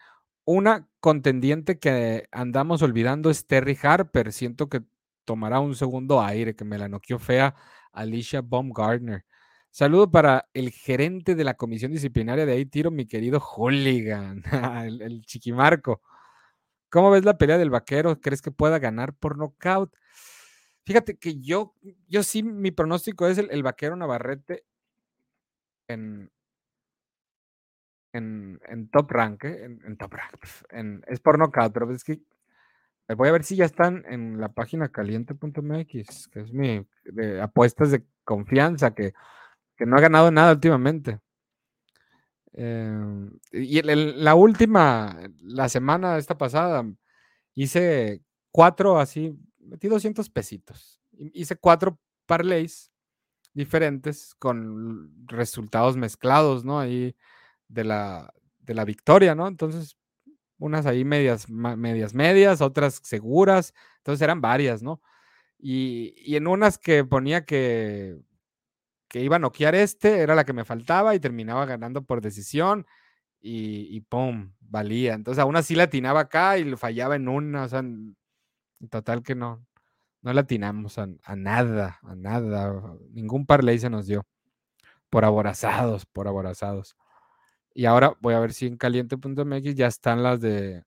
Una 0.47 0.89
contendiente 1.01 1.79
que 1.79 2.29
andamos 2.33 2.81
olvidando 2.81 3.29
es 3.29 3.47
Terry 3.47 3.79
Harper. 3.83 4.33
Siento 4.33 4.71
que 4.71 4.85
tomará 5.27 5.61
un 5.61 5.75
segundo 5.77 6.23
aire, 6.23 6.57
que 6.57 6.65
me 6.65 6.79
la 6.79 6.89
noqueó 6.89 7.19
fea 7.19 7.55
Alicia 7.93 8.41
Baumgartner. 8.41 9.27
Saludo 9.71 10.11
para 10.11 10.49
el 10.55 10.71
gerente 10.71 11.35
de 11.35 11.45
la 11.45 11.55
comisión 11.55 11.93
disciplinaria 11.93 12.47
de 12.47 12.53
ahí 12.53 12.65
tiro, 12.65 12.91
mi 12.91 13.05
querido 13.07 13.39
Hooligan, 13.39 14.45
el, 14.87 15.03
el 15.03 15.23
chiquimarco. 15.27 16.01
¿Cómo 16.89 17.11
ves 17.11 17.27
la 17.27 17.37
pelea 17.37 17.59
del 17.59 17.71
vaquero? 17.71 18.19
¿Crees 18.19 18.41
que 18.41 18.51
pueda 18.51 18.79
ganar 18.79 19.15
por 19.15 19.37
nocaut? 19.37 19.93
Fíjate 20.85 21.17
que 21.17 21.41
yo, 21.41 21.75
yo 22.09 22.23
sí, 22.23 22.43
mi 22.43 22.71
pronóstico 22.73 23.27
es 23.27 23.39
el, 23.39 23.63
vaquero 23.63 23.95
Navarrete 23.97 24.65
en, 25.89 26.31
en, 28.13 28.61
en 28.67 28.89
top 28.89 29.11
rank, 29.11 29.45
¿eh? 29.45 29.65
en, 29.65 29.97
top 29.97 30.15
rank, 30.15 30.45
en, 30.71 31.03
es 31.07 31.21
por 31.21 31.39
nocaut, 31.39 31.73
pero 31.73 31.91
es 31.93 32.03
que 32.03 32.21
eh, 33.09 33.15
voy 33.15 33.29
a 33.29 33.33
ver 33.33 33.45
si 33.45 33.57
ya 33.57 33.65
están 33.65 34.05
en 34.09 34.41
la 34.41 34.53
página 34.53 34.89
caliente.mx, 34.91 36.29
que 36.29 36.41
es 36.41 36.53
mi 36.53 36.87
de 37.05 37.41
apuestas 37.41 37.91
de 37.91 38.05
confianza, 38.25 38.95
que, 38.95 39.13
que 39.77 39.87
no 39.87 39.97
ha 39.97 40.01
ganado 40.01 40.31
nada 40.31 40.53
últimamente. 40.53 41.21
Eh, 42.55 43.31
y 43.53 43.83
la 43.83 44.35
última, 44.35 45.19
la 45.41 45.69
semana 45.69 46.19
esta 46.19 46.37
pasada, 46.37 46.85
hice 47.55 48.23
cuatro 48.51 48.99
así, 48.99 49.39
metí 49.63 49.89
200 49.89 50.29
pesitos. 50.31 51.01
Hice 51.13 51.57
cuatro 51.57 51.99
parlays 52.27 52.93
diferentes 53.55 54.35
con 54.39 55.27
resultados 55.27 55.97
mezclados, 55.97 56.65
¿no? 56.65 56.81
Ahí 56.81 57.15
de 57.69 57.85
la, 57.85 58.33
de 58.61 58.75
la 58.75 58.85
victoria, 58.85 59.35
¿no? 59.35 59.47
Entonces, 59.47 59.97
unas 60.59 60.87
ahí 60.87 61.05
medias, 61.05 61.49
medias, 61.49 62.15
medias, 62.15 62.61
otras 62.61 63.01
seguras, 63.03 63.75
entonces 63.99 64.23
eran 64.23 64.41
varias, 64.41 64.83
¿no? 64.83 65.01
Y, 65.59 66.15
y 66.17 66.37
en 66.37 66.47
unas 66.47 66.79
que 66.79 67.05
ponía 67.05 67.45
que, 67.45 68.19
que 69.09 69.21
iba 69.21 69.37
a 69.37 69.39
noquear 69.41 69.75
este, 69.75 70.21
era 70.21 70.35
la 70.35 70.45
que 70.45 70.53
me 70.53 70.65
faltaba 70.65 71.15
y 71.15 71.21
terminaba 71.21 71.67
ganando 71.67 72.03
por 72.05 72.21
decisión 72.21 72.87
y, 73.41 73.95
y 73.97 74.01
¡pum! 74.01 74.53
Valía. 74.61 75.15
Entonces, 75.15 75.43
aún 75.43 75.57
así 75.57 75.75
la 75.75 75.85
atinaba 75.85 76.21
acá 76.21 76.59
y 76.59 76.65
fallaba 76.77 77.17
en 77.17 77.29
una, 77.29 77.65
o 77.65 77.69
sea, 77.69 77.83
total 78.89 79.23
que 79.23 79.35
no, 79.35 79.65
no 80.23 80.33
la 80.33 80.43
atinamos 80.43 80.99
a, 80.99 81.09
a, 81.25 81.37
nada, 81.37 81.99
a 82.03 82.15
nada. 82.15 82.97
Ningún 83.11 83.47
parlay 83.47 83.79
se 83.79 83.91
nos 83.91 84.07
dio. 84.07 84.27
Por 85.11 85.25
aborazados, 85.25 86.07
por 86.07 86.29
aborazados. 86.29 86.97
Y 87.75 87.87
ahora 87.87 88.17
voy 88.21 88.35
a 88.35 88.41
ver 88.41 88.53
si 88.53 88.67
en 88.67 88.77
caliente.mx 88.77 89.75
ya 89.75 89.87
están 89.87 90.23
las 90.23 90.41
de 90.41 90.85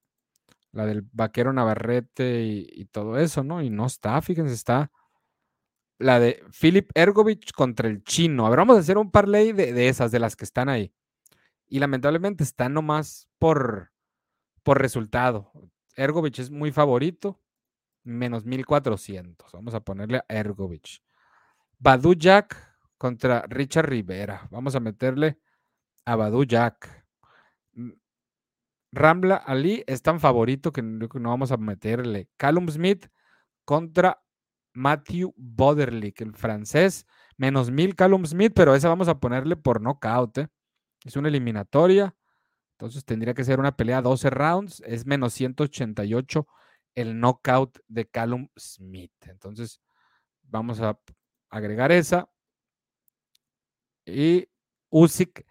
la 0.72 0.86
del 0.86 1.04
vaquero 1.14 1.54
Navarrete 1.54 2.44
y, 2.44 2.86
todo 2.86 3.18
eso, 3.18 3.44
¿no? 3.44 3.62
Y 3.62 3.70
no 3.70 3.86
está, 3.86 4.22
fíjense, 4.22 4.54
está 4.54 4.92
la 5.98 6.20
de 6.20 6.44
Philip 6.60 6.92
Ergovich 6.94 7.54
contra 7.54 7.88
el 7.88 8.04
chino. 8.04 8.46
A 8.46 8.50
ver, 8.50 8.60
vamos 8.60 8.76
a 8.76 8.80
hacer 8.82 8.98
un 8.98 9.10
parlay 9.10 9.54
de, 9.54 9.72
de 9.72 9.88
esas, 9.88 10.12
de 10.12 10.20
las 10.20 10.36
que 10.36 10.44
están 10.44 10.68
ahí. 10.68 10.94
Y 11.68 11.80
lamentablemente 11.80 12.44
están 12.44 12.74
nomás 12.74 13.30
por, 13.40 13.92
por 14.64 14.82
resultado. 14.82 15.52
Ergovich 15.96 16.40
es 16.40 16.52
muy 16.52 16.74
favorito, 16.74 17.40
menos 18.06 18.46
1400. 18.46 19.52
Vamos 19.52 19.74
a 19.74 19.82
ponerle 19.82 20.20
a 20.20 20.26
Ergovich. 20.30 21.04
Badu 21.78 22.14
Jack 22.14 22.56
contra 22.98 23.46
Richard 23.50 23.90
Rivera. 23.90 24.48
Vamos 24.52 24.76
a 24.76 24.80
meterle 24.80 25.40
a 26.06 26.16
Badu 26.16 26.46
Jack. 26.46 27.06
Rambla 28.92 29.36
Ali 29.36 29.84
es 29.88 30.02
tan 30.02 30.22
favorito 30.22 30.72
que 30.72 30.82
no 30.82 31.30
vamos 31.30 31.52
a 31.52 31.58
meterle. 31.58 32.30
Callum 32.38 32.70
Smith 32.70 33.08
contra 33.66 34.22
Matthew 34.74 35.34
Boderlick, 35.36 36.22
el 36.22 36.34
francés. 36.34 37.06
Menos 37.38 37.72
mil 37.72 37.96
Callum 37.96 38.26
Smith, 38.26 38.54
pero 38.56 38.76
esa 38.76 38.88
vamos 38.88 39.10
a 39.10 39.20
ponerle 39.20 39.58
por 39.58 39.82
knockout. 39.82 40.38
¿eh? 40.38 40.48
Es 41.04 41.18
una 41.18 41.28
eliminatoria. 41.28 42.16
Entonces 42.78 43.04
tendría 43.04 43.34
que 43.34 43.44
ser 43.44 43.60
una 43.60 43.76
pelea 43.76 44.02
12 44.02 44.30
rounds. 44.30 44.82
Es 44.86 45.06
menos 45.06 45.34
188 45.34 46.48
el 46.96 47.20
knockout 47.20 47.80
de 47.88 48.08
Callum 48.08 48.48
Smith. 48.58 49.14
Entonces, 49.28 49.82
vamos 50.44 50.82
a 50.82 50.98
agregar 51.50 51.92
esa. 51.92 52.30
Y 54.06 54.48
Usyk 54.90 55.46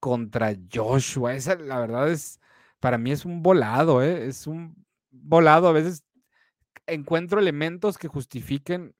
contra 0.00 0.54
Joshua. 0.72 1.34
Esa, 1.34 1.54
la 1.56 1.78
verdad, 1.78 2.10
es 2.10 2.40
para 2.80 2.98
mí 2.98 3.10
es 3.10 3.24
un 3.24 3.42
volado, 3.42 4.02
¿eh? 4.02 4.26
es 4.26 4.46
un 4.46 4.86
volado. 5.10 5.68
A 5.68 5.72
veces 5.72 6.04
encuentro 6.86 7.40
elementos 7.40 7.98
que 7.98 8.08
justifiquen 8.08 8.94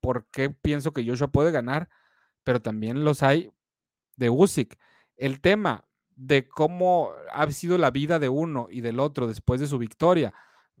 por 0.00 0.26
qué 0.26 0.50
pienso 0.50 0.92
que 0.92 1.06
Joshua 1.06 1.28
puede 1.28 1.52
ganar, 1.52 1.88
pero 2.44 2.60
también 2.60 3.04
los 3.04 3.22
hay 3.22 3.50
de 4.16 4.30
Usyk. 4.30 4.78
El 5.16 5.40
tema 5.40 5.86
de 6.14 6.48
cómo 6.48 7.12
ha 7.32 7.50
sido 7.50 7.78
la 7.78 7.90
vida 7.90 8.18
de 8.18 8.28
uno 8.28 8.68
y 8.70 8.80
del 8.80 9.00
otro 9.00 9.26
después 9.26 9.60
de 9.60 9.66
su 9.66 9.78
victoria 9.78 10.32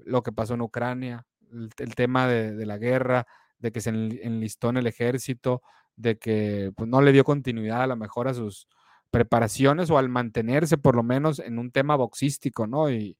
lo 0.06 0.22
que 0.22 0.32
pasó 0.32 0.54
en 0.54 0.62
Ucrania, 0.62 1.26
el, 1.50 1.94
tema 1.94 2.26
de, 2.26 2.66
la 2.66 2.78
guerra, 2.78 3.26
de 3.58 3.72
que 3.72 3.80
se 3.80 3.90
enlistó 3.90 4.70
en 4.70 4.78
el 4.78 4.86
ejército, 4.86 5.62
de 5.96 6.18
que 6.18 6.72
pues, 6.76 6.88
no 6.88 7.02
le 7.02 7.12
dio 7.12 7.24
continuidad 7.24 7.82
a 7.82 7.86
lo 7.86 7.96
mejor 7.96 8.28
a 8.28 8.34
sus 8.34 8.66
preparaciones 9.10 9.90
o 9.90 9.98
al 9.98 10.08
mantenerse 10.08 10.78
por 10.78 10.96
lo 10.96 11.02
menos 11.02 11.38
en 11.38 11.58
un 11.58 11.70
tema 11.70 11.96
boxístico, 11.96 12.66
¿no? 12.66 12.90
Y, 12.90 13.18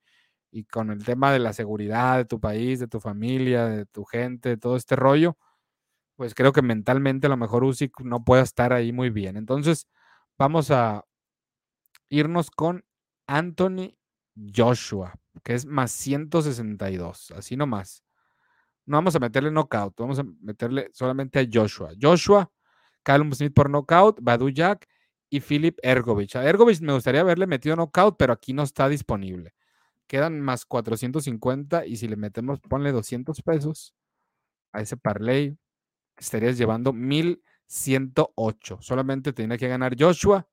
y 0.51 0.65
con 0.65 0.91
el 0.91 1.05
tema 1.05 1.33
de 1.33 1.39
la 1.39 1.53
seguridad 1.53 2.19
de 2.19 2.25
tu 2.27 2.41
país, 2.41 2.79
de 2.79 2.87
tu 2.89 3.01
familia, 3.01 3.67
de 3.67 3.87
tu 3.87 4.05
gente, 4.05 4.51
de 4.51 4.57
todo 4.59 4.77
este 4.77 4.97
rollo, 4.97 5.37
pues 6.17 6.35
creo 6.35 6.53
que 6.53 6.63
mentalmente 6.63 7.27
a 7.27 7.31
lo 7.31 7.37
mejor 7.37 7.65
Usyk 7.65 8.01
no 8.01 8.25
puede 8.25 8.43
estar 8.43 8.73
ahí 8.73 8.93
muy 8.93 9.11
bien. 9.11 9.37
Entonces, 9.37 9.89
vamos 10.39 10.71
a 10.71 11.05
irnos 12.11 12.51
con 12.51 12.85
Anthony 13.27 13.97
Joshua 14.37 15.15
que 15.43 15.55
es 15.55 15.67
más 15.67 15.91
162, 15.93 17.33
así 17.33 17.57
nomás. 17.57 18.05
No 18.85 18.97
vamos 18.97 19.15
a 19.15 19.21
meterle 19.21 19.51
knockout, 19.51 19.95
vamos 19.99 20.19
a 20.19 20.25
meterle 20.41 20.91
solamente 20.93 21.39
a 21.39 21.47
Joshua. 21.51 21.93
Joshua, 22.01 22.51
Callum 23.03 23.33
Smith 23.33 23.55
por 23.55 23.71
knockout, 23.71 24.19
Badu 24.21 24.51
Jack 24.51 24.89
y 25.31 25.41
Philip 25.41 25.79
Ergovich. 25.83 26.37
A 26.37 26.45
Ergovich 26.45 26.81
me 26.81 26.93
gustaría 26.93 27.21
haberle 27.21 27.47
metido 27.47 27.77
knockout, 27.77 28.17
pero 28.19 28.33
aquí 28.33 28.53
no 28.53 28.63
está 28.63 28.89
disponible. 28.89 29.55
Quedan 30.07 30.41
más 30.41 30.67
450 30.67 31.87
y 31.87 31.97
si 31.97 32.09
le 32.09 32.17
metemos, 32.17 32.61
ponle 32.61 32.93
200 32.93 33.41
pesos 33.43 33.95
a 34.73 34.81
ese 34.81 34.97
parlay, 34.97 35.57
estarías 36.17 36.59
llevando 36.59 36.93
1108. 36.93 38.79
Solamente 38.81 39.33
tiene 39.33 39.59
que 39.59 39.69
ganar 39.69 39.97
Joshua, 39.99 40.49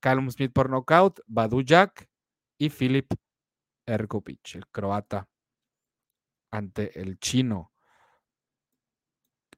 Callum 0.00 0.30
Smith 0.30 0.52
por 0.52 0.68
knockout, 0.68 1.20
Badu 1.26 1.62
Jack 1.62 2.09
y 2.60 2.68
Philip 2.68 3.10
Ergovic, 3.86 4.54
el 4.54 4.66
croata, 4.66 5.26
ante 6.50 7.00
el 7.00 7.18
chino. 7.18 7.72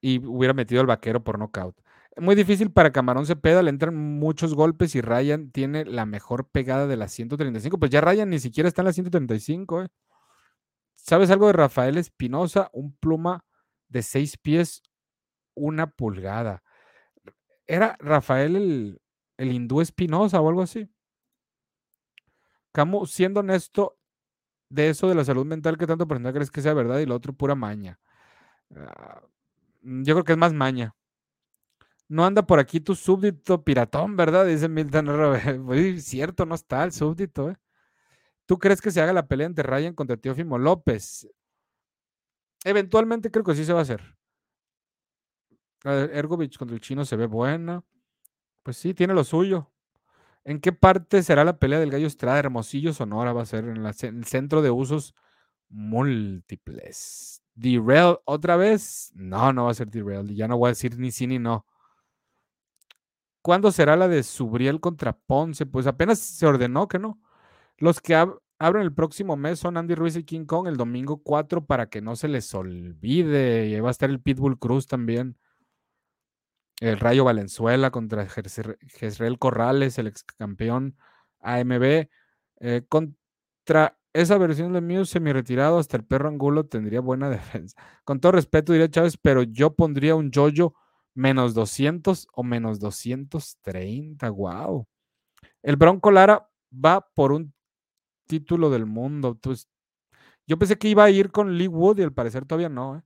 Y 0.01 0.25
hubiera 0.25 0.55
metido 0.55 0.81
al 0.81 0.87
vaquero 0.87 1.23
por 1.25 1.37
nocaut. 1.37 1.77
Muy 2.17 2.37
difícil 2.37 2.71
para 2.71 2.93
Camarón 2.93 3.27
Cepeda, 3.27 3.63
le 3.63 3.71
entran 3.71 3.97
muchos 3.97 4.55
golpes 4.55 4.95
y 4.95 5.01
Ryan 5.01 5.51
tiene 5.51 5.85
la 5.85 6.07
mejor 6.07 6.49
pegada 6.49 6.87
de 6.87 6.97
las 6.97 7.11
135. 7.13 7.77
Pues 7.79 7.91
ya 7.91 8.01
Ryan 8.01 8.31
ni 8.31 8.39
siquiera 8.39 8.69
está 8.69 8.83
en 8.83 8.87
las 8.87 8.95
135. 8.95 9.83
¿eh? 9.83 9.89
¿Sabes 10.95 11.31
algo 11.31 11.49
de 11.49 11.55
Rafael 11.55 11.99
Espinosa? 11.99 12.71
Un 12.73 12.95
pluma 12.97 13.45
de 13.89 14.03
seis 14.03 14.39
pies, 14.39 14.83
una 15.55 15.91
pulgada. 15.91 16.63
¿Era 17.67 17.97
Rafael 17.99 18.55
el, 18.55 19.01
el 19.39 19.53
hindú 19.53 19.81
Espinosa 19.81 20.41
o 20.41 20.49
algo 20.49 20.63
así? 20.63 20.89
Camus, 22.73 23.13
siendo 23.13 23.41
honesto, 23.41 23.99
de 24.69 24.89
eso 24.89 25.09
de 25.09 25.15
la 25.15 25.25
salud 25.25 25.45
mental, 25.45 25.77
¿qué 25.77 25.87
tanto 25.87 26.09
porcentaje 26.09 26.35
crees 26.35 26.51
que 26.51 26.63
sea 26.63 26.73
verdad 26.75 26.99
y 26.99 27.07
lo 27.07 27.15
otro 27.15 27.35
pura 27.35 27.55
maña? 27.55 28.01
Uh, 28.71 29.27
yo 30.03 30.15
creo 30.15 30.25
que 30.25 30.33
es 30.33 30.39
más 30.39 30.55
maña. 30.55 30.95
No 32.09 32.25
anda 32.25 32.43
por 32.47 32.59
aquí 32.59 32.81
tu 32.81 32.95
súbdito 32.95 33.63
piratón, 33.65 34.17
¿verdad? 34.17 34.47
Dice 34.47 34.69
Milton. 34.69 35.65
Muy 35.65 36.01
cierto, 36.01 36.47
no 36.47 36.55
está 36.55 36.85
el 36.85 36.93
súbdito, 36.93 37.51
¿eh? 37.51 37.57
¿Tú 38.47 38.59
crees 38.59 38.81
que 38.81 38.91
se 38.91 39.01
haga 39.01 39.13
la 39.13 39.27
pelea 39.27 39.47
entre 39.47 39.63
Ryan 39.63 39.95
contra 39.95 40.17
Teófimo 40.17 40.59
López? 40.59 41.29
Eventualmente 42.65 43.31
creo 43.31 43.45
que 43.45 43.55
sí 43.55 43.65
se 43.65 43.73
va 43.73 43.81
a 43.81 43.83
hacer. 43.83 44.17
Ergovich 45.85 46.59
contra 46.59 46.75
el 46.75 46.81
chino 46.81 47.05
se 47.05 47.17
ve 47.17 47.27
buena. 47.27 47.83
Pues 48.63 48.77
sí, 48.77 48.95
tiene 48.95 49.15
lo 49.15 49.25
suyo. 49.25 49.72
¿En 50.45 50.61
qué 50.61 50.73
parte 50.73 51.23
será 51.23 51.45
la 51.45 51.59
pelea 51.59 51.79
del 51.79 51.91
Gallo 51.91 52.07
Estrada? 52.07 52.39
Hermosillo, 52.39 52.93
Sonora, 52.93 53.33
va 53.33 53.43
a 53.43 53.47
ser 53.47 53.65
en, 53.65 53.87
el 53.87 54.25
centro 54.25 54.61
de 54.63 54.71
usos 54.71 55.15
múltiples. 55.69 57.43
¿Derail 57.55 58.17
otra 58.25 58.57
vez? 58.57 59.13
No, 59.15 59.53
no 59.53 59.65
va 59.65 59.71
a 59.71 59.75
ser 59.75 59.89
Derail. 59.89 60.35
Ya 60.35 60.49
no 60.49 60.59
voy 60.59 60.69
a 60.69 60.71
decir 60.71 60.99
ni 60.99 61.11
sí 61.13 61.27
ni 61.27 61.39
no. 61.39 61.67
¿Cuándo 63.43 63.73
será 63.73 63.97
la 63.97 64.09
de 64.09 64.23
Subriel 64.23 64.81
contra 64.81 65.13
Ponce? 65.13 65.67
Pues 65.67 65.87
apenas 65.87 66.19
se 66.21 66.47
ordenó 66.47 66.89
que 66.89 66.99
no. 66.99 67.21
Los 67.79 68.01
que 68.01 68.15
abren 68.15 68.83
el 68.83 68.95
próximo 68.95 69.37
mes 69.37 69.59
son 69.59 69.77
Andy 69.77 69.95
Ruiz 69.95 70.17
y 70.17 70.25
King 70.25 70.45
Kong 70.45 70.69
el 70.69 70.77
domingo 70.77 71.23
4 71.23 71.67
para 71.67 71.89
que 71.89 72.01
no 72.01 72.17
se 72.17 72.29
les 72.29 72.55
olvide. 72.55 73.69
Y 73.69 73.75
ahí 73.75 73.81
va 73.81 73.89
a 73.89 73.91
estar 73.93 74.11
el 74.11 74.21
Pitbull 74.21 74.59
Cruz 74.59 74.87
también. 74.87 75.37
El 76.83 76.99
Rayo 76.99 77.23
Valenzuela 77.23 77.93
contra 77.93 78.27
Jezreel 78.27 79.39
Corrales, 79.39 79.99
el 79.99 80.09
ex 80.09 80.25
campeón 80.25 80.97
AMB. 81.39 82.09
Eh, 82.59 82.83
contra 82.89 83.97
esa 84.13 84.37
versión 84.37 84.73
de 84.73 84.81
mío 84.81 85.05
semi-retirado, 85.05 85.79
hasta 85.79 85.97
el 85.97 86.05
perro 86.05 86.29
Angulo 86.29 86.65
tendría 86.67 87.01
buena 87.01 87.31
defensa. 87.31 87.77
Con 88.03 88.19
todo 88.19 88.33
respeto, 88.33 88.73
diría 88.73 88.91
Chávez, 88.91 89.17
pero 89.17 89.45
yo 89.45 89.77
pondría 89.77 90.17
un 90.17 90.33
Jojo 90.35 90.75
menos 91.15 91.55
200 91.55 92.27
o 92.35 92.43
menos 92.43 92.81
230. 92.81 94.29
Wow. 94.31 94.89
El 95.63 95.77
Bronco 95.77 96.11
Lara 96.11 96.51
va 96.73 97.07
por 97.15 97.31
un 97.31 97.55
título 98.27 98.71
del 98.71 98.87
mundo. 98.87 99.39
Pues, 99.41 99.69
yo 100.49 100.59
pensé 100.59 100.77
que 100.79 100.89
iba 100.89 101.05
a 101.05 101.11
ir 101.11 101.31
con 101.31 101.57
Lee 101.57 101.69
Wood 101.69 102.01
y 102.01 102.03
al 102.03 102.13
parecer 102.13 102.45
todavía 102.45 102.69
no. 102.69 102.97
¿eh? 102.97 103.03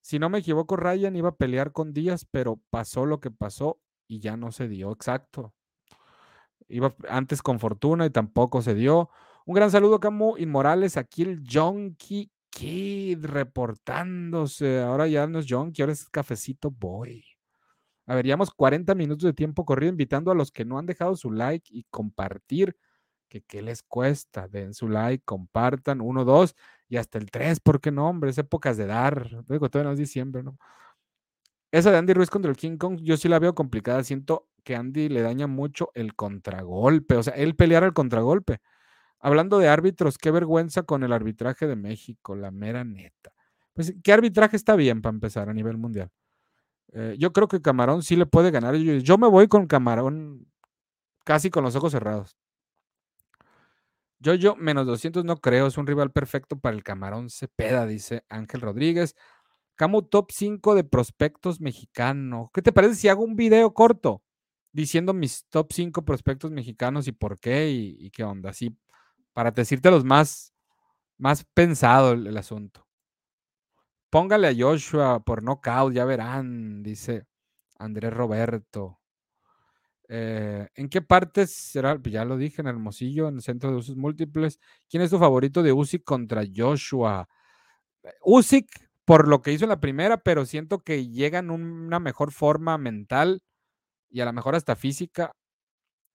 Si 0.00 0.18
no 0.18 0.28
me 0.28 0.38
equivoco, 0.38 0.76
Ryan 0.76 1.16
iba 1.16 1.30
a 1.30 1.36
pelear 1.36 1.72
con 1.72 1.92
Díaz, 1.92 2.26
pero 2.30 2.60
pasó 2.70 3.06
lo 3.06 3.20
que 3.20 3.30
pasó 3.30 3.80
y 4.08 4.20
ya 4.20 4.36
no 4.36 4.52
se 4.52 4.68
dio. 4.68 4.92
Exacto. 4.92 5.54
Iba 6.68 6.94
antes 7.08 7.42
con 7.42 7.60
Fortuna 7.60 8.06
y 8.06 8.10
tampoco 8.10 8.62
se 8.62 8.74
dio. 8.74 9.10
Un 9.44 9.54
gran 9.54 9.70
saludo, 9.70 10.00
Camu 10.00 10.36
Inmorales. 10.38 10.96
Aquí 10.96 11.22
el 11.22 11.42
Jonky 11.46 12.30
Kid 12.50 13.24
reportándose. 13.24 14.80
Ahora 14.80 15.06
ya 15.06 15.26
no 15.26 15.38
es 15.38 15.46
Jonky, 15.48 15.82
ahora 15.82 15.92
es 15.92 16.08
Cafecito 16.08 16.70
Boy. 16.70 17.24
A 18.06 18.14
ver, 18.14 18.24
llevamos 18.24 18.50
40 18.50 18.94
minutos 18.94 19.24
de 19.24 19.32
tiempo 19.32 19.64
corrido 19.64 19.90
invitando 19.90 20.30
a 20.30 20.34
los 20.34 20.50
que 20.50 20.64
no 20.64 20.78
han 20.78 20.86
dejado 20.86 21.14
su 21.16 21.30
like 21.30 21.68
y 21.72 21.84
compartir. 21.90 22.76
Que 23.30 23.40
qué 23.40 23.62
les 23.62 23.82
cuesta, 23.82 24.46
den 24.48 24.74
su 24.74 24.88
like, 24.88 25.24
compartan, 25.24 26.02
uno, 26.02 26.26
dos 26.26 26.54
y 26.88 26.98
hasta 26.98 27.16
el 27.16 27.30
tres, 27.30 27.60
porque 27.60 27.90
no, 27.90 28.08
hombre, 28.08 28.30
es 28.30 28.38
épocas 28.38 28.76
de 28.76 28.86
dar. 28.86 29.46
Digo, 29.48 29.70
todavía 29.70 29.88
no 29.88 29.92
es 29.94 29.98
diciembre, 29.98 30.42
¿no? 30.42 30.58
Esa 31.72 31.90
de 31.92 31.98
Andy 31.98 32.12
Ruiz 32.12 32.30
contra 32.30 32.50
el 32.50 32.56
King 32.56 32.76
Kong, 32.76 32.98
yo 33.00 33.16
sí 33.16 33.28
la 33.28 33.38
veo 33.38 33.54
complicada. 33.54 34.04
Siento 34.04 34.48
que 34.64 34.76
Andy 34.76 35.08
le 35.08 35.22
daña 35.22 35.46
mucho 35.46 35.90
el 35.94 36.14
contragolpe, 36.14 37.16
o 37.16 37.22
sea, 37.22 37.34
él 37.34 37.56
pelear 37.56 37.84
el 37.84 37.94
contragolpe. 37.94 38.60
Hablando 39.20 39.58
de 39.58 39.68
árbitros, 39.68 40.18
qué 40.18 40.30
vergüenza 40.30 40.82
con 40.82 41.04
el 41.04 41.12
arbitraje 41.12 41.66
de 41.66 41.76
México, 41.76 42.36
la 42.36 42.50
mera 42.50 42.84
neta. 42.84 43.32
Pues, 43.74 43.94
¿qué 44.02 44.12
arbitraje 44.12 44.56
está 44.56 44.76
bien 44.76 45.02
para 45.02 45.14
empezar 45.14 45.48
a 45.48 45.54
nivel 45.54 45.78
mundial? 45.78 46.10
Eh, 46.92 47.16
yo 47.18 47.32
creo 47.32 47.48
que 47.48 47.62
Camarón 47.62 48.02
sí 48.02 48.16
le 48.16 48.26
puede 48.26 48.50
ganar. 48.50 48.74
Yo, 48.76 49.18
me 49.18 49.28
voy 49.28 49.48
con 49.48 49.66
Camarón 49.66 50.46
casi 51.24 51.50
con 51.50 51.64
los 51.64 51.76
ojos 51.76 51.92
cerrados. 51.92 52.36
Yo, 54.22 54.34
yo, 54.34 54.54
menos 54.54 54.86
200 54.86 55.24
no 55.24 55.38
creo, 55.40 55.66
es 55.66 55.78
un 55.78 55.86
rival 55.86 56.12
perfecto 56.12 56.58
para 56.58 56.76
el 56.76 56.84
Camarón 56.84 57.30
Cepeda, 57.30 57.86
dice 57.86 58.24
Ángel 58.28 58.60
Rodríguez. 58.60 59.16
Camu 59.76 60.02
top 60.02 60.30
5 60.30 60.74
de 60.74 60.84
prospectos 60.84 61.58
mexicanos. 61.60 62.50
¿Qué 62.52 62.60
te 62.60 62.70
parece 62.70 62.96
si 62.96 63.08
hago 63.08 63.24
un 63.24 63.34
video 63.34 63.72
corto 63.72 64.22
diciendo 64.72 65.14
mis 65.14 65.46
top 65.48 65.72
5 65.72 66.04
prospectos 66.04 66.50
mexicanos 66.50 67.08
y 67.08 67.12
por 67.12 67.40
qué 67.40 67.70
y, 67.70 68.10
qué 68.10 68.22
onda? 68.22 68.50
Así, 68.50 68.76
para 69.32 69.52
decirte 69.52 69.90
los 69.90 70.04
más, 70.04 70.52
más 71.16 71.44
pensado 71.54 72.12
el 72.12 72.36
asunto. 72.36 72.86
Póngale 74.10 74.48
a 74.48 74.54
Joshua 74.54 75.20
por 75.20 75.42
knockout, 75.42 75.94
ya 75.94 76.04
verán, 76.04 76.82
dice 76.82 77.26
Andrés 77.78 78.12
Roberto. 78.12 78.99
Eh, 80.12 80.68
¿En 80.74 80.88
qué 80.88 81.02
partes 81.02 81.52
será? 81.52 81.96
Pues 81.96 82.12
ya 82.12 82.24
lo 82.24 82.36
dije, 82.36 82.60
en 82.60 82.66
Hermosillo, 82.66 83.28
en 83.28 83.36
el 83.36 83.42
centro 83.42 83.70
de 83.70 83.76
usos 83.76 83.96
múltiples. 83.96 84.58
¿Quién 84.88 85.04
es 85.04 85.10
tu 85.10 85.18
favorito 85.18 85.62
de 85.62 85.72
Usyk 85.72 86.02
contra 86.02 86.42
Joshua? 86.52 87.28
Usyk, 88.22 88.66
por 89.04 89.28
lo 89.28 89.42
que 89.42 89.52
hizo 89.52 89.64
en 89.66 89.70
la 89.70 89.80
primera, 89.80 90.18
pero 90.18 90.46
siento 90.46 90.80
que 90.80 91.06
llega 91.08 91.38
en 91.38 91.50
una 91.50 92.00
mejor 92.00 92.32
forma 92.32 92.76
mental 92.76 93.40
y 94.10 94.20
a 94.20 94.24
lo 94.24 94.32
mejor 94.32 94.56
hasta 94.56 94.76
física. 94.76 95.32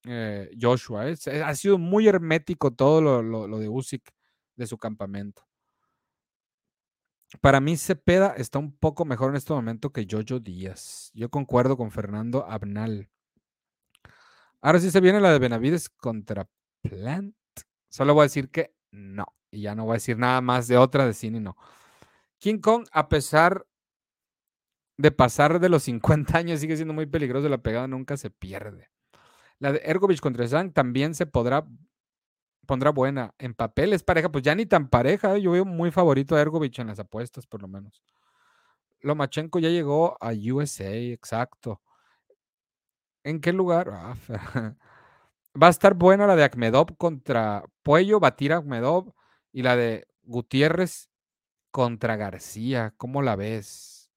Eh, 0.06 0.52
Joshua, 0.62 1.10
¿eh? 1.10 1.16
ha 1.44 1.56
sido 1.56 1.78
muy 1.78 2.08
hermético 2.08 2.72
todo 2.72 3.02
lo, 3.02 3.48
lo 3.48 3.60
de 3.60 3.70
Usyk 3.70 4.12
de 4.58 4.68
su 4.68 4.78
campamento. 4.78 5.44
Para 7.42 7.60
mí 7.62 7.78
Cepeda 7.78 8.34
está 8.38 8.60
un 8.60 8.76
poco 8.78 9.06
mejor 9.06 9.30
en 9.32 9.38
este 9.38 9.54
momento 9.54 9.92
que 9.92 10.06
Jojo 10.10 10.40
Díaz. 10.40 11.12
Yo 11.14 11.30
concuerdo 11.30 11.78
con 11.78 11.92
Fernando 11.92 12.46
Abnal. 12.46 13.10
Ahora 14.66 14.80
sí 14.80 14.90
se 14.90 15.00
viene 15.00 15.22
la 15.22 15.32
de 15.32 15.38
Benavides 15.38 15.90
contra 15.90 16.50
Plant. 16.82 17.36
Solo 17.88 18.16
voy 18.16 18.24
a 18.24 18.24
decir 18.24 18.50
que 18.50 18.74
no. 18.90 19.28
Y 19.52 19.62
ya 19.62 19.76
no 19.76 19.84
voy 19.84 19.92
a 19.92 20.02
decir 20.02 20.18
nada 20.18 20.42
más 20.42 20.68
de 20.68 20.76
otra 20.76 21.06
de 21.06 21.14
cine, 21.14 21.40
no. 21.40 21.56
King 22.40 22.58
Kong, 22.58 22.88
a 22.92 23.08
pesar 23.08 23.68
de 24.98 25.12
pasar 25.12 25.60
de 25.60 25.70
los 25.70 25.84
50 25.84 26.36
años, 26.36 26.62
sigue 26.62 26.78
siendo 26.78 26.96
muy 26.96 27.06
peligroso. 27.06 27.48
La 27.48 27.60
pegada 27.60 27.88
nunca 27.88 28.18
se 28.18 28.32
pierde. 28.32 28.90
La 29.60 29.72
de 29.72 29.82
Ergovich 29.86 30.20
contra 30.20 30.48
Zhang 30.48 30.74
también 30.74 31.14
se 31.14 31.28
podrá 31.28 31.68
pondrá 32.66 32.90
buena. 32.90 33.36
En 33.38 33.54
papel 33.54 33.94
es 33.94 34.02
pareja, 34.02 34.32
pues 34.32 34.44
ya 34.44 34.56
ni 34.56 34.66
tan 34.66 34.90
pareja. 34.90 35.36
¿eh? 35.36 35.44
Yo 35.44 35.52
veo 35.52 35.66
muy 35.66 35.92
favorito 35.92 36.36
a 36.36 36.42
Ergovich 36.42 36.80
en 36.80 36.88
las 36.88 36.98
apuestas, 36.98 37.46
por 37.46 37.62
lo 37.62 37.68
menos. 37.68 38.02
Lomachenko 39.02 39.60
ya 39.60 39.70
llegó 39.70 40.18
a 40.20 40.32
USA, 40.32 40.92
exacto. 40.92 41.84
¿En 43.26 43.42
qué 43.42 43.52
lugar? 43.54 43.90
Ah, 43.92 44.16
va 45.62 45.68
a 45.68 45.72
estar 45.72 45.96
buena 45.96 46.28
la 46.28 46.36
de 46.36 46.44
Akmedov 46.44 46.96
contra 46.96 47.64
Puello, 47.82 48.20
batir 48.20 48.54
a. 48.54 49.16
Y 49.52 49.64
la 49.64 49.76
de 49.76 50.08
Gutiérrez 50.24 51.10
contra 51.72 52.18
García. 52.18 52.94
¿Cómo 52.98 53.24
la 53.24 53.36
ves? 53.36 54.12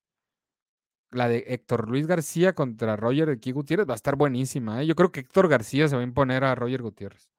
La 1.11 1.27
de 1.27 1.45
Héctor 1.49 1.89
Luis 1.89 2.07
García 2.07 2.55
contra 2.55 2.97
Roger 2.97 3.31
Aquí 3.31 3.51
Gutiérrez 3.53 3.89
va 3.89 3.95
a 3.95 3.97
estar 3.97 4.15
buenísima. 4.15 4.83
¿eh? 4.83 4.87
Yo 4.87 4.95
creo 4.95 5.11
que 5.11 5.21
Héctor 5.21 5.49
García 5.49 5.89
se 5.89 5.97
va 5.97 6.03
a 6.03 6.05
imponer 6.05 6.45
a 6.45 6.55
Roger 6.55 6.83
Gutiérrez. 6.83 7.31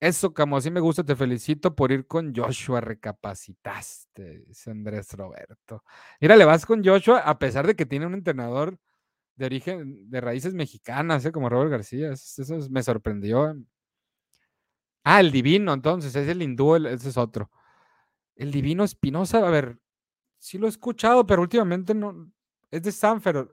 Eso, 0.00 0.34
como 0.34 0.58
así 0.58 0.70
me 0.70 0.80
gusta, 0.80 1.02
te 1.02 1.16
felicito 1.16 1.74
por 1.74 1.92
ir 1.92 2.06
con 2.06 2.34
Joshua, 2.34 2.82
recapacitaste, 2.82 4.40
dice 4.40 4.70
Andrés 4.70 5.14
Roberto. 5.14 5.82
Mira, 6.20 6.36
le 6.36 6.44
vas 6.44 6.66
con 6.66 6.84
Joshua 6.84 7.20
a 7.20 7.38
pesar 7.38 7.66
de 7.66 7.74
que 7.74 7.86
tiene 7.86 8.06
un 8.06 8.14
entrenador 8.14 8.78
de 9.38 9.46
origen, 9.46 10.10
de 10.10 10.20
raíces 10.20 10.52
mexicanas, 10.52 11.24
¿eh? 11.24 11.30
como 11.30 11.48
Robert 11.48 11.70
García. 11.70 12.10
Eso, 12.10 12.58
me 12.70 12.82
sorprendió. 12.82 13.56
Ah, 15.04 15.20
el 15.20 15.30
divino, 15.30 15.72
entonces, 15.72 16.14
es 16.16 16.28
el 16.28 16.42
hindú, 16.42 16.74
ese 16.74 17.08
es 17.08 17.16
otro. 17.16 17.48
El 18.34 18.50
divino 18.50 18.82
Espinosa, 18.82 19.46
a 19.46 19.50
ver, 19.50 19.78
sí 20.38 20.58
lo 20.58 20.66
he 20.66 20.70
escuchado, 20.70 21.24
pero 21.24 21.42
últimamente 21.42 21.94
no. 21.94 22.30
Es 22.70 22.82
de 22.82 22.90
Sanford. 22.90 23.48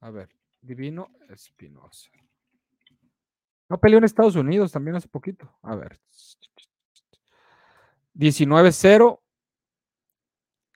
A 0.00 0.10
ver, 0.10 0.28
divino 0.60 1.10
Espinosa. 1.30 2.10
No 3.70 3.80
peleó 3.80 3.96
en 3.96 4.04
Estados 4.04 4.36
Unidos 4.36 4.72
también 4.72 4.96
hace 4.96 5.08
poquito. 5.08 5.50
A 5.62 5.74
ver. 5.74 5.98
19-0. 8.14 9.20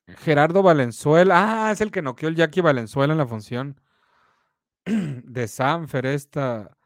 Gerardo 0.07 0.63
Valenzuela. 0.63 1.69
Ah, 1.69 1.73
es 1.73 1.83
el 1.83 1.91
que 1.91 2.01
noqueó 2.01 2.31
el 2.31 2.37
Jackie 2.37 2.63
Valenzuela 2.63 3.13
en 3.13 3.19
la 3.19 3.27
función 3.27 3.79
de 5.25 5.49
Sanfer. 5.49 6.07
Esta. 6.07 6.77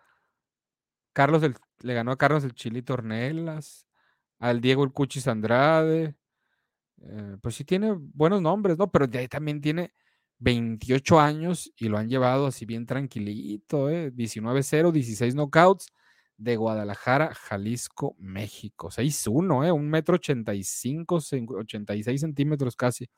Carlos 1.13 1.43
le 1.81 1.95
ganó 1.95 2.13
a 2.13 2.17
Carlos 2.17 2.45
el 2.45 2.55
Chilito 2.55 2.95
Ornelas. 2.95 3.87
Al 4.39 4.61
Diego 4.61 4.85
el 4.85 4.93
Cuchis 4.93 5.29
Andrade. 5.29 6.17
Eh, 7.03 7.37
pues 7.43 7.55
sí 7.57 7.65
tiene 7.65 7.95
buenos 7.99 8.43
nombres, 8.43 8.79
¿no? 8.79 8.91
Pero 8.91 9.07
ahí 9.19 9.29
también 9.29 9.61
tiene 9.61 9.93
28 10.39 11.21
años 11.21 11.73
y 11.77 11.89
lo 11.89 11.99
han 11.99 12.09
llevado 12.09 12.47
así 12.47 12.67
bien 12.67 12.87
tranquilito, 12.87 13.91
¿eh? 13.91 14.11
19-0, 14.13 14.93
16 14.93 15.35
knockouts 15.35 15.89
de 16.37 16.57
Guadalajara, 16.57 17.35
Jalisco, 17.35 18.17
México. 18.19 18.91
6'1, 18.91 19.65
¿eh? 19.67 19.73
Un 19.73 19.91
metro 19.91 20.17
85, 20.17 21.21
86 21.59 22.21
centímetros 22.21 22.77
casi. 22.77 23.09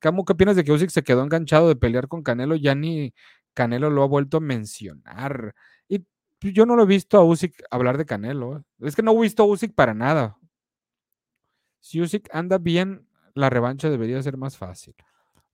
Camo, 0.00 0.24
¿qué 0.24 0.32
opinas 0.32 0.56
de 0.56 0.64
que 0.64 0.72
Usyk 0.72 0.90
se 0.90 1.02
quedó 1.02 1.22
enganchado 1.22 1.68
de 1.68 1.76
pelear 1.76 2.08
con 2.08 2.22
Canelo? 2.22 2.56
Ya 2.56 2.74
ni 2.74 3.12
Canelo 3.54 3.90
lo 3.90 4.02
ha 4.02 4.06
vuelto 4.06 4.38
a 4.38 4.40
mencionar. 4.40 5.54
Y 5.88 6.06
pues, 6.38 6.54
yo 6.54 6.66
no 6.66 6.76
lo 6.76 6.84
he 6.84 6.86
visto 6.86 7.18
a 7.18 7.24
Usyk 7.24 7.64
hablar 7.70 7.98
de 7.98 8.06
Canelo. 8.06 8.58
¿eh? 8.58 8.62
Es 8.80 8.96
que 8.96 9.02
no 9.02 9.12
he 9.12 9.20
visto 9.20 9.42
a 9.42 9.46
Usyk 9.46 9.74
para 9.74 9.94
nada. 9.94 10.36
Si 11.80 12.00
Usyk 12.00 12.28
anda 12.32 12.58
bien, 12.58 13.06
la 13.34 13.50
revancha 13.50 13.90
debería 13.90 14.22
ser 14.22 14.36
más 14.36 14.56
fácil. 14.56 14.94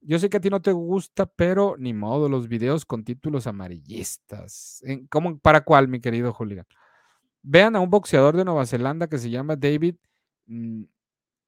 Yo 0.00 0.18
sé 0.18 0.30
que 0.30 0.36
a 0.36 0.40
ti 0.40 0.50
no 0.50 0.62
te 0.62 0.72
gusta, 0.72 1.26
pero 1.26 1.76
ni 1.78 1.92
modo, 1.92 2.28
los 2.28 2.48
videos 2.48 2.84
con 2.84 3.04
títulos 3.04 3.46
amarillistas. 3.46 4.82
¿Cómo, 5.10 5.38
¿Para 5.38 5.62
cuál, 5.62 5.88
mi 5.88 6.00
querido 6.00 6.32
Julián? 6.32 6.66
Vean 7.42 7.76
a 7.76 7.80
un 7.80 7.90
boxeador 7.90 8.36
de 8.36 8.44
Nueva 8.44 8.66
Zelanda 8.66 9.08
que 9.08 9.18
se 9.18 9.30
llama 9.30 9.56
David 9.56 9.96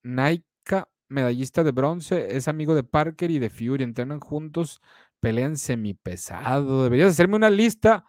Naika, 0.03 0.89
medallista 1.09 1.65
de 1.65 1.73
bronce, 1.73 2.37
es 2.37 2.49
amigo 2.49 2.75
de 2.75 2.85
Parker 2.85 3.31
y 3.31 3.39
de 3.39 3.51
Fury, 3.51 3.85
entrenan 3.85 4.21
juntos, 4.21 4.81
pelean 5.21 5.57
semipesado. 5.57 6.85
Deberías 6.85 7.11
hacerme 7.11 7.37
una 7.37 7.51
lista 7.51 8.05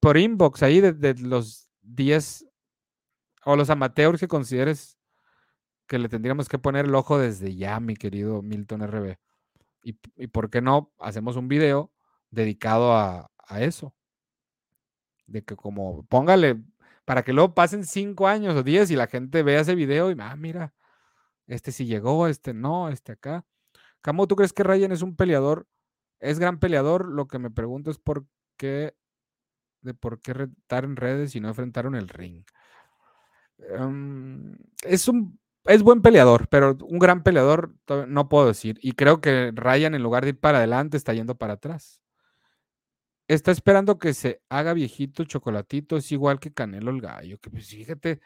por 0.00 0.16
inbox 0.16 0.62
ahí 0.62 0.80
de, 0.80 1.14
los 1.14 1.70
10 1.82 2.46
o 3.44 3.56
los 3.56 3.70
amateurs 3.70 4.20
que 4.20 4.28
consideres 4.28 4.98
que 5.86 5.98
le 5.98 6.08
tendríamos 6.08 6.48
que 6.48 6.58
poner 6.58 6.86
el 6.86 6.94
ojo 6.94 7.18
desde 7.18 7.54
ya, 7.54 7.78
mi 7.80 7.96
querido 7.96 8.42
Milton 8.42 8.86
RB. 8.86 9.16
Y, 9.82 9.98
y 10.16 10.26
por 10.26 10.50
qué 10.50 10.60
no 10.60 10.92
hacemos 10.98 11.36
un 11.36 11.48
video 11.48 11.92
dedicado 12.30 12.92
a, 12.94 13.30
a 13.46 13.62
eso. 13.62 13.94
De 15.26 15.42
que 15.44 15.56
como 15.56 16.04
póngale, 16.06 16.62
para 17.04 17.22
que 17.22 17.32
luego 17.32 17.54
pasen 17.54 17.84
5 17.84 18.26
años 18.28 18.56
o 18.56 18.62
10 18.62 18.90
y 18.90 18.96
la 18.96 19.06
gente 19.06 19.42
vea 19.42 19.60
ese 19.60 19.74
video 19.74 20.10
y, 20.10 20.16
ah, 20.20 20.36
mira, 20.36 20.74
este 21.46 21.72
sí 21.72 21.86
llegó, 21.86 22.26
este 22.26 22.52
no, 22.52 22.88
este 22.88 23.12
acá. 23.12 23.44
Camo, 24.02 24.26
¿tú 24.26 24.36
crees 24.36 24.52
que 24.52 24.64
Ryan 24.64 24.92
es 24.92 25.02
un 25.02 25.16
peleador? 25.16 25.66
Es 26.20 26.38
gran 26.38 26.58
peleador. 26.58 27.06
Lo 27.06 27.26
que 27.26 27.38
me 27.38 27.50
pregunto 27.50 27.90
es 27.90 27.98
por 27.98 28.26
qué, 28.56 28.94
de 29.82 29.94
por 29.94 30.20
qué 30.20 30.34
retar 30.34 30.84
en 30.84 30.96
redes 30.96 31.36
y 31.36 31.40
no 31.40 31.48
enfrentaron 31.48 31.94
el 31.94 32.08
ring. 32.08 32.44
Um, 33.78 34.56
es 34.82 35.08
un 35.08 35.38
es 35.66 35.82
buen 35.82 36.02
peleador, 36.02 36.48
pero 36.48 36.76
un 36.82 36.98
gran 36.98 37.22
peleador 37.22 37.74
no 38.08 38.28
puedo 38.28 38.46
decir. 38.46 38.78
Y 38.82 38.92
creo 38.92 39.20
que 39.20 39.52
Ryan, 39.54 39.94
en 39.94 40.02
lugar 40.02 40.24
de 40.24 40.30
ir 40.30 40.40
para 40.40 40.58
adelante, 40.58 40.96
está 40.96 41.12
yendo 41.12 41.36
para 41.36 41.54
atrás. 41.54 42.00
Está 43.28 43.50
esperando 43.50 43.98
que 43.98 44.14
se 44.14 44.40
haga 44.48 44.72
viejito 44.72 45.24
chocolatito, 45.24 45.96
es 45.96 46.12
igual 46.12 46.38
que 46.38 46.52
Canelo 46.52 46.90
el 46.92 47.00
gallo. 47.00 47.38
Que 47.40 47.50
pues, 47.50 47.68
fíjate, 47.68 48.20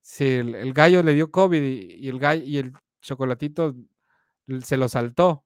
si 0.00 0.24
el, 0.26 0.54
el, 0.54 0.72
gallo 0.72 1.02
le 1.02 1.14
dio 1.14 1.30
COVID 1.30 1.62
y, 1.62 1.96
y, 2.06 2.08
el 2.08 2.18
gallo 2.18 2.42
y 2.44 2.58
el 2.58 2.72
chocolatito 3.02 3.74
se 4.62 4.76
lo 4.78 4.88
saltó. 4.88 5.45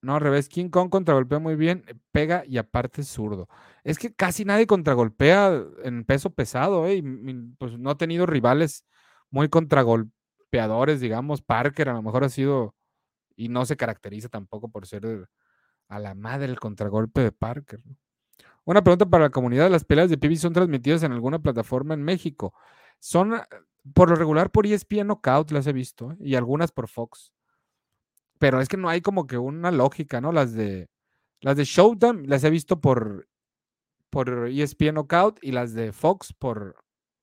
No, 0.00 0.14
al 0.14 0.20
revés, 0.20 0.48
King 0.48 0.68
Kong 0.70 0.90
contragolpea 0.90 1.40
muy 1.40 1.56
bien, 1.56 1.84
pega 2.12 2.44
y 2.46 2.58
aparte 2.58 3.00
es 3.00 3.08
zurdo. 3.08 3.48
Es 3.82 3.98
que 3.98 4.14
casi 4.14 4.44
nadie 4.44 4.66
contragolpea 4.66 5.64
en 5.82 6.04
peso 6.04 6.30
pesado, 6.30 6.86
¿eh? 6.86 7.02
pues 7.58 7.78
no 7.78 7.90
ha 7.90 7.96
tenido 7.96 8.24
rivales 8.24 8.84
muy 9.30 9.48
contragolpeadores, 9.48 11.00
digamos. 11.00 11.42
Parker 11.42 11.88
a 11.88 11.94
lo 11.94 12.02
mejor 12.02 12.22
ha 12.22 12.28
sido, 12.28 12.76
y 13.34 13.48
no 13.48 13.66
se 13.66 13.76
caracteriza 13.76 14.28
tampoco 14.28 14.68
por 14.70 14.86
ser 14.86 15.28
a 15.88 15.98
la 15.98 16.14
madre 16.14 16.46
el 16.46 16.60
contragolpe 16.60 17.22
de 17.22 17.32
Parker. 17.32 17.80
Una 18.64 18.82
pregunta 18.82 19.06
para 19.06 19.24
la 19.24 19.30
comunidad: 19.30 19.70
¿las 19.70 19.84
peleas 19.84 20.10
de 20.10 20.18
PB 20.18 20.36
son 20.36 20.52
transmitidas 20.52 21.02
en 21.02 21.12
alguna 21.12 21.40
plataforma 21.40 21.94
en 21.94 22.04
México? 22.04 22.54
Son 23.00 23.34
por 23.94 24.10
lo 24.10 24.16
regular 24.16 24.50
por 24.50 24.66
ESPN 24.66 25.08
Knockout, 25.08 25.50
las 25.50 25.66
he 25.66 25.72
visto, 25.72 26.12
¿eh? 26.12 26.16
y 26.20 26.34
algunas 26.36 26.70
por 26.70 26.88
Fox 26.88 27.32
pero 28.38 28.60
es 28.60 28.68
que 28.68 28.76
no 28.76 28.88
hay 28.88 29.00
como 29.00 29.26
que 29.26 29.38
una 29.38 29.70
lógica, 29.70 30.20
¿no? 30.20 30.32
Las 30.32 30.52
de 30.54 30.88
las 31.40 31.56
de 31.56 31.64
Showtime 31.64 32.26
las 32.26 32.44
he 32.44 32.50
visto 32.50 32.80
por 32.80 33.28
por 34.10 34.48
ESPN 34.48 34.94
Knockout 34.94 35.38
y 35.42 35.52
las 35.52 35.74
de 35.74 35.92
Fox 35.92 36.32
por 36.32 36.76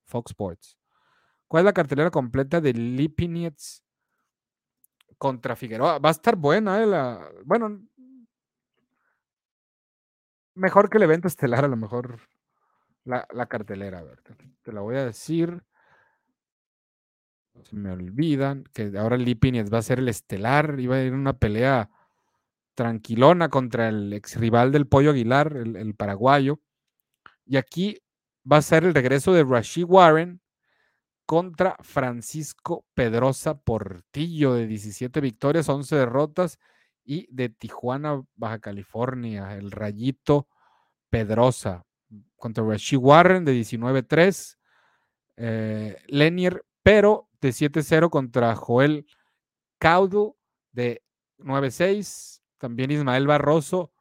Fox 0.05 0.31
Sports. 0.31 0.77
¿Cuál 1.47 1.61
es 1.61 1.65
la 1.65 1.73
cartelera 1.73 2.11
completa 2.11 2.61
de 2.61 2.73
Lipinets 2.73 3.83
contra 5.17 5.55
Figueroa? 5.55 5.99
Va 5.99 6.09
a 6.09 6.11
estar 6.11 6.35
buena, 6.35 6.81
¿eh? 6.81 6.85
La, 6.85 7.29
bueno, 7.43 7.81
mejor 10.55 10.89
que 10.89 10.97
el 10.97 11.03
evento 11.03 11.27
estelar, 11.27 11.65
a 11.65 11.67
lo 11.67 11.77
mejor 11.77 12.19
la, 13.03 13.27
la 13.31 13.45
cartelera, 13.47 13.99
a 13.99 14.03
ver, 14.03 14.21
te, 14.21 14.35
te 14.61 14.71
la 14.71 14.81
voy 14.81 14.95
a 14.95 15.05
decir 15.05 15.63
se 17.63 17.75
me 17.75 17.91
olvidan, 17.91 18.63
que 18.73 18.91
ahora 18.97 19.17
Lipinets 19.17 19.73
va 19.73 19.79
a 19.79 19.83
ser 19.83 19.99
el 19.99 20.09
estelar, 20.09 20.79
iba 20.79 20.95
a 20.95 21.03
ir 21.03 21.13
una 21.13 21.37
pelea 21.37 21.89
tranquilona 22.75 23.49
contra 23.49 23.87
el 23.87 24.11
ex 24.13 24.35
rival 24.35 24.71
del 24.71 24.87
Pollo 24.87 25.11
Aguilar, 25.11 25.55
el, 25.55 25.95
paraguayo. 25.95 26.59
Y 27.45 27.57
aquí 27.57 27.97
va 28.49 28.57
a 28.57 28.61
ser 28.61 28.83
el 28.83 28.93
regreso 28.93 29.33
de 29.33 29.43
Rashid 29.43 29.85
Warren 29.85 30.41
contra 31.25 31.77
Francisco 31.81 32.85
Pedrosa 32.93 33.57
Portillo, 33.57 34.53
de 34.53 34.67
17 34.67 35.21
victorias, 35.21 35.69
11 35.69 35.95
derrotas, 35.95 36.59
y 37.03 37.27
de 37.33 37.49
Tijuana, 37.49 38.21
Baja 38.35 38.59
California, 38.59 39.55
el 39.55 39.71
Rayito 39.71 40.47
Pedrosa 41.09 41.85
contra 42.35 42.63
Rashid 42.63 42.97
Warren 42.97 43.45
de 43.45 43.53
19-3. 43.53 44.57
Eh, 45.37 45.97
Lenier 46.07 46.63
pero 46.85 47.27
de 47.45 47.51
7-0 47.51 48.09
contra 48.09 48.55
Joel 48.55 49.05
Caudo 49.77 50.37
de 50.71 51.03
9-6. 51.37 52.41
También 52.57 52.91
Ismael 52.91 53.27
Barroso 53.27 53.93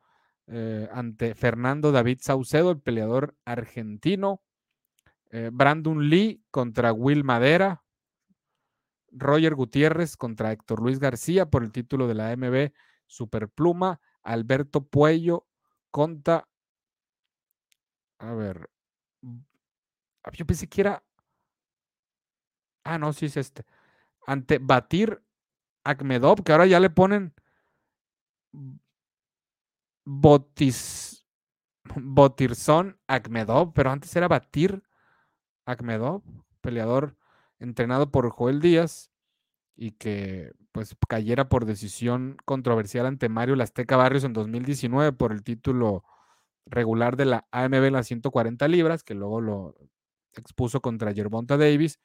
eh, 0.46 0.88
ante 0.92 1.34
Fernando 1.34 1.92
David 1.92 2.18
Saucedo, 2.22 2.70
el 2.70 2.80
peleador 2.80 3.36
argentino. 3.44 4.42
Eh, 5.30 5.50
Brandon 5.52 6.08
Lee 6.08 6.42
contra 6.50 6.92
Will 6.92 7.24
Madera. 7.24 7.84
Roger 9.10 9.54
Gutiérrez 9.54 10.16
contra 10.16 10.50
Héctor 10.50 10.80
Luis 10.80 10.98
García 10.98 11.46
por 11.46 11.62
el 11.62 11.70
título 11.70 12.08
de 12.08 12.14
la 12.14 12.30
AMB 12.30 12.72
Superpluma. 13.06 14.00
Alberto 14.22 14.86
Puello 14.86 15.46
contra. 15.90 16.48
A 18.18 18.32
ver. 18.32 18.70
Yo 20.32 20.46
pensé 20.46 20.66
que 20.66 20.80
era 20.80 21.04
Ah, 22.84 22.98
no, 22.98 23.12
sí 23.12 23.26
es 23.26 23.36
este. 23.36 23.64
Ante 24.26 24.58
Batir 24.58 25.22
Akmedov, 25.84 26.44
que 26.44 26.52
ahora 26.52 26.66
ya 26.66 26.80
le 26.80 26.90
ponen 26.90 27.34
Botis, 30.04 31.26
Botirson 31.96 32.98
Akmedov, 33.06 33.72
pero 33.72 33.90
antes 33.90 34.14
era 34.16 34.28
Batir 34.28 34.82
Akmedov, 35.66 36.22
peleador 36.60 37.16
entrenado 37.58 38.10
por 38.10 38.30
Joel 38.30 38.60
Díaz 38.60 39.10
y 39.76 39.92
que 39.92 40.52
pues 40.72 40.96
cayera 41.08 41.48
por 41.48 41.64
decisión 41.66 42.36
controversial 42.44 43.06
ante 43.06 43.28
Mario 43.28 43.56
Lasteca 43.56 43.96
Barrios 43.96 44.24
en 44.24 44.32
2019 44.32 45.12
por 45.12 45.32
el 45.32 45.42
título 45.42 46.04
regular 46.66 47.16
de 47.16 47.26
la 47.26 47.46
AMB 47.52 47.74
en 47.84 47.92
las 47.94 48.06
140 48.08 48.68
libras, 48.68 49.04
que 49.04 49.14
luego 49.14 49.40
lo 49.40 49.74
expuso 50.34 50.80
contra 50.80 51.14
Gervonta 51.14 51.56
Davis 51.56 52.00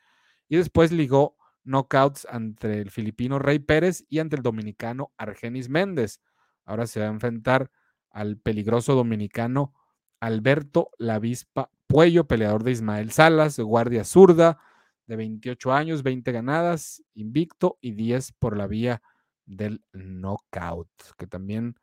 y 0.50 0.58
después 0.58 0.92
ligó 0.92 1.38
knockouts 1.64 2.28
ante 2.30 2.82
el 2.82 2.92
filipino 2.92 3.40
Rey 3.40 3.60
Pérez 3.60 4.06
y 4.10 4.20
ante 4.20 4.36
el 4.36 4.42
dominicano 4.42 5.14
Argenis 5.18 5.70
Méndez. 5.70 6.20
Ahora 6.66 6.88
se 6.88 7.00
va 7.00 7.06
a 7.06 7.12
enfrentar 7.12 7.72
al 8.10 8.38
peligroso 8.38 8.96
dominicano 8.96 9.74
Alberto 10.20 10.90
Lavispa 10.98 11.70
Puello, 11.88 12.28
peleador 12.28 12.64
de 12.64 12.72
Ismael 12.72 13.12
Salas, 13.12 13.60
guardia 13.60 14.04
zurda, 14.04 14.60
de 15.08 15.16
28 15.16 15.74
años, 15.74 16.04
20 16.04 16.32
ganadas, 16.32 17.04
invicto 17.16 17.78
y 17.82 17.94
10 17.94 18.34
por 18.34 18.56
la 18.58 18.68
vía 18.68 19.02
del 19.46 19.84
knockout, 19.94 20.90
que 21.18 21.26
también 21.26 21.76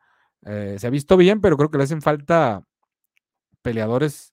eh, 0.45 0.77
se 0.79 0.87
ha 0.87 0.91
visto 0.91 1.17
bien, 1.17 1.41
pero 1.41 1.57
creo 1.57 1.71
que 1.71 1.79
le 1.79 1.85
hacen 1.85 2.03
falta 2.03 2.65
peleadores 3.63 4.33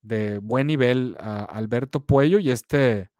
de 0.00 0.38
buen 0.38 0.68
nivel 0.68 1.16
a 1.20 1.44
Alberto 1.44 2.06
Puello 2.06 2.38
y 2.38 2.50
este 2.50 3.10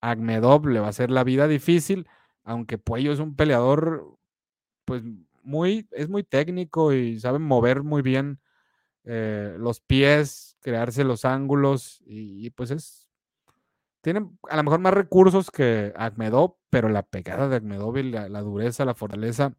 Agmedov 0.00 0.66
le 0.66 0.80
va 0.80 0.86
a 0.86 0.90
hacer 0.90 1.10
la 1.10 1.24
vida 1.24 1.48
difícil, 1.48 2.08
aunque 2.44 2.78
Puello 2.78 3.12
es 3.12 3.18
un 3.18 3.36
peleador, 3.36 4.18
pues 4.84 5.02
muy, 5.42 5.88
es 5.92 6.08
muy 6.08 6.22
técnico 6.22 6.92
y 6.92 7.18
sabe 7.20 7.38
mover 7.38 7.82
muy 7.82 8.02
bien 8.02 8.40
eh, 9.04 9.56
los 9.58 9.80
pies, 9.80 10.56
crearse 10.60 11.04
los 11.04 11.24
ángulos 11.24 12.02
y, 12.06 12.50
pues 12.50 12.70
es, 12.70 13.08
tiene 14.02 14.28
a 14.48 14.56
lo 14.56 14.62
mejor 14.62 14.80
más 14.80 14.94
recursos 14.94 15.50
que 15.50 15.92
Agmedov, 15.96 16.56
pero 16.70 16.88
la 16.88 17.02
pegada 17.02 17.48
de 17.48 17.56
Agmedov 17.56 17.98
y 17.98 18.10
la, 18.10 18.28
la 18.28 18.40
dureza, 18.40 18.84
la 18.84 18.94
fortaleza, 18.94 19.54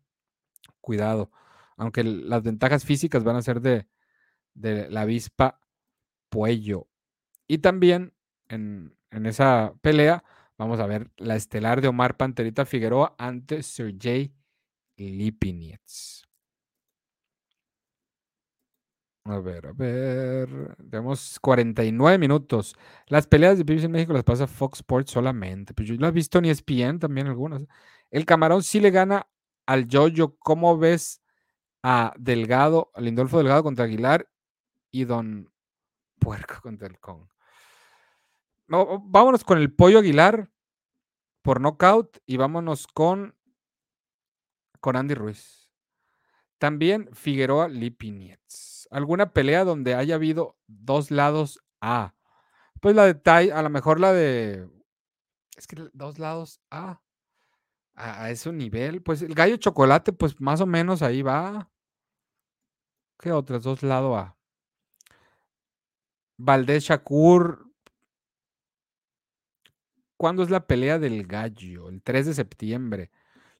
cuidado, 0.81 1.31
aunque 1.77 2.03
las 2.03 2.43
ventajas 2.43 2.85
físicas 2.85 3.23
van 3.23 3.35
a 3.35 3.41
ser 3.41 3.61
de, 3.61 3.87
de 4.53 4.89
la 4.89 5.01
avispa 5.01 5.59
Puello. 6.29 6.87
Y 7.47 7.59
también 7.59 8.13
en, 8.47 8.95
en 9.11 9.25
esa 9.25 9.73
pelea, 9.81 10.23
vamos 10.57 10.79
a 10.79 10.87
ver 10.87 11.11
la 11.17 11.35
estelar 11.35 11.81
de 11.81 11.89
Omar 11.89 12.17
Panterita 12.17 12.65
Figueroa 12.65 13.15
ante 13.17 13.63
Sergey 13.63 14.33
Lipinets. 14.97 16.23
A 19.25 19.39
ver, 19.39 19.67
a 19.67 19.73
ver. 19.73 20.75
Tenemos 20.89 21.39
49 21.39 22.17
minutos. 22.17 22.75
Las 23.07 23.27
peleas 23.27 23.57
de 23.57 23.65
PBC 23.65 23.85
en 23.85 23.91
México 23.91 24.13
las 24.13 24.23
pasa 24.23 24.47
Fox 24.47 24.79
Sports 24.79 25.11
solamente. 25.11 25.73
Pues 25.73 25.87
yo 25.87 25.95
lo 25.95 26.07
he 26.07 26.11
visto 26.11 26.39
en 26.39 26.45
ESPN 26.45 26.99
también 26.99 27.27
algunas. 27.27 27.63
El 28.09 28.25
camarón 28.25 28.63
sí 28.63 28.79
le 28.79 28.89
gana 28.89 29.27
al 29.67 29.87
Jojo. 29.91 30.37
¿Cómo 30.39 30.77
ves 30.77 31.21
a 31.83 32.13
Delgado, 32.17 32.91
a 32.95 33.01
Lindolfo 33.01 33.37
Delgado 33.37 33.63
contra 33.63 33.85
Aguilar 33.85 34.27
y 34.91 35.05
Don 35.05 35.51
Puerco 36.19 36.61
contra 36.61 36.87
el 36.87 36.99
Kong? 36.99 37.27
No, 38.71 39.01
vámonos 39.01 39.43
con 39.43 39.57
el 39.57 39.73
Pollo 39.73 39.99
Aguilar 39.99 40.49
por 41.41 41.59
knockout 41.59 42.19
y 42.25 42.37
vámonos 42.37 42.87
con, 42.87 43.35
con 44.79 44.95
Andy 44.95 45.13
Ruiz. 45.13 45.69
También 46.57 47.09
Figueroa 47.11 47.67
Lipinets. 47.67 48.87
¿Alguna 48.89 49.33
pelea 49.33 49.65
donde 49.65 49.93
haya 49.93 50.15
habido 50.15 50.57
dos 50.67 51.11
lados 51.11 51.59
A? 51.81 52.15
Pues 52.79 52.95
la 52.95 53.03
de 53.03 53.15
Tai, 53.15 53.49
a 53.49 53.61
lo 53.61 53.69
mejor 53.69 53.99
la 53.99 54.13
de. 54.13 54.69
Es 55.57 55.67
que 55.67 55.89
dos 55.91 56.17
lados 56.17 56.61
A. 56.69 57.01
A, 57.93 58.23
a 58.23 58.31
ese 58.31 58.53
nivel. 58.53 59.03
Pues 59.03 59.21
el 59.21 59.35
gallo 59.35 59.57
chocolate, 59.57 60.13
pues 60.13 60.39
más 60.39 60.61
o 60.61 60.65
menos 60.65 61.01
ahí 61.01 61.21
va. 61.23 61.69
¿Qué 63.19 63.33
otras? 63.33 63.63
Dos 63.63 63.83
lados 63.83 64.17
A. 64.17 64.37
Valdés 66.37 66.85
Shakur. 66.85 67.70
¿Cuándo 70.21 70.43
es 70.43 70.51
la 70.51 70.67
pelea 70.67 70.99
del 70.99 71.25
gallo? 71.25 71.89
El 71.89 72.03
3 72.03 72.27
de 72.27 72.33
septiembre. 72.35 73.09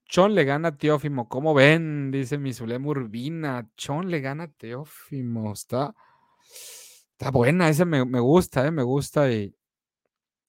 Chon 0.05 0.35
le 0.35 0.43
gana 0.43 0.67
a 0.67 0.77
Teófimo. 0.77 1.27
¿Cómo 1.27 1.55
ven? 1.55 2.11
Dice 2.11 2.37
mi 2.37 2.53
Zulem 2.53 2.85
Urbina. 2.85 3.67
Chon 3.77 4.11
le 4.11 4.19
gana 4.21 4.43
a 4.43 4.47
Teófimo. 4.47 5.53
Está, 5.53 5.95
está 7.13 7.31
buena. 7.31 7.67
Esa 7.67 7.83
me, 7.85 8.05
me 8.05 8.19
gusta, 8.19 8.67
eh, 8.67 8.69
me 8.69 8.83
gusta. 8.83 9.31
Y, 9.31 9.55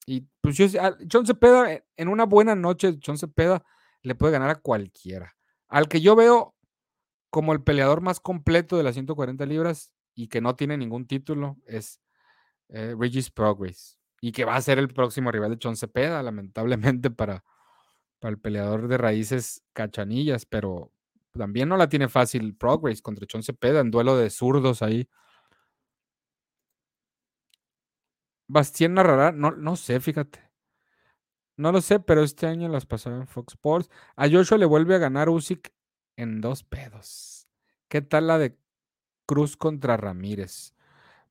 y 0.05 0.27
pues 0.39 0.55
yo, 0.55 0.67
Chon 1.07 1.25
Cepeda, 1.25 1.73
eh, 1.73 1.83
en 1.97 2.09
una 2.09 2.25
buena 2.25 2.53
noche, 2.53 2.99
Chon 2.99 3.17
Cepeda 3.17 3.65
le 4.03 4.13
puede 4.13 4.33
ganar 4.33 4.51
a 4.51 4.61
cualquiera. 4.61 5.35
Al 5.67 5.87
que 5.87 5.99
yo 5.99 6.15
veo 6.15 6.53
como 7.31 7.53
el 7.53 7.63
peleador 7.63 8.01
más 8.01 8.19
completo 8.19 8.77
de 8.77 8.83
las 8.83 8.93
140 8.93 9.47
libras 9.47 9.91
y 10.13 10.27
que 10.27 10.41
no 10.41 10.55
tiene 10.55 10.77
ningún 10.77 11.07
título 11.07 11.57
es 11.65 11.99
eh, 12.69 12.95
Regis 12.95 13.31
Progress. 13.31 13.97
Y 14.23 14.31
que 14.31 14.45
va 14.45 14.55
a 14.55 14.61
ser 14.61 14.79
el 14.79 14.87
próximo 14.87 15.33
rival 15.33 15.51
de 15.51 15.59
Chon 15.59 15.75
Cepeda, 15.75 16.23
lamentablemente 16.23 17.11
para, 17.11 17.43
para 18.19 18.31
el 18.31 18.39
peleador 18.39 18.87
de 18.87 18.97
raíces 18.97 19.65
cachanillas, 19.73 20.45
pero 20.45 20.93
también 21.33 21.67
no 21.67 21.75
la 21.75 21.89
tiene 21.89 22.07
fácil 22.07 22.55
Progress 22.55 23.01
contra 23.01 23.27
Chon 23.27 23.43
Cepeda 23.43 23.81
en 23.81 23.91
duelo 23.91 24.15
de 24.15 24.29
zurdos 24.29 24.81
ahí. 24.81 25.09
Bastien 28.47 28.93
narrará, 28.93 29.33
no, 29.33 29.51
no 29.51 29.75
sé, 29.75 29.99
fíjate. 29.99 30.39
No 31.57 31.73
lo 31.73 31.81
sé, 31.81 31.99
pero 31.99 32.23
este 32.23 32.47
año 32.47 32.69
las 32.69 32.85
pasaron 32.85 33.19
en 33.21 33.27
Fox 33.27 33.55
Sports. 33.55 33.89
A 34.15 34.29
Joshua 34.29 34.57
le 34.57 34.65
vuelve 34.65 34.95
a 34.95 34.99
ganar 34.99 35.27
Usyk 35.27 35.73
en 36.15 36.39
dos 36.39 36.63
pedos. 36.63 37.49
¿Qué 37.89 38.01
tal 38.01 38.27
la 38.27 38.37
de 38.37 38.57
Cruz 39.25 39.57
contra 39.57 39.97
Ramírez? 39.97 40.73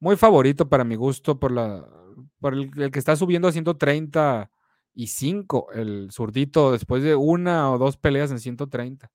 Muy 0.03 0.17
favorito 0.17 0.69
para 0.69 0.83
mi 0.83 0.97
gusto 0.97 1.39
por 1.39 1.53
la 1.53 1.89
por 2.41 2.55
el, 2.55 2.91
que 2.91 2.99
está 2.99 3.15
subiendo 3.15 3.47
a 3.47 3.53
130 3.53 4.51
y 4.95 5.07
5 5.07 5.69
el 5.75 6.09
zurdito 6.11 6.73
después 6.73 7.05
de 7.05 7.15
una 7.15 7.71
o 7.71 7.79
dos 7.79 7.97
peleas 7.99 8.33
en 8.33 8.41
130. 8.41 9.13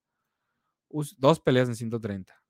Us, 0.88 1.20
dos 1.20 1.42
peleas 1.42 1.68
en 1.68 1.76
130. 1.76 2.42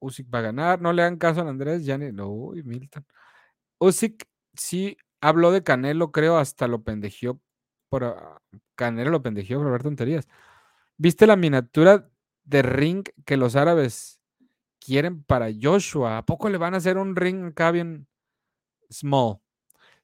Usyk 0.00 0.26
va 0.32 0.40
a 0.40 0.42
ganar, 0.42 0.82
no 0.82 0.92
le 0.92 1.00
hagan 1.00 1.16
caso 1.16 1.40
a 1.40 1.48
Andrés, 1.48 1.86
ya 1.86 1.96
ni, 1.96 2.12
no, 2.12 2.28
uy, 2.28 2.62
Milton. 2.62 3.06
Usyk 3.78 4.28
sí 4.52 4.98
habló 5.22 5.50
de 5.50 5.62
Canelo, 5.62 6.12
creo, 6.12 6.36
hasta 6.36 6.68
lo 6.68 6.82
pendejió 6.82 7.40
por 7.88 8.02
uh, 8.02 8.58
Canelo 8.74 9.10
lo 9.10 9.22
pendejió 9.22 9.58
por 9.60 9.72
ver 9.72 9.82
tonterías. 9.82 10.28
¿Viste 10.98 11.26
la 11.26 11.36
miniatura 11.36 12.06
de 12.44 12.60
ring 12.60 13.04
que 13.24 13.38
los 13.38 13.56
árabes 13.56 14.19
quieren 14.80 15.22
para 15.22 15.48
Joshua? 15.60 16.18
¿A 16.18 16.26
poco 16.26 16.48
le 16.48 16.58
van 16.58 16.74
a 16.74 16.78
hacer 16.78 16.98
un 16.98 17.14
ring 17.14 17.44
acá 17.44 17.70
bien 17.70 18.08
small? 18.90 19.38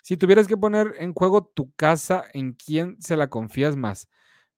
Si 0.02 0.16
tuvieras 0.16 0.46
que 0.46 0.56
poner 0.56 0.94
en 0.98 1.14
juego 1.14 1.44
tu 1.44 1.72
casa, 1.72 2.26
¿en 2.32 2.52
quién 2.52 3.00
se 3.02 3.16
la 3.16 3.28
confías 3.28 3.76
más? 3.76 4.08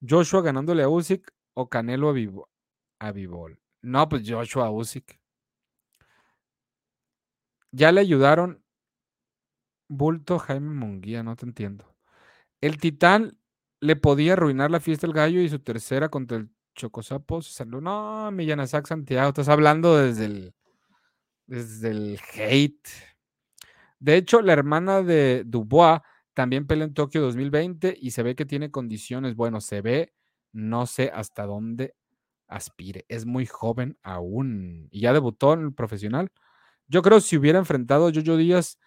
¿Joshua 0.06 0.42
ganándole 0.42 0.82
a 0.82 0.88
Usyk 0.88 1.32
o 1.54 1.68
Canelo 1.68 2.10
a, 2.10 2.12
Vivo, 2.12 2.50
a 2.98 3.12
Vivol? 3.12 3.58
No, 3.80 4.08
pues 4.08 4.24
Joshua 4.26 4.66
a 4.66 4.70
Usyk. 4.70 5.18
Ya 7.72 7.92
le 7.92 8.00
ayudaron 8.00 8.62
Bulto 9.88 10.38
Jaime 10.38 10.74
Munguía, 10.74 11.22
no 11.22 11.34
te 11.36 11.46
entiendo. 11.46 11.96
El 12.60 12.78
Titán 12.78 13.38
le 13.80 13.96
podía 13.96 14.34
arruinar 14.34 14.70
la 14.70 14.80
fiesta 14.80 15.06
al 15.06 15.12
gallo 15.12 15.40
y 15.40 15.48
su 15.48 15.60
tercera 15.60 16.08
contra 16.08 16.36
el 16.36 16.50
Chocosapo 16.78 17.42
se 17.42 17.52
salió. 17.52 17.80
No, 17.80 18.30
Millanazac 18.30 18.86
Santiago, 18.86 19.28
estás 19.28 19.48
hablando 19.48 19.96
desde 19.98 20.24
el, 20.26 20.54
desde 21.46 21.90
el 21.90 22.20
hate. 22.34 22.88
De 23.98 24.16
hecho, 24.16 24.40
la 24.40 24.52
hermana 24.52 25.02
de 25.02 25.42
Dubois 25.44 26.00
también 26.32 26.66
pelea 26.66 26.86
en 26.86 26.94
Tokio 26.94 27.20
2020 27.20 27.96
y 28.00 28.12
se 28.12 28.22
ve 28.22 28.36
que 28.36 28.46
tiene 28.46 28.70
condiciones. 28.70 29.34
Bueno, 29.34 29.60
se 29.60 29.80
ve, 29.80 30.14
no 30.52 30.86
sé 30.86 31.10
hasta 31.12 31.44
dónde 31.44 31.94
aspire. 32.46 33.04
Es 33.08 33.26
muy 33.26 33.44
joven 33.44 33.98
aún 34.02 34.88
y 34.90 35.00
ya 35.00 35.12
debutó 35.12 35.54
en 35.54 35.62
el 35.62 35.74
profesional. 35.74 36.30
Yo 36.86 37.02
creo 37.02 37.20
si 37.20 37.36
hubiera 37.36 37.58
enfrentado 37.58 38.06
a 38.06 38.12
Jojo 38.14 38.36
Díaz 38.36 38.78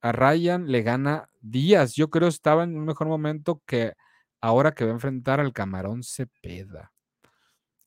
a 0.00 0.12
Ryan, 0.12 0.70
le 0.70 0.82
gana 0.82 1.30
Díaz. 1.40 1.94
Yo 1.94 2.10
creo 2.10 2.28
estaba 2.28 2.64
en 2.64 2.76
un 2.76 2.84
mejor 2.84 3.06
momento 3.06 3.62
que 3.66 3.94
ahora 4.42 4.72
que 4.72 4.84
va 4.84 4.90
a 4.90 4.94
enfrentar 4.94 5.40
al 5.40 5.54
Camarón 5.54 6.02
Cepeda. 6.02 6.92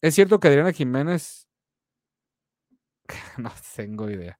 Es 0.01 0.16
cierto 0.16 0.39
que 0.39 0.47
Adriana 0.47 0.72
Jiménez. 0.72 1.47
no 3.38 3.51
tengo 3.76 4.10
idea. 4.10 4.39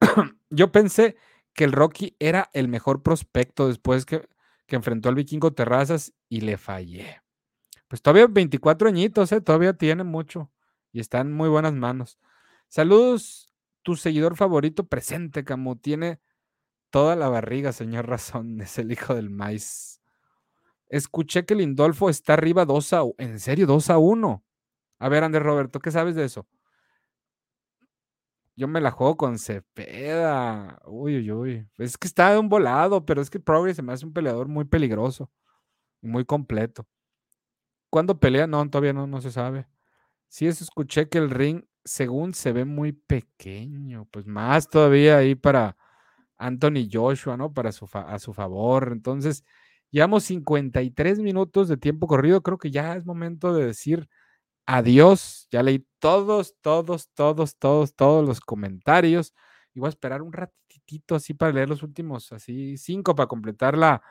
Yo 0.50 0.72
pensé 0.72 1.16
que 1.54 1.64
el 1.64 1.72
Rocky 1.72 2.16
era 2.18 2.50
el 2.52 2.68
mejor 2.68 3.02
prospecto 3.02 3.68
después 3.68 4.06
que, 4.06 4.28
que, 4.66 4.76
enfrentó 4.76 5.08
al 5.08 5.14
Vikingo 5.14 5.52
Terrazas 5.52 6.14
y 6.28 6.40
le 6.40 6.56
fallé. 6.56 7.20
Pues 7.88 8.02
todavía 8.02 8.26
24 8.28 8.88
añitos, 8.88 9.32
¿eh? 9.32 9.40
todavía 9.40 9.74
tiene 9.74 10.04
mucho 10.04 10.50
y 10.92 11.00
está 11.00 11.20
en 11.20 11.32
muy 11.32 11.48
buenas 11.48 11.72
manos. 11.72 12.18
Saludos, 12.68 13.52
tu 13.82 13.96
seguidor 13.96 14.36
favorito 14.36 14.86
presente, 14.86 15.44
Camu. 15.44 15.76
Tiene 15.76 16.20
toda 16.90 17.16
la 17.16 17.28
barriga, 17.28 17.72
señor 17.72 18.08
Razón. 18.08 18.60
Es 18.60 18.78
el 18.78 18.92
hijo 18.92 19.14
del 19.14 19.30
maíz. 19.30 19.97
Escuché 20.88 21.44
que 21.44 21.54
Lindolfo 21.54 22.08
está 22.10 22.34
arriba 22.34 22.64
2 22.64 22.92
a 22.92 23.02
1. 23.02 23.14
¿En 23.18 23.38
serio? 23.40 23.66
2 23.66 23.90
a 23.90 23.98
1. 23.98 24.44
A 24.98 25.08
ver, 25.08 25.24
Andrés 25.24 25.44
Roberto, 25.44 25.80
¿qué 25.80 25.90
sabes 25.90 26.14
de 26.14 26.24
eso? 26.24 26.46
Yo 28.56 28.66
me 28.66 28.80
la 28.80 28.90
juego 28.90 29.16
con 29.16 29.38
Cepeda. 29.38 30.80
Uy, 30.86 31.18
uy, 31.18 31.30
uy. 31.30 31.68
Es 31.78 31.96
que 31.96 32.08
está 32.08 32.32
de 32.32 32.38
un 32.38 32.48
volado, 32.48 33.04
pero 33.06 33.22
es 33.22 33.30
que 33.30 33.38
Progress 33.38 33.76
se 33.76 33.82
me 33.82 33.92
hace 33.92 34.04
un 34.04 34.12
peleador 34.12 34.48
muy 34.48 34.64
peligroso 34.64 35.30
y 36.02 36.08
muy 36.08 36.24
completo. 36.24 36.86
¿Cuándo 37.90 38.18
pelea? 38.18 38.46
No, 38.46 38.68
todavía 38.68 38.92
no, 38.92 39.06
no 39.06 39.20
se 39.20 39.30
sabe. 39.30 39.66
Sí, 40.28 40.46
eso 40.46 40.64
escuché 40.64 41.08
que 41.08 41.18
el 41.18 41.30
ring, 41.30 41.64
según 41.84 42.34
se 42.34 42.52
ve 42.52 42.64
muy 42.64 42.92
pequeño, 42.92 44.06
pues 44.10 44.26
más 44.26 44.68
todavía 44.68 45.18
ahí 45.18 45.34
para 45.34 45.76
Anthony 46.38 46.88
Joshua, 46.92 47.36
¿no? 47.36 47.52
Para 47.54 47.72
su 47.72 47.88
a 47.94 48.18
su 48.18 48.34
favor. 48.34 48.90
Entonces, 48.92 49.44
llevamos 49.90 50.24
53 50.24 51.18
minutos 51.20 51.68
de 51.68 51.76
tiempo 51.76 52.06
corrido. 52.06 52.42
Creo 52.42 52.58
que 52.58 52.70
ya 52.70 52.96
es 52.96 53.06
momento 53.06 53.54
de 53.54 53.66
decir 53.66 54.08
adiós. 54.66 55.48
Ya 55.50 55.62
leí 55.62 55.86
todos, 55.98 56.56
todos, 56.60 57.08
todos, 57.14 57.56
todos, 57.56 57.94
todos 57.94 58.26
los 58.26 58.40
comentarios. 58.40 59.34
Y 59.74 59.80
voy 59.80 59.88
a 59.88 59.90
esperar 59.90 60.22
un 60.22 60.32
ratitito 60.32 61.14
así 61.14 61.34
para 61.34 61.52
leer 61.52 61.68
los 61.68 61.82
últimos, 61.82 62.32
así 62.32 62.76
cinco 62.78 63.14
para 63.14 63.28
completar 63.28 63.76
la, 63.78 64.02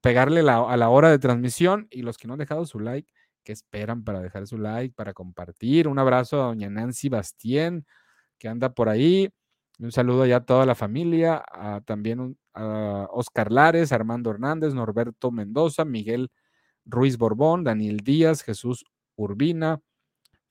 pegarle 0.00 0.42
la, 0.42 0.58
a 0.70 0.76
la 0.76 0.90
hora 0.90 1.10
de 1.10 1.18
transmisión. 1.18 1.88
Y 1.90 2.02
los 2.02 2.18
que 2.18 2.28
no 2.28 2.34
han 2.34 2.40
dejado 2.40 2.66
su 2.66 2.80
like, 2.80 3.12
que 3.44 3.52
esperan 3.52 4.04
para 4.04 4.20
dejar 4.20 4.46
su 4.46 4.58
like, 4.58 4.94
para 4.94 5.14
compartir. 5.14 5.88
Un 5.88 5.98
abrazo 5.98 6.42
a 6.42 6.46
doña 6.46 6.70
Nancy 6.70 7.08
Bastien, 7.08 7.86
que 8.38 8.48
anda 8.48 8.74
por 8.74 8.88
ahí. 8.88 9.30
Un 9.78 9.92
saludo 9.92 10.26
ya 10.26 10.36
a 10.36 10.44
toda 10.44 10.66
la 10.66 10.74
familia, 10.74 11.42
a, 11.50 11.80
también 11.82 12.20
un, 12.20 12.38
Oscar 12.54 13.52
Lares, 13.52 13.92
Armando 13.92 14.30
Hernández, 14.30 14.74
Norberto 14.74 15.30
Mendoza, 15.30 15.84
Miguel 15.84 16.30
Ruiz 16.84 17.18
Borbón, 17.18 17.64
Daniel 17.64 17.98
Díaz, 17.98 18.42
Jesús 18.42 18.84
Urbina, 19.16 19.80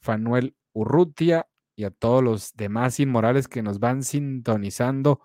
Fanuel 0.01 0.55
Urrutia 0.73 1.47
y 1.75 1.83
a 1.85 1.91
todos 1.91 2.23
los 2.23 2.53
demás 2.55 2.99
inmorales 2.99 3.47
que 3.47 3.63
nos 3.63 3.79
van 3.79 4.03
sintonizando 4.03 5.21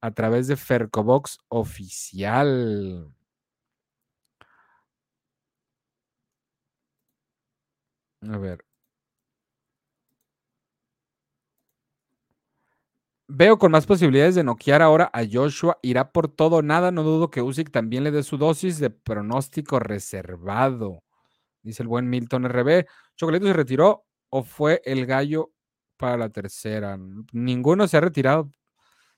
a 0.00 0.12
través 0.12 0.46
de 0.46 0.56
Fercobox 0.56 1.38
oficial. 1.48 3.14
A 8.22 8.38
ver. 8.38 8.69
Veo 13.32 13.58
con 13.58 13.70
más 13.70 13.86
posibilidades 13.86 14.34
de 14.34 14.42
noquear 14.42 14.82
ahora 14.82 15.08
a 15.12 15.22
Joshua. 15.30 15.78
Irá 15.82 16.10
por 16.10 16.26
todo 16.26 16.62
nada. 16.62 16.90
No 16.90 17.04
dudo 17.04 17.30
que 17.30 17.42
Usyk 17.42 17.70
también 17.70 18.02
le 18.02 18.10
dé 18.10 18.24
su 18.24 18.36
dosis 18.38 18.80
de 18.80 18.90
pronóstico 18.90 19.78
reservado. 19.78 21.04
Dice 21.62 21.84
el 21.84 21.88
buen 21.88 22.10
Milton 22.10 22.46
RB. 22.48 22.86
¿Chocolito 23.16 23.46
se 23.46 23.52
retiró 23.52 24.04
o 24.30 24.42
fue 24.42 24.82
el 24.84 25.06
gallo 25.06 25.52
para 25.96 26.16
la 26.16 26.30
tercera? 26.30 26.98
Ninguno 27.32 27.86
se 27.86 27.98
ha 27.98 28.00
retirado. 28.00 28.50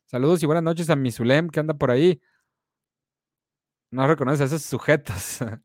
Saludos 0.05 0.43
y 0.43 0.47
buenas 0.47 0.65
noches 0.65 0.91
a 0.91 0.97
Misulem 0.97 1.49
que 1.49 1.61
anda 1.61 1.73
por 1.73 1.91
ahí. 1.91 2.21
No 3.91 4.07
reconoce 4.07 4.43
a 4.43 4.47
esos 4.47 4.63
sujetos. 4.63 5.39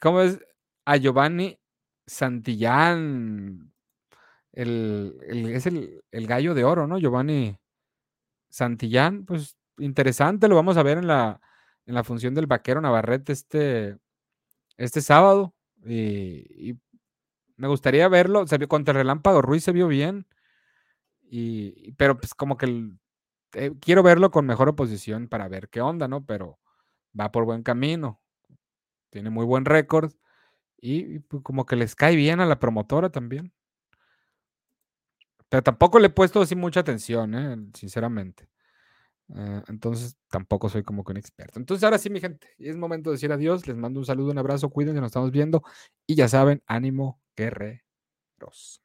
¿Cómo 0.00 0.20
es 0.20 0.38
a 0.84 0.96
Giovanni 0.96 1.58
Santillán, 2.06 3.72
el, 4.56 5.20
es 5.52 5.66
el, 5.66 6.02
gallo 6.26 6.54
de 6.54 6.64
oro, 6.64 6.86
¿no? 6.86 6.98
Giovanni 6.98 7.58
Santillán, 8.48 9.26
pues 9.26 9.56
interesante, 9.78 10.48
lo 10.48 10.56
vamos 10.56 10.78
a 10.78 10.82
ver 10.82 10.98
en 10.98 11.06
la, 11.06 11.40
en 11.84 11.94
la 11.94 12.04
función 12.04 12.34
del 12.34 12.46
vaquero 12.46 12.80
Navarrete 12.80 13.32
este, 13.32 13.98
este 14.78 15.02
sábado. 15.02 15.54
Y, 15.84 16.78
me 17.58 17.68
gustaría 17.68 18.06
verlo. 18.08 18.46
Se 18.46 18.58
vio, 18.58 18.68
contra 18.68 18.92
el 18.92 18.98
Relámpago 18.98 19.40
Ruiz 19.40 19.64
se 19.64 19.72
vio 19.72 19.88
bien. 19.88 20.26
Y, 21.22 21.92
pero 21.92 22.18
pues 22.18 22.34
como 22.34 22.56
que 22.58 22.90
eh, 23.54 23.72
quiero 23.80 24.02
verlo 24.02 24.30
con 24.30 24.46
mejor 24.46 24.68
oposición 24.68 25.28
para 25.28 25.48
ver 25.48 25.68
qué 25.70 25.80
onda, 25.80 26.06
¿no? 26.08 26.26
Pero 26.26 26.58
va 27.18 27.32
por 27.32 27.44
buen 27.44 27.62
camino. 27.62 28.20
Tiene 29.10 29.30
muy 29.30 29.46
buen 29.46 29.64
récord. 29.64 30.12
Y, 30.78 31.20
pues, 31.20 31.42
como 31.42 31.64
que 31.66 31.76
les 31.76 31.94
cae 31.94 32.16
bien 32.16 32.40
a 32.40 32.46
la 32.46 32.58
promotora 32.58 33.10
también. 33.10 33.52
Tampoco 35.62 35.98
le 35.98 36.08
he 36.08 36.10
puesto 36.10 36.40
así 36.40 36.56
mucha 36.56 36.80
atención, 36.80 37.34
¿eh? 37.34 37.56
sinceramente. 37.74 38.48
Eh, 39.34 39.62
entonces 39.68 40.16
tampoco 40.30 40.68
soy 40.68 40.82
como 40.82 41.04
que 41.04 41.12
un 41.12 41.18
experto. 41.18 41.58
Entonces 41.58 41.84
ahora 41.84 41.98
sí, 41.98 42.10
mi 42.10 42.20
gente, 42.20 42.48
es 42.58 42.76
momento 42.76 43.10
de 43.10 43.16
decir 43.16 43.32
adiós. 43.32 43.66
Les 43.66 43.76
mando 43.76 44.00
un 44.00 44.06
saludo, 44.06 44.30
un 44.30 44.38
abrazo, 44.38 44.70
cuídense, 44.70 45.00
nos 45.00 45.08
estamos 45.08 45.30
viendo. 45.30 45.62
Y 46.06 46.14
ya 46.14 46.28
saben, 46.28 46.62
ánimo, 46.66 47.20
guerreros. 47.36 48.82